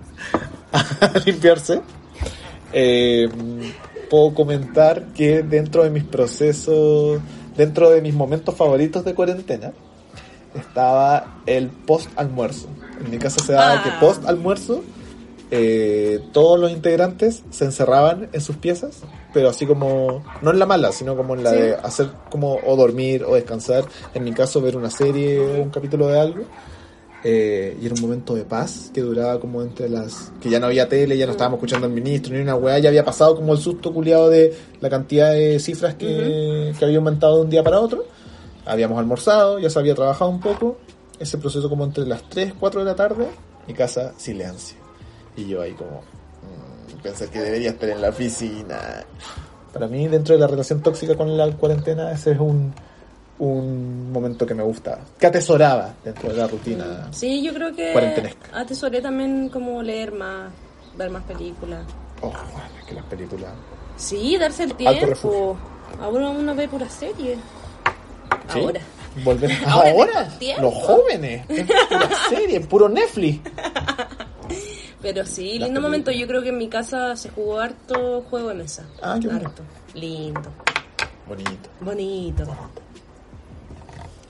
a 0.73 1.19
limpiarse, 1.25 1.81
eh, 2.73 3.29
puedo 4.09 4.33
comentar 4.33 5.05
que 5.13 5.41
dentro 5.43 5.83
de 5.83 5.89
mis 5.91 6.03
procesos, 6.03 7.21
dentro 7.55 7.89
de 7.91 8.01
mis 8.01 8.13
momentos 8.13 8.55
favoritos 8.55 9.05
de 9.05 9.13
cuarentena, 9.13 9.71
estaba 10.55 11.41
el 11.45 11.69
post 11.69 12.09
almuerzo. 12.17 12.67
En 13.03 13.11
mi 13.11 13.17
casa 13.19 13.41
se 13.43 13.53
daba 13.53 13.79
Ah. 13.79 13.83
que 13.83 13.91
post 14.05 14.25
almuerzo 14.27 14.83
eh, 15.51 16.21
todos 16.33 16.59
los 16.59 16.71
integrantes 16.71 17.43
se 17.51 17.65
encerraban 17.65 18.29
en 18.33 18.41
sus 18.41 18.55
piezas, 18.57 19.03
pero 19.31 19.49
así 19.49 19.67
como, 19.67 20.23
no 20.41 20.49
en 20.51 20.57
la 20.57 20.65
mala, 20.65 20.91
sino 20.91 21.15
como 21.15 21.35
en 21.35 21.43
la 21.43 21.51
Sí. 21.51 21.57
de 21.57 21.75
hacer 21.75 22.07
como 22.31 22.57
o 22.65 22.75
dormir 22.75 23.23
o 23.23 23.35
descansar, 23.35 23.85
en 24.15 24.23
mi 24.23 24.33
caso 24.33 24.59
ver 24.59 24.75
una 24.75 24.89
serie 24.89 25.39
o 25.39 25.61
un 25.61 25.69
capítulo 25.69 26.07
de 26.07 26.19
algo. 26.19 26.45
Eh, 27.27 27.75
y 27.81 27.87
era 27.87 27.95
un 27.95 28.01
momento 28.01 28.35
de 28.35 28.43
paz 28.43 28.91
que 28.93 29.01
duraba 29.01 29.39
como 29.39 29.63
entre 29.63 29.89
las... 29.89 30.31
que 30.39 30.47
ya 30.47 30.59
no 30.59 30.67
había 30.67 30.87
tele, 30.87 31.17
ya 31.17 31.25
no 31.25 31.31
estábamos 31.31 31.57
escuchando 31.57 31.87
al 31.87 31.91
ministro 31.91 32.35
ni 32.35 32.39
una 32.39 32.53
weá, 32.55 32.77
ya 32.77 32.89
había 32.89 33.03
pasado 33.03 33.35
como 33.35 33.53
el 33.53 33.57
susto 33.57 33.91
culiado 33.91 34.29
de 34.29 34.55
la 34.79 34.91
cantidad 34.91 35.31
de 35.31 35.59
cifras 35.59 35.95
que, 35.95 36.71
que 36.77 36.85
había 36.85 36.97
aumentado 36.97 37.37
de 37.37 37.41
un 37.41 37.49
día 37.49 37.63
para 37.63 37.79
otro. 37.79 38.05
Habíamos 38.63 38.99
almorzado, 38.99 39.57
ya 39.57 39.71
se 39.71 39.79
había 39.79 39.95
trabajado 39.95 40.29
un 40.29 40.39
poco. 40.39 40.77
Ese 41.17 41.39
proceso 41.39 41.67
como 41.67 41.83
entre 41.83 42.05
las 42.05 42.29
3, 42.29 42.53
4 42.59 42.81
de 42.81 42.85
la 42.85 42.95
tarde, 42.95 43.25
mi 43.67 43.73
casa, 43.73 44.13
silencio. 44.17 44.77
Y 45.35 45.47
yo 45.47 45.63
ahí 45.63 45.71
como, 45.71 46.01
mm, 46.01 47.01
pensé 47.01 47.27
que 47.29 47.39
debería 47.39 47.71
estar 47.71 47.89
en 47.89 48.03
la 48.03 48.09
oficina. 48.09 49.03
Para 49.73 49.87
mí, 49.87 50.07
dentro 50.07 50.35
de 50.35 50.41
la 50.41 50.47
relación 50.47 50.83
tóxica 50.83 51.15
con 51.15 51.35
la 51.35 51.49
cuarentena, 51.53 52.11
ese 52.11 52.33
es 52.33 52.39
un, 52.39 52.71
un 53.39 54.11
momento 54.11 54.45
que 54.45 54.53
me 54.53 54.63
gusta, 54.63 54.99
que 55.19 55.27
atesoraba 55.27 55.93
dentro 56.03 56.29
de 56.29 56.37
la 56.37 56.47
rutina. 56.47 57.07
Sí, 57.11 57.41
yo 57.43 57.53
creo 57.53 57.75
que 57.75 57.93
atesoré 58.53 59.01
también 59.01 59.49
como 59.49 59.81
leer 59.83 60.11
más, 60.11 60.51
ver 60.97 61.09
más 61.09 61.23
películas. 61.23 61.85
Oh, 62.21 62.31
es 62.79 62.85
que 62.85 62.95
las 62.95 63.05
películas... 63.05 63.51
Sí, 63.97 64.37
darse 64.37 64.63
el 64.63 64.75
tiempo. 64.75 65.57
Ahora 66.01 66.29
uno 66.29 66.55
ve 66.55 66.67
pura 66.67 66.89
serie. 66.89 67.37
¿Sí? 68.51 68.59
Ahora. 68.59 68.81
Volver 69.23 69.49
Ahora 69.65 69.91
ahora, 69.91 70.29
los 70.59 70.73
jóvenes, 70.73 71.45
en 71.47 71.67
pura 71.67 72.09
serie, 72.29 72.57
en 72.57 72.67
puro 72.67 72.89
Netflix. 72.89 73.39
Pero 75.01 75.25
sí, 75.25 75.59
lindo 75.59 75.79
momento. 75.79 76.11
Yo 76.11 76.25
creo 76.27 76.41
que 76.41 76.49
en 76.49 76.57
mi 76.57 76.67
casa 76.67 77.15
se 77.15 77.29
jugó 77.29 77.59
harto 77.59 78.21
juego 78.29 78.49
de 78.49 78.55
mesa. 78.55 78.85
Ah, 79.01 79.17
qué. 79.21 79.29
Harto. 79.29 79.61
Lindo. 79.93 80.51
Bonito. 81.27 81.69
Bonito. 81.79 82.43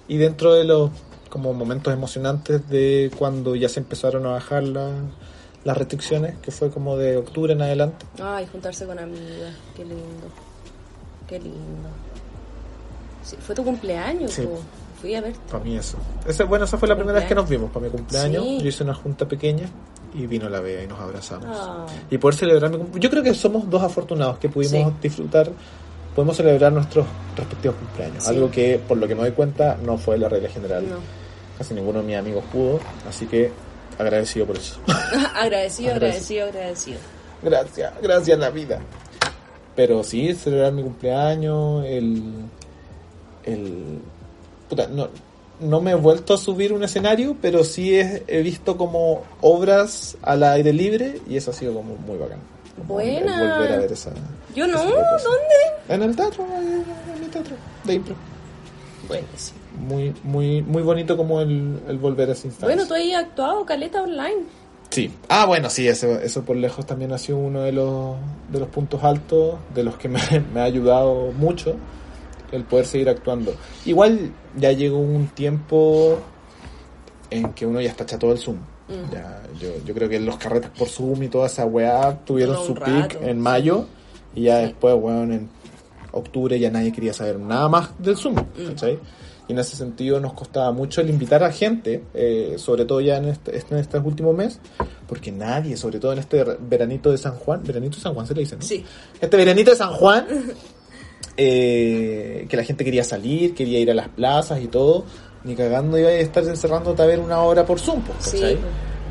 Y 0.07 0.17
dentro 0.17 0.53
de 0.53 0.63
los 0.63 0.91
como 1.29 1.53
momentos 1.53 1.93
emocionantes 1.93 2.67
de 2.69 3.11
cuando 3.17 3.55
ya 3.55 3.67
se 3.67 3.79
empezaron 3.81 4.25
a 4.25 4.29
bajar 4.31 4.63
la- 4.63 4.91
las 5.63 5.77
restricciones, 5.77 6.37
que 6.39 6.51
fue 6.51 6.69
como 6.69 6.95
de 6.97 7.17
octubre 7.17 7.51
en 7.53 7.61
adelante. 7.61 8.05
Ay, 8.21 8.47
juntarse 8.51 8.85
con 8.85 8.99
amigas. 8.99 9.53
Qué 9.75 9.83
lindo. 9.83 10.27
Qué 11.27 11.39
lindo. 11.39 11.89
Sí, 13.23 13.35
fue 13.39 13.55
tu 13.55 13.63
cumpleaños, 13.63 14.31
Sí. 14.31 14.47
Fui 15.01 15.13
a 15.13 15.21
verte. 15.21 15.39
Para 15.51 15.63
mí 15.63 15.75
eso. 15.75 15.97
Ese, 16.25 16.43
bueno, 16.45 16.65
esa 16.65 16.77
fue 16.77 16.87
la 16.87 16.95
primera 16.95 17.19
vez 17.19 17.27
que 17.27 17.35
nos 17.35 17.49
vimos, 17.49 17.69
para 17.71 17.85
mi 17.85 17.91
cumpleaños. 17.91 18.43
Sí. 18.43 18.59
Yo 18.61 18.67
hice 18.69 18.83
una 18.83 18.93
junta 18.93 19.27
pequeña 19.27 19.65
y 20.13 20.25
vino 20.25 20.47
la 20.49 20.61
Bea 20.61 20.83
y 20.83 20.87
nos 20.87 20.99
abrazamos. 20.99 21.47
Ah. 21.51 21.85
Y 22.09 22.17
poder 22.17 22.35
celebrar 22.35 22.71
mi 22.71 22.77
cumpleaños. 22.77 23.03
Yo 23.03 23.09
creo 23.09 23.21
que 23.23 23.33
somos 23.33 23.69
dos 23.69 23.83
afortunados 23.83 24.37
que 24.37 24.47
pudimos 24.49 24.93
disfrutar, 25.01 25.51
podemos 26.15 26.37
celebrar 26.37 26.71
nuestros 26.71 27.05
respectivos 27.35 27.77
cumpleaños. 27.77 28.23
Sí. 28.23 28.29
Algo 28.29 28.49
que, 28.49 28.79
por 28.87 28.97
lo 28.97 29.07
que 29.07 29.15
me 29.15 29.21
doy 29.21 29.31
cuenta, 29.31 29.77
no 29.83 29.97
fue 29.97 30.17
la 30.17 30.29
regla 30.29 30.49
general. 30.49 30.89
No. 30.89 30.95
Casi 31.57 31.73
ninguno 31.73 31.99
de 31.99 32.05
mis 32.05 32.15
amigos 32.17 32.43
pudo, 32.51 32.79
así 33.07 33.25
que 33.27 33.51
agradecido 33.99 34.45
por 34.45 34.57
eso. 34.57 34.79
agradecido, 35.35 35.93
Agradecido. 35.93 36.47
agradecido. 36.47 36.97
Gracias, 37.43 37.93
gracias 38.01 38.39
la 38.39 38.49
vida. 38.49 38.79
Pero 39.75 40.03
sí, 40.03 40.33
celebrar 40.33 40.71
mi 40.71 40.83
cumpleaños, 40.83 41.85
el... 41.85 42.23
el 43.43 43.99
puta, 44.69 44.87
no, 44.87 45.09
no 45.59 45.81
me 45.81 45.91
he 45.91 45.95
vuelto 45.95 46.33
a 46.33 46.37
subir 46.37 46.73
un 46.73 46.83
escenario, 46.83 47.35
pero 47.41 47.63
sí 47.63 47.97
he, 47.97 48.23
he 48.27 48.41
visto 48.41 48.77
como 48.77 49.23
obras 49.41 50.17
al 50.21 50.43
aire 50.43 50.73
libre 50.73 51.19
y 51.27 51.37
eso 51.37 51.51
ha 51.51 51.53
sido 51.53 51.73
como 51.73 51.95
muy 51.95 52.17
bacán. 52.17 52.39
Buena. 52.87 53.39
volver 53.57 53.71
a 53.73 53.77
ver 53.77 53.91
esa... 53.91 54.11
Yo 54.55 54.67
no. 54.67 54.77
¿dónde? 54.83 55.55
En 55.89 56.01
el 56.01 56.15
teatro, 56.15 56.45
en 56.57 57.19
mi 57.19 57.27
teatro 57.27 57.55
de 57.83 57.93
impro. 57.93 58.15
Buenísimo. 59.07 59.59
Muy, 59.77 60.15
muy, 60.23 60.61
muy 60.61 60.81
bonito 60.81 61.17
como 61.17 61.41
el, 61.41 61.79
el 61.87 61.97
volver 61.97 62.29
a 62.29 62.31
esa 62.31 62.47
instancia. 62.47 62.73
Bueno, 62.73 62.87
tú 62.87 62.93
ahí 62.93 63.13
has 63.13 63.25
actuado, 63.25 63.65
Caleta 63.65 64.01
Online. 64.01 64.43
Sí. 64.89 65.11
Ah, 65.27 65.45
bueno, 65.45 65.69
sí, 65.69 65.87
eso, 65.87 66.19
eso 66.19 66.43
por 66.43 66.55
lejos 66.55 66.85
también 66.85 67.11
ha 67.11 67.17
sido 67.17 67.37
uno 67.37 67.61
de 67.61 67.73
los, 67.73 68.15
de 68.49 68.59
los 68.59 68.69
puntos 68.69 69.03
altos, 69.03 69.55
de 69.73 69.83
los 69.83 69.97
que 69.97 70.07
me, 70.07 70.19
me 70.53 70.61
ha 70.61 70.63
ayudado 70.63 71.31
mucho 71.33 71.75
el 72.51 72.63
poder 72.63 72.85
seguir 72.85 73.09
actuando. 73.09 73.53
Igual 73.85 74.31
ya 74.55 74.71
llegó 74.71 74.99
un 74.99 75.27
tiempo 75.27 76.19
en 77.29 77.53
que 77.53 77.65
uno 77.65 77.81
ya 77.81 77.89
está 77.89 78.05
chato 78.05 78.29
del 78.29 78.37
Zoom. 78.37 78.57
Mm. 78.87 79.11
Ya, 79.11 79.41
yo, 79.59 79.69
yo 79.83 79.93
creo 79.93 80.07
que 80.07 80.19
los 80.19 80.37
carretes 80.37 80.69
por 80.69 80.87
Zoom 80.87 81.23
y 81.23 81.27
toda 81.27 81.47
esa 81.47 81.65
weá 81.65 82.17
tuvieron 82.23 82.65
su 82.65 82.75
pic 82.75 83.17
en 83.21 83.43
sí. 83.43 83.85
Y 84.35 84.43
ya 84.43 84.59
Sí. 84.59 84.65
después, 84.67 84.95
weón, 84.99 85.31
en 85.31 85.49
octubre 86.11 86.59
ya 86.59 86.69
nadie 86.69 86.91
quería 86.91 87.13
saber 87.13 87.39
nada 87.39 87.67
más 87.69 87.89
del 87.99 88.15
Zoom, 88.17 88.35
Mm. 88.35 88.67
¿cachai? 88.69 88.99
Y 89.47 89.51
en 89.53 89.59
ese 89.59 89.75
sentido 89.75 90.19
nos 90.19 90.33
costaba 90.33 90.71
mucho 90.71 91.01
el 91.01 91.09
invitar 91.09 91.43
a 91.43 91.51
gente, 91.51 92.03
eh, 92.15 92.55
sobre 92.57 92.83
todo 92.85 92.99
ya 93.01 93.17
en 93.17 93.25
este, 93.25 93.55
en 93.69 93.77
este 93.77 93.99
último 93.99 94.33
mes, 94.33 94.59
porque 95.07 95.31
nadie, 95.31 95.77
sobre 95.77 95.99
todo 95.99 96.13
en 96.13 96.19
este 96.19 96.43
veranito 96.67 97.11
de 97.11 97.17
San 97.19 97.33
Juan, 97.35 97.61
veranito 97.63 97.97
de 97.97 98.01
San 98.01 98.13
Juan 98.15 98.25
se 98.25 98.33
le 98.33 98.41
dice, 98.41 98.55
¿no? 98.55 98.61
Sí. 98.63 98.83
Este 99.21 99.37
veranito 99.37 99.69
de 99.71 99.77
San 99.77 99.91
Juan, 99.93 100.25
eh, 101.37 102.45
que 102.49 102.57
la 102.57 102.63
gente 102.63 102.83
quería 102.83 103.03
salir, 103.03 103.53
quería 103.53 103.79
ir 103.79 103.91
a 103.91 103.93
las 103.93 104.09
plazas 104.09 104.61
y 104.61 104.67
todo, 104.67 105.05
ni 105.43 105.55
cagando 105.55 105.97
iba 105.97 106.09
a 106.09 106.13
estar 106.13 106.43
encerrándote 106.43 107.01
a 107.01 107.05
ver 107.05 107.19
una 107.19 107.41
hora 107.41 107.65
por 107.65 107.79
Zoom, 107.79 108.01
pues, 108.01 108.17
Sí, 108.25 108.37
¿cachai? 108.39 108.55
pues. 108.55 108.65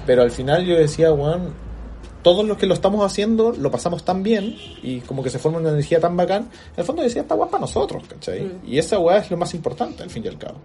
Pero 0.06 0.22
al 0.22 0.30
final 0.30 0.64
yo 0.66 0.74
decía, 0.76 1.12
weón, 1.12 1.54
todos 2.24 2.44
los 2.44 2.56
que 2.56 2.66
lo 2.66 2.74
estamos 2.74 3.04
haciendo 3.04 3.52
lo 3.52 3.70
pasamos 3.70 4.02
tan 4.02 4.22
bien 4.22 4.56
y 4.82 5.00
como 5.00 5.22
que 5.22 5.28
se 5.28 5.38
forma 5.38 5.58
una 5.58 5.68
energía 5.68 6.00
tan 6.00 6.16
bacán. 6.16 6.42
En 6.42 6.78
el 6.78 6.84
fondo 6.84 7.02
decía, 7.02 7.22
esta 7.22 7.34
weá 7.34 7.44
es 7.44 7.50
para 7.52 7.60
nosotros, 7.60 8.02
¿cachai? 8.08 8.40
Mm. 8.40 8.60
Y 8.66 8.78
esa 8.78 8.98
weá 8.98 9.18
es 9.18 9.30
lo 9.30 9.36
más 9.36 9.52
importante 9.54 10.02
al 10.02 10.10
fin 10.10 10.24
y 10.24 10.28
al 10.28 10.38
cabo. 10.38 10.56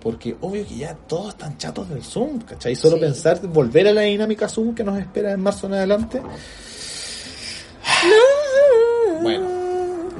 Porque 0.00 0.36
obvio 0.40 0.64
que 0.66 0.76
ya 0.76 0.94
todos 0.94 1.30
están 1.30 1.58
chatos 1.58 1.88
del 1.90 2.02
Zoom, 2.02 2.38
¿cachai? 2.42 2.76
Solo 2.76 2.94
Sí. 2.94 3.02
pensar 3.02 3.40
volver 3.48 3.88
a 3.88 3.92
la 3.92 4.02
dinámica 4.02 4.48
Zoom 4.48 4.72
que 4.74 4.84
nos 4.84 4.98
espera 4.98 5.32
en 5.32 5.42
marzo 5.42 5.66
en 5.66 5.74
adelante. 5.74 6.22
Bueno, 9.20 9.46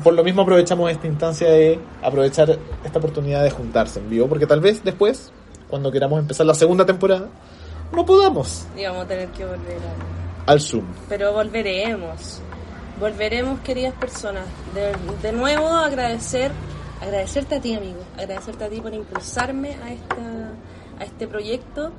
por 0.02 0.12
lo 0.14 0.24
mismo 0.24 0.42
aprovechamos 0.42 0.90
esta 0.90 1.06
instancia 1.06 1.48
de 1.50 1.78
aprovechar 2.02 2.58
esta 2.84 2.98
oportunidad 2.98 3.44
de 3.44 3.50
juntarse 3.50 4.00
en 4.00 4.10
vivo, 4.10 4.26
porque 4.26 4.46
tal 4.46 4.60
vez 4.60 4.82
después, 4.82 5.30
cuando 5.68 5.92
queramos 5.92 6.18
empezar 6.18 6.46
la 6.46 6.54
segunda 6.54 6.84
temporada, 6.84 7.28
no 7.92 8.04
podamos 8.04 8.66
Y 8.76 8.84
vamos 8.84 9.04
a 9.04 9.08
tener 9.08 9.28
que 9.28 9.44
volver 9.44 9.78
a... 9.78 10.19
al 10.50 10.60
Zoom. 10.60 10.84
Pero 11.08 11.32
volveremos. 11.32 12.40
Volveremos, 12.98 13.60
queridas 13.60 13.94
personas. 13.94 14.44
De, 14.74 14.92
de 15.22 15.32
nuevo, 15.32 15.68
agradecer, 15.68 16.50
agradecerte 17.00 17.56
a 17.56 17.60
ti, 17.60 17.74
amigo. 17.74 18.00
Agradecerte 18.18 18.64
a 18.64 18.68
ti 18.68 18.80
por 18.80 18.92
impulsarme 18.92 19.76
a 19.84 19.92
esta, 19.92 20.52
a 20.98 21.04
este 21.04 21.26
proyecto 21.28 21.92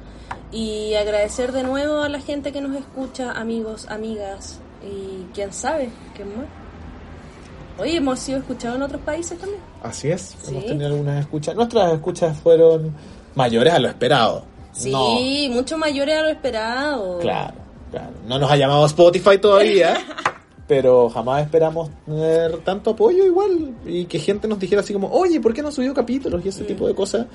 y 0.52 0.94
agradecer 0.96 1.54
de 1.54 1.64
nuevo 1.64 2.02
a 2.02 2.10
la 2.10 2.20
gente 2.20 2.52
que 2.52 2.62
nos 2.62 2.76
escucha, 2.76 3.32
amigos, 3.32 3.88
amigas 3.90 4.60
y 4.84 5.26
quién 5.34 5.54
sabe, 5.54 5.90
qué 6.16 6.26
más. 6.26 6.46
Oye, 7.80 7.98
hemos 7.98 8.20
sido 8.20 8.40
escuchados 8.40 8.76
en 8.76 8.84
otros 8.84 9.02
países 9.02 9.40
también. 9.40 9.62
Así 9.82 10.12
es, 10.12 10.36
hemos 10.48 10.66
tenido 10.66 10.88
algunas 10.88 11.22
escuchas. 11.22 11.56
Nuestras 11.56 11.94
escuchas 11.94 12.38
fueron 12.38 12.94
mayores 13.34 13.74
a 13.74 13.80
lo 13.80 13.88
esperado. 13.88 14.44
Sí, 14.74 15.50
mucho 15.52 15.78
mayores 15.78 16.18
a 16.18 16.22
lo 16.22 16.30
esperado. 16.30 17.20
Claro. 17.20 17.61
No 18.28 18.40
nos 18.40 18.50
ha 18.52 18.56
llamado 18.58 18.86
Spotify 18.86 19.38
todavía, 19.40 19.96
pero 20.68 21.10
jamás 21.10 21.44
esperamos 21.44 21.90
tener 22.06 22.58
tanto 22.60 22.92
apoyo 22.92 23.26
igual 23.26 23.74
y 23.86 24.06
que 24.06 24.20
gente 24.20 24.48
nos 24.48 24.60
dijera 24.60 24.82
así 24.82 24.94
como, 24.94 25.10
oye, 25.12 25.40
¿por 25.42 25.54
qué 25.54 25.62
no 25.62 25.72
subió 25.72 25.94
capítulos 25.94 26.42
y 26.46 26.50
ese 26.50 26.64
Mm. 26.64 26.68
tipo 26.68 26.88
de 26.88 26.96
cosas? 26.96 27.26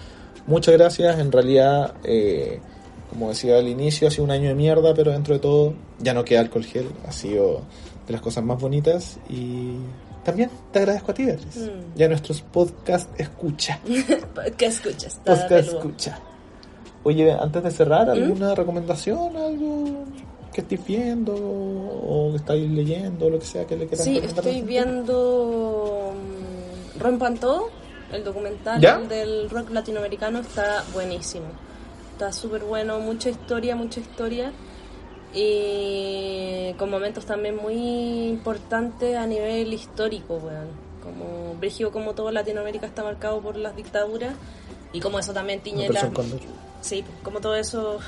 Muchas 0.46 0.74
gracias, 0.74 1.18
en 1.18 1.30
realidad, 1.32 1.94
eh, 2.04 2.60
como 3.10 3.28
decía 3.30 3.58
al 3.58 3.68
inicio, 3.68 4.08
ha 4.08 4.10
sido 4.10 4.24
un 4.24 4.30
año 4.30 4.48
de 4.48 4.54
mierda, 4.54 4.94
pero 4.94 5.10
dentro 5.12 5.34
de 5.34 5.40
todo 5.40 5.74
ya 5.98 6.14
no 6.14 6.24
queda 6.24 6.40
alcohol 6.40 6.64
gel, 6.64 6.88
ha 7.06 7.12
sido 7.12 7.62
de 8.06 8.12
las 8.12 8.22
cosas 8.22 8.44
más 8.44 8.58
bonitas 8.60 9.18
y 9.28 9.72
también 10.24 10.48
te 10.72 10.78
agradezco 10.78 11.10
a 11.10 11.14
ti, 11.14 11.24
Beatriz, 11.24 11.56
Mm. 11.56 11.98
y 12.00 12.02
a 12.02 12.08
nuestros 12.08 12.40
podcast 12.42 13.10
escucha. 13.20 13.80
¿Qué 14.56 14.66
escuchas? 14.66 15.14
Está 15.16 15.34
Podcast 15.34 15.68
escucha. 15.68 16.18
Oye, 17.02 17.30
antes 17.32 17.62
de 17.62 17.70
cerrar, 17.70 18.08
¿alguna 18.10 18.54
recomendación? 18.54 19.36
¿Algo 19.36 20.04
que 20.56 20.62
estés 20.62 20.86
viendo 20.86 21.34
o 21.34 22.30
que 22.30 22.38
estáis 22.38 22.70
leyendo, 22.70 23.28
lo 23.28 23.38
que 23.38 23.44
sea 23.44 23.66
que 23.66 23.76
le 23.76 23.86
quieras 23.86 24.06
Sí, 24.06 24.16
estoy 24.16 24.62
viendo 24.62 26.14
mm, 26.16 26.98
Rompan 26.98 27.36
Todo, 27.36 27.68
el 28.10 28.24
documental 28.24 28.80
¿Ya? 28.80 28.96
del 28.96 29.50
rock 29.50 29.68
latinoamericano, 29.68 30.38
está 30.38 30.82
buenísimo. 30.94 31.44
Está 32.12 32.32
súper 32.32 32.64
bueno, 32.64 32.98
mucha 33.00 33.28
historia, 33.28 33.76
mucha 33.76 34.00
historia. 34.00 34.50
Y 35.34 36.72
con 36.78 36.88
momentos 36.88 37.26
también 37.26 37.56
muy 37.56 38.28
importantes 38.28 39.14
a 39.14 39.26
nivel 39.26 39.74
histórico, 39.74 40.36
weón. 40.36 40.68
Como 41.02 41.54
Brigio, 41.60 41.92
como 41.92 42.14
todo 42.14 42.32
Latinoamérica 42.32 42.86
está 42.86 43.04
marcado 43.04 43.42
por 43.42 43.58
las 43.58 43.76
dictaduras. 43.76 44.32
Y 44.94 45.00
como 45.00 45.18
eso 45.18 45.34
también 45.34 45.60
tiñe 45.60 45.90
la... 45.90 46.10
Sí, 46.80 47.04
como 47.22 47.40
todo 47.40 47.56
eso... 47.56 47.98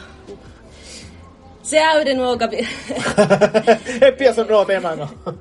Se 1.68 1.78
abre 1.78 2.14
nuevo 2.14 2.38
capítulo. 2.38 2.70
Empieza 4.00 4.40
un 4.40 4.48
nuevo 4.48 4.64
tema, 4.64 4.96
¿no? 4.96 5.12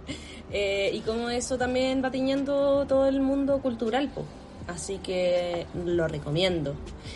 Eh, 0.49 0.91
y 0.93 1.01
como 1.01 1.29
eso 1.29 1.57
también 1.57 2.01
va 2.01 2.09
tiñendo 2.09 2.85
todo 2.87 3.05
el 3.05 3.19
mundo 3.19 3.59
cultural, 3.61 4.07
po. 4.07 4.23
Así 4.65 4.97
que 4.99 5.65
lo 5.85 6.07
recomiendo. 6.07 6.73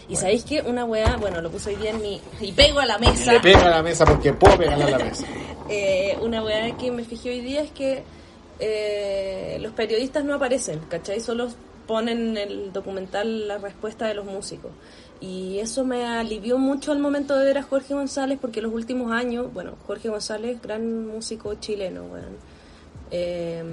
Y 0.10 0.18
sabéis 0.18 0.44
que 0.44 0.62
una 0.62 0.84
weá, 0.84 1.16
bueno, 1.16 1.40
lo 1.40 1.50
puse 1.50 1.70
hoy 1.70 1.78
día 1.78 1.92
en 1.92 2.02
mi. 2.02 2.22
Y 2.42 2.52
pego 2.52 2.82
a 2.82 2.86
la 2.86 2.98
mesa. 2.98 3.32
Le 3.32 3.40
pega 3.40 3.68
a 3.68 3.70
la 3.70 3.82
mesa 3.82 4.04
porque 4.06 4.34
puedo 4.34 4.58
pegarle 4.58 4.84
a 4.84 4.90
la 4.90 5.00
mesa. 5.00 5.26
Eh, 5.70 6.18
una 6.22 6.44
weá 6.44 6.76
que 6.76 6.92
me 6.92 7.06
fijé 7.06 7.30
hoy 7.30 7.40
día 7.40 7.62
es 7.62 7.72
que 7.72 8.04
eh, 8.60 9.58
los 9.62 9.72
periodistas 9.72 10.26
no 10.26 10.34
aparecen, 10.34 10.80
¿cachai? 10.90 11.22
Solo 11.22 11.48
ponen 11.88 12.30
en 12.30 12.38
el 12.38 12.74
documental 12.74 13.48
la 13.48 13.58
respuesta 13.58 14.08
de 14.08 14.14
los 14.14 14.26
músicos. 14.26 14.72
Y 15.20 15.60
eso 15.60 15.86
me 15.86 16.06
alivió 16.06 16.58
mucho 16.58 16.92
al 16.92 17.00
momento 17.00 17.38
de 17.38 17.46
ver 17.46 17.60
a 17.60 17.64
Jorge 17.64 17.94
González, 17.94 18.40
porque 18.42 18.62
los 18.62 18.74
últimos 18.74 19.12
años, 19.12 19.54
bueno, 19.54 19.76
Jorge 19.86 20.10
González, 20.10 20.60
gran 20.62 21.08
músico 21.08 21.54
chileno, 21.56 22.04
weón. 22.06 22.38
eh, 23.12 23.64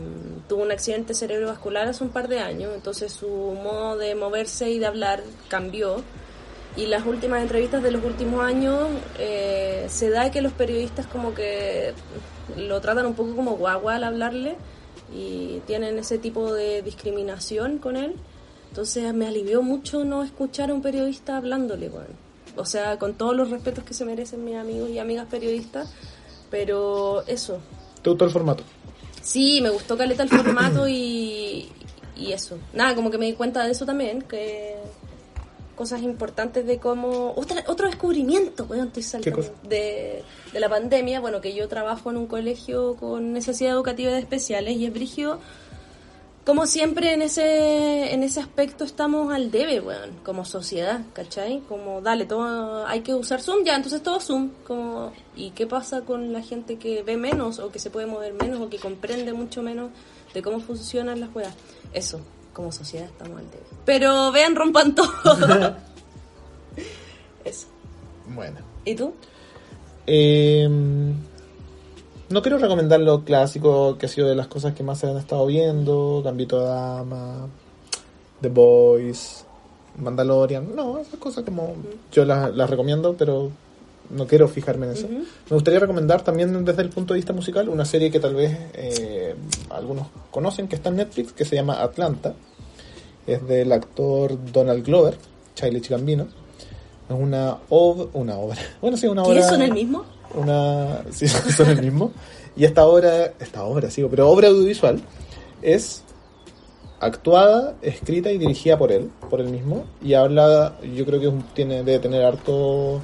tuvo 0.48 0.62
un 0.62 0.72
accidente 0.72 1.14
cerebrovascular 1.14 1.88
hace 1.88 2.04
un 2.04 2.10
par 2.10 2.28
de 2.28 2.40
años, 2.40 2.72
entonces 2.74 3.12
su 3.12 3.28
modo 3.28 3.96
de 3.96 4.14
moverse 4.14 4.70
y 4.70 4.78
de 4.78 4.86
hablar 4.86 5.22
cambió. 5.48 6.02
Y 6.76 6.86
las 6.86 7.06
últimas 7.06 7.40
entrevistas 7.42 7.82
de 7.82 7.90
los 7.92 8.04
últimos 8.04 8.44
años 8.44 8.88
eh, 9.18 9.86
se 9.88 10.10
da 10.10 10.30
que 10.30 10.42
los 10.42 10.52
periodistas 10.52 11.06
como 11.06 11.34
que 11.34 11.94
lo 12.56 12.80
tratan 12.80 13.06
un 13.06 13.14
poco 13.14 13.34
como 13.34 13.56
guagua 13.56 13.96
al 13.96 14.04
hablarle 14.04 14.56
y 15.14 15.60
tienen 15.66 15.98
ese 15.98 16.18
tipo 16.18 16.52
de 16.52 16.82
discriminación 16.82 17.78
con 17.78 17.96
él. 17.96 18.14
Entonces 18.68 19.12
me 19.14 19.26
alivió 19.26 19.62
mucho 19.62 20.04
no 20.04 20.22
escuchar 20.22 20.70
a 20.70 20.74
un 20.74 20.82
periodista 20.82 21.36
hablándole, 21.36 21.88
weón. 21.88 22.28
O 22.56 22.64
sea, 22.64 22.98
con 22.98 23.14
todos 23.14 23.36
los 23.36 23.50
respetos 23.50 23.84
que 23.84 23.94
se 23.94 24.04
merecen 24.04 24.44
mis 24.44 24.56
amigos 24.56 24.90
y 24.90 24.98
amigas 24.98 25.26
periodistas, 25.30 25.92
pero 26.50 27.22
eso, 27.26 27.60
¿Te 28.02 28.10
gustó 28.10 28.24
el 28.24 28.30
formato? 28.30 28.62
Sí, 29.22 29.60
me 29.60 29.70
gustó 29.70 29.96
caleta 29.96 30.22
el 30.22 30.28
formato 30.28 30.88
y, 30.88 31.68
y 32.16 32.32
eso. 32.32 32.58
Nada, 32.72 32.94
como 32.94 33.10
que 33.10 33.18
me 33.18 33.26
di 33.26 33.34
cuenta 33.34 33.64
de 33.64 33.72
eso 33.72 33.84
también, 33.84 34.22
que 34.22 34.76
cosas 35.78 36.02
importantes 36.02 36.66
de 36.66 36.78
cómo... 36.78 37.32
Otra, 37.36 37.62
otro 37.68 37.86
descubrimiento, 37.86 38.66
weón, 38.68 38.88
estoy 38.88 39.04
saltando. 39.04 39.44
De, 39.62 40.24
de 40.52 40.60
la 40.60 40.68
pandemia, 40.68 41.20
bueno, 41.20 41.40
que 41.40 41.54
yo 41.54 41.68
trabajo 41.68 42.10
en 42.10 42.16
un 42.16 42.26
colegio 42.26 42.96
con 42.96 43.32
necesidades 43.32 43.76
educativas 43.76 44.14
especiales 44.14 44.76
y 44.76 44.86
es 44.86 44.92
brigio. 44.92 45.38
Como 46.44 46.66
siempre 46.66 47.12
en 47.12 47.22
ese, 47.22 48.12
en 48.12 48.24
ese 48.24 48.40
aspecto 48.40 48.82
estamos 48.82 49.32
al 49.32 49.52
debe, 49.52 49.80
weón, 49.80 50.18
como 50.24 50.44
sociedad, 50.44 51.02
¿cachai? 51.12 51.60
Como, 51.68 52.00
dale, 52.00 52.24
todo, 52.24 52.84
hay 52.84 53.02
que 53.02 53.14
usar 53.14 53.40
Zoom, 53.40 53.64
ya, 53.64 53.76
entonces 53.76 54.02
todo 54.02 54.18
Zoom. 54.18 54.50
Como, 54.66 55.12
¿Y 55.36 55.50
qué 55.50 55.68
pasa 55.68 56.00
con 56.00 56.32
la 56.32 56.42
gente 56.42 56.76
que 56.76 57.04
ve 57.04 57.16
menos 57.16 57.60
o 57.60 57.70
que 57.70 57.78
se 57.78 57.90
puede 57.90 58.06
mover 58.06 58.32
menos 58.32 58.60
o 58.60 58.68
que 58.68 58.78
comprende 58.78 59.32
mucho 59.32 59.62
menos 59.62 59.90
de 60.34 60.42
cómo 60.42 60.58
funcionan 60.58 61.20
las 61.20 61.32
weas? 61.32 61.54
Eso, 61.92 62.20
como 62.58 62.72
sociedad 62.72 63.06
estamos 63.06 63.38
al 63.38 63.48
debe. 63.52 63.62
Pero 63.84 64.32
vean, 64.32 64.56
rompan 64.56 64.92
todo. 64.92 65.12
Eso. 67.44 67.68
Bueno. 68.26 68.58
¿Y 68.84 68.96
tú? 68.96 69.14
Eh, 70.08 70.68
no 72.28 72.42
quiero 72.42 72.58
recomendar 72.58 72.98
lo 72.98 73.24
clásico 73.24 73.96
que 73.96 74.06
ha 74.06 74.08
sido 74.08 74.26
de 74.26 74.34
las 74.34 74.48
cosas 74.48 74.74
que 74.74 74.82
más 74.82 74.98
se 74.98 75.06
han 75.06 75.16
estado 75.18 75.46
viendo. 75.46 76.20
Gambito 76.24 76.58
de 76.58 76.66
Dama, 76.66 77.46
The 78.40 78.48
Boys, 78.48 79.44
Mandalorian. 79.96 80.74
No, 80.74 80.98
esas 80.98 81.20
cosas 81.20 81.44
como 81.44 81.76
yo 82.10 82.24
las, 82.24 82.52
las 82.56 82.68
recomiendo, 82.68 83.14
pero 83.16 83.52
no 84.10 84.26
quiero 84.26 84.48
fijarme 84.48 84.86
en 84.86 84.92
eso. 84.92 85.06
Me 85.08 85.24
gustaría 85.54 85.80
recomendar 85.80 86.22
también 86.22 86.64
desde 86.64 86.82
el 86.82 86.90
punto 86.90 87.14
de 87.14 87.18
vista 87.18 87.32
musical 87.32 87.68
una 87.68 87.84
serie 87.84 88.10
que 88.10 88.20
tal 88.20 88.34
vez 88.34 88.56
eh, 88.74 89.34
algunos 89.70 90.06
conocen, 90.30 90.68
que 90.68 90.76
está 90.76 90.88
en 90.88 90.96
Netflix, 90.96 91.32
que 91.32 91.44
se 91.44 91.56
llama 91.56 91.82
Atlanta. 91.82 92.34
Es 93.26 93.46
del 93.46 93.70
actor 93.72 94.38
Donald 94.52 94.84
Glover, 94.84 95.16
Childish 95.54 95.88
Gambino. 95.90 96.24
Es 97.08 97.16
una, 97.18 97.58
ob- 97.70 98.08
una 98.14 98.36
obra. 98.38 98.58
Bueno, 98.80 98.96
sí, 98.96 99.06
una 99.06 99.22
obra. 99.22 99.32
¿Quiénes 99.34 99.48
son 99.50 99.62
el 99.62 99.72
mismo? 99.72 100.04
Una. 100.34 101.02
Sí, 101.10 101.28
son 101.28 101.68
el 101.70 101.82
mismo. 101.82 102.12
Y 102.56 102.64
esta 102.64 102.86
obra, 102.86 103.32
esta 103.38 103.62
obra, 103.64 103.90
sigo, 103.90 104.08
pero 104.08 104.28
obra 104.28 104.48
audiovisual 104.48 105.00
es 105.62 106.02
actuada, 107.00 107.76
escrita 107.82 108.30
y 108.32 108.38
dirigida 108.38 108.76
por 108.78 108.90
él, 108.92 109.10
por 109.30 109.40
él 109.40 109.48
mismo. 109.48 109.84
Y 110.02 110.14
habla, 110.14 110.74
yo 110.94 111.04
creo 111.06 111.20
que 111.20 111.32
tiene, 111.54 111.84
debe 111.84 111.98
tener 112.00 112.24
harto 112.24 113.00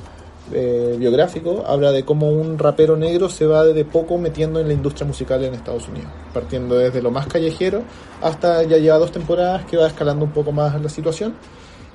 eh, 0.53 0.97
biográfico. 0.99 1.65
Habla 1.67 1.93
de 1.93 2.05
cómo 2.05 2.31
un 2.31 2.59
rapero 2.59 2.97
negro 2.97 3.29
se 3.29 3.47
va 3.47 3.65
de 3.65 3.85
poco 3.85 4.19
metiendo 4.19 4.61
en 4.61 4.69
la 4.69 4.75
industria 4.75 5.07
musical 5.07 5.43
en 5.45 5.55
Estados 5.55 5.89
Unidos. 5.89 6.11
Partiendo 6.33 6.77
desde 6.77 7.01
lo 7.01 7.11
más 7.11 7.27
callejero 7.27 7.83
hasta 8.21 8.63
ya 8.65 8.79
lleva 8.79 8.99
dos 8.99 9.13
temporadas 9.13 9.65
que 9.65 9.77
va 9.77 9.87
escalando 9.87 10.25
un 10.25 10.33
poco 10.33 10.53
más 10.53 10.81
la 10.81 10.89
situación. 10.89 11.35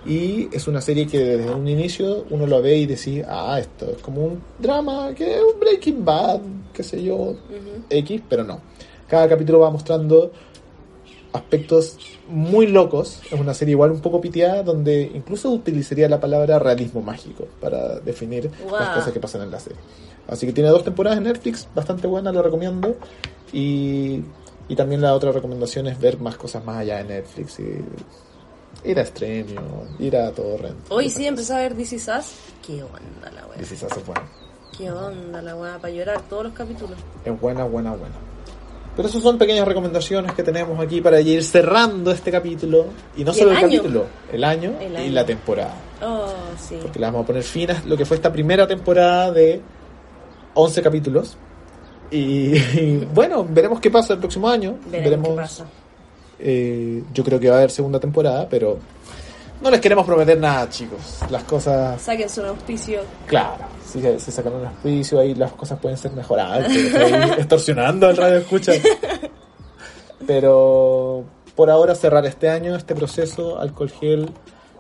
Y 0.06 0.48
es 0.56 0.68
una 0.68 0.80
serie 0.80 1.06
que 1.06 1.20
desde 1.20 1.52
un 1.52 1.68
inicio 1.68 2.26
uno 2.30 2.48
lo 2.48 2.62
ve 2.62 2.78
y 2.78 2.86
dice, 2.86 3.26
ah, 3.28 3.60
esto 3.60 3.92
es 3.92 4.02
como 4.02 4.24
un 4.24 4.42
drama, 4.58 5.14
que 5.14 5.36
es 5.36 5.42
un 5.42 5.60
Breaking 5.60 6.06
Bad, 6.06 6.40
qué 6.74 6.84
sé 6.84 7.04
yo, 7.04 7.36
X, 7.90 8.22
pero 8.30 8.46
no. 8.46 8.62
Cada 9.08 9.28
capítulo 9.28 9.60
va 9.60 9.72
mostrando 9.72 10.32
aspectos 11.34 11.98
muy 12.28 12.68
locos. 12.68 13.22
Es 13.32 13.40
una 13.40 13.54
serie 13.54 13.74
igual 13.74 13.92
un 13.92 14.02
poco 14.02 14.22
piteada, 14.22 14.64
donde 14.64 15.12
incluso 15.14 15.50
utilizaría 15.52 16.10
la 16.10 16.20
palabra 16.20 16.60
realismo 16.60 17.02
mágico 17.02 17.48
para 17.60 18.00
definir 18.00 18.52
las 18.72 18.90
cosas 18.96 19.12
que 19.12 19.20
pasan 19.20 19.42
en 19.44 19.52
la 19.52 19.60
serie. 19.60 19.80
Así 20.28 20.46
que 20.46 20.54
tiene 20.54 20.70
dos 20.70 20.84
temporadas 20.84 21.18
en 21.18 21.26
Netflix, 21.26 21.68
bastante 21.74 22.08
buena, 22.08 22.32
lo 22.32 22.42
recomiendo. 22.42 22.96
Y, 23.52 24.22
y 24.68 24.76
también 24.76 25.02
la 25.02 25.14
otra 25.14 25.32
recomendación 25.32 25.88
es 25.88 26.00
ver 26.00 26.20
más 26.20 26.38
cosas 26.38 26.64
más 26.64 26.78
allá 26.78 26.98
de 26.98 27.04
Netflix. 27.06 27.60
Y, 27.60 27.84
ir 28.84 29.00
a 29.00 29.06
Stremio, 29.06 29.62
ir 30.00 30.16
a 30.16 30.32
Torrent. 30.32 30.78
Hoy 30.90 31.08
esas 31.08 31.18
sí 31.18 31.28
empecé 31.28 31.54
a 31.54 31.58
ver 31.58 31.76
This 31.76 31.94
Is 31.94 32.08
Us. 32.08 32.34
¿Qué 32.66 32.84
onda 32.84 33.32
la 33.34 33.48
wea? 33.48 33.58
This 33.58 33.72
Is 33.72 33.84
Us 33.84 33.98
es 33.98 34.06
buena. 34.06 34.28
¿Qué 34.78 34.90
onda 34.90 35.42
la 35.42 35.56
weá? 35.56 35.78
Para 35.78 35.94
llorar 35.94 36.22
todos 36.30 36.46
los 36.46 36.54
capítulos. 36.54 36.98
Es 37.26 37.42
buena, 37.42 37.66
buena, 37.66 37.92
buena. 37.92 38.16
Pero 39.00 39.08
esas 39.08 39.24
son 39.24 39.38
pequeñas 39.38 39.66
recomendaciones 39.66 40.34
que 40.34 40.44
tenemos 40.44 40.78
aquí 40.78 41.00
para 41.00 41.22
ir 41.22 41.42
cerrando 41.42 42.12
este 42.12 42.30
capítulo. 42.30 42.88
Y 43.16 43.24
no 43.24 43.32
Y 43.32 43.36
solo 43.36 43.52
el, 43.52 43.62
capítulo, 43.62 44.06
el 44.30 44.44
año, 44.44 44.74
El 44.78 45.06
y 45.06 45.10
la 45.10 45.26
temporada. 45.26 45.74
Oh, 46.02 46.28
sí. 46.60 46.78
Porque 46.82 47.00
le 47.00 47.06
vamos 47.06 47.24
a 47.24 47.26
poner 47.26 47.44
fin 47.44 47.72
a 47.72 47.82
lo 47.86 47.96
que 47.96 48.04
fue 48.04 48.18
esta 48.18 48.30
primera 48.30 48.68
temporada 48.68 49.32
de 49.32 49.62
11 50.54 50.82
capítulos. 50.82 51.38
Y, 52.12 52.58
y 52.58 53.08
bueno, 53.14 53.48
veremos 53.50 53.80
qué 53.80 53.90
pasa 53.90 54.16
el 54.16 54.20
próximo 54.20 54.50
año. 54.50 54.76
Veremos 54.92 55.30
qué 55.30 55.36
pasa. 55.36 55.66
eh, 56.38 57.02
yo 57.14 57.24
creo 57.24 57.40
que 57.40 57.48
va 57.48 57.56
a 57.56 57.58
haber 57.60 57.72
segunda 57.72 58.02
temporada, 58.02 58.50
pero 58.50 58.80
No 59.62 59.70
les 59.70 59.82
queremos 59.82 60.06
prometer 60.06 60.38
nada, 60.38 60.70
chicos. 60.70 61.20
Las 61.30 61.44
cosas, 61.44 62.02
Saquen 62.02 62.30
su 62.30 62.42
auspicio. 62.42 63.02
claro, 63.28 63.66
si 63.86 64.02
se, 64.02 64.32
sacan 64.32 64.54
un 64.54 64.66
auspicio, 64.66 65.20
ahí 65.20 65.36
las 65.36 65.52
cosas 65.52 65.80
pueden 65.80 65.98
ser 65.98 66.12
mejoradas. 66.12 66.72
extorsionando 67.38 68.08
al 68.08 68.16
radio 68.16 68.38
escucha. 68.38 68.74
Pero 70.26 71.26
por 71.56 71.70
ahora 71.70 71.96
cerrar 71.96 72.26
este 72.26 72.50
año, 72.50 72.76
este 72.76 72.96
proceso, 72.96 73.60
alcohol 73.60 73.90
gel, 73.90 74.32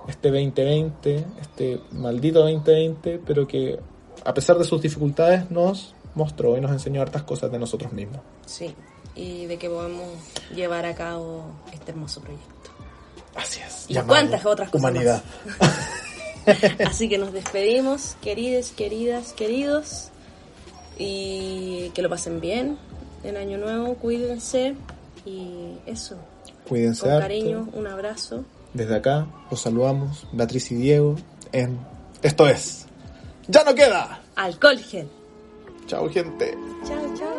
este 0.07 0.29
2020, 0.29 1.25
este 1.41 1.81
maldito 1.91 2.39
2020, 2.39 3.19
pero 3.25 3.47
que 3.47 3.79
a 4.23 4.33
pesar 4.33 4.57
de 4.57 4.63
sus 4.63 4.81
dificultades 4.81 5.49
nos 5.51 5.93
mostró 6.15 6.57
y 6.57 6.61
nos 6.61 6.71
enseñó 6.71 7.01
hartas 7.01 7.23
cosas 7.23 7.51
de 7.51 7.59
nosotros 7.59 7.91
mismos. 7.91 8.21
Sí. 8.45 8.73
Y 9.15 9.45
de 9.47 9.57
que 9.57 9.69
podemos 9.69 10.07
llevar 10.55 10.85
a 10.85 10.95
cabo 10.95 11.43
este 11.73 11.91
hermoso 11.91 12.21
proyecto. 12.21 12.69
Así 13.35 13.59
es. 13.65 13.85
¿Y 13.87 13.95
cuántas 13.95 14.45
otras 14.45 14.69
cosas 14.69 14.89
Humanidad. 14.91 15.23
Así 16.85 17.09
que 17.09 17.17
nos 17.17 17.33
despedimos, 17.33 18.15
queridos, 18.21 18.71
queridas, 18.71 19.33
queridos. 19.33 20.09
Y 20.97 21.91
que 21.93 22.01
lo 22.01 22.09
pasen 22.09 22.41
bien 22.41 22.77
en 23.23 23.37
Año 23.37 23.57
Nuevo, 23.57 23.95
cuídense. 23.95 24.75
Y 25.25 25.77
eso, 25.85 26.15
Cuídense 26.67 27.01
con 27.01 27.11
harto. 27.11 27.21
cariño, 27.21 27.69
un 27.73 27.87
abrazo. 27.87 28.45
Desde 28.73 28.95
acá 28.95 29.27
los 29.49 29.61
saludamos, 29.61 30.27
Beatriz 30.31 30.71
y 30.71 30.75
Diego, 30.75 31.15
en 31.51 31.79
Esto 32.21 32.47
es. 32.47 32.85
¡Ya 33.47 33.63
no 33.63 33.73
queda! 33.75 34.21
Alcohol 34.35 34.79
gel. 34.79 35.09
Chao, 35.87 36.09
gente. 36.09 36.55
Chao, 36.85 37.15
chao. 37.17 37.38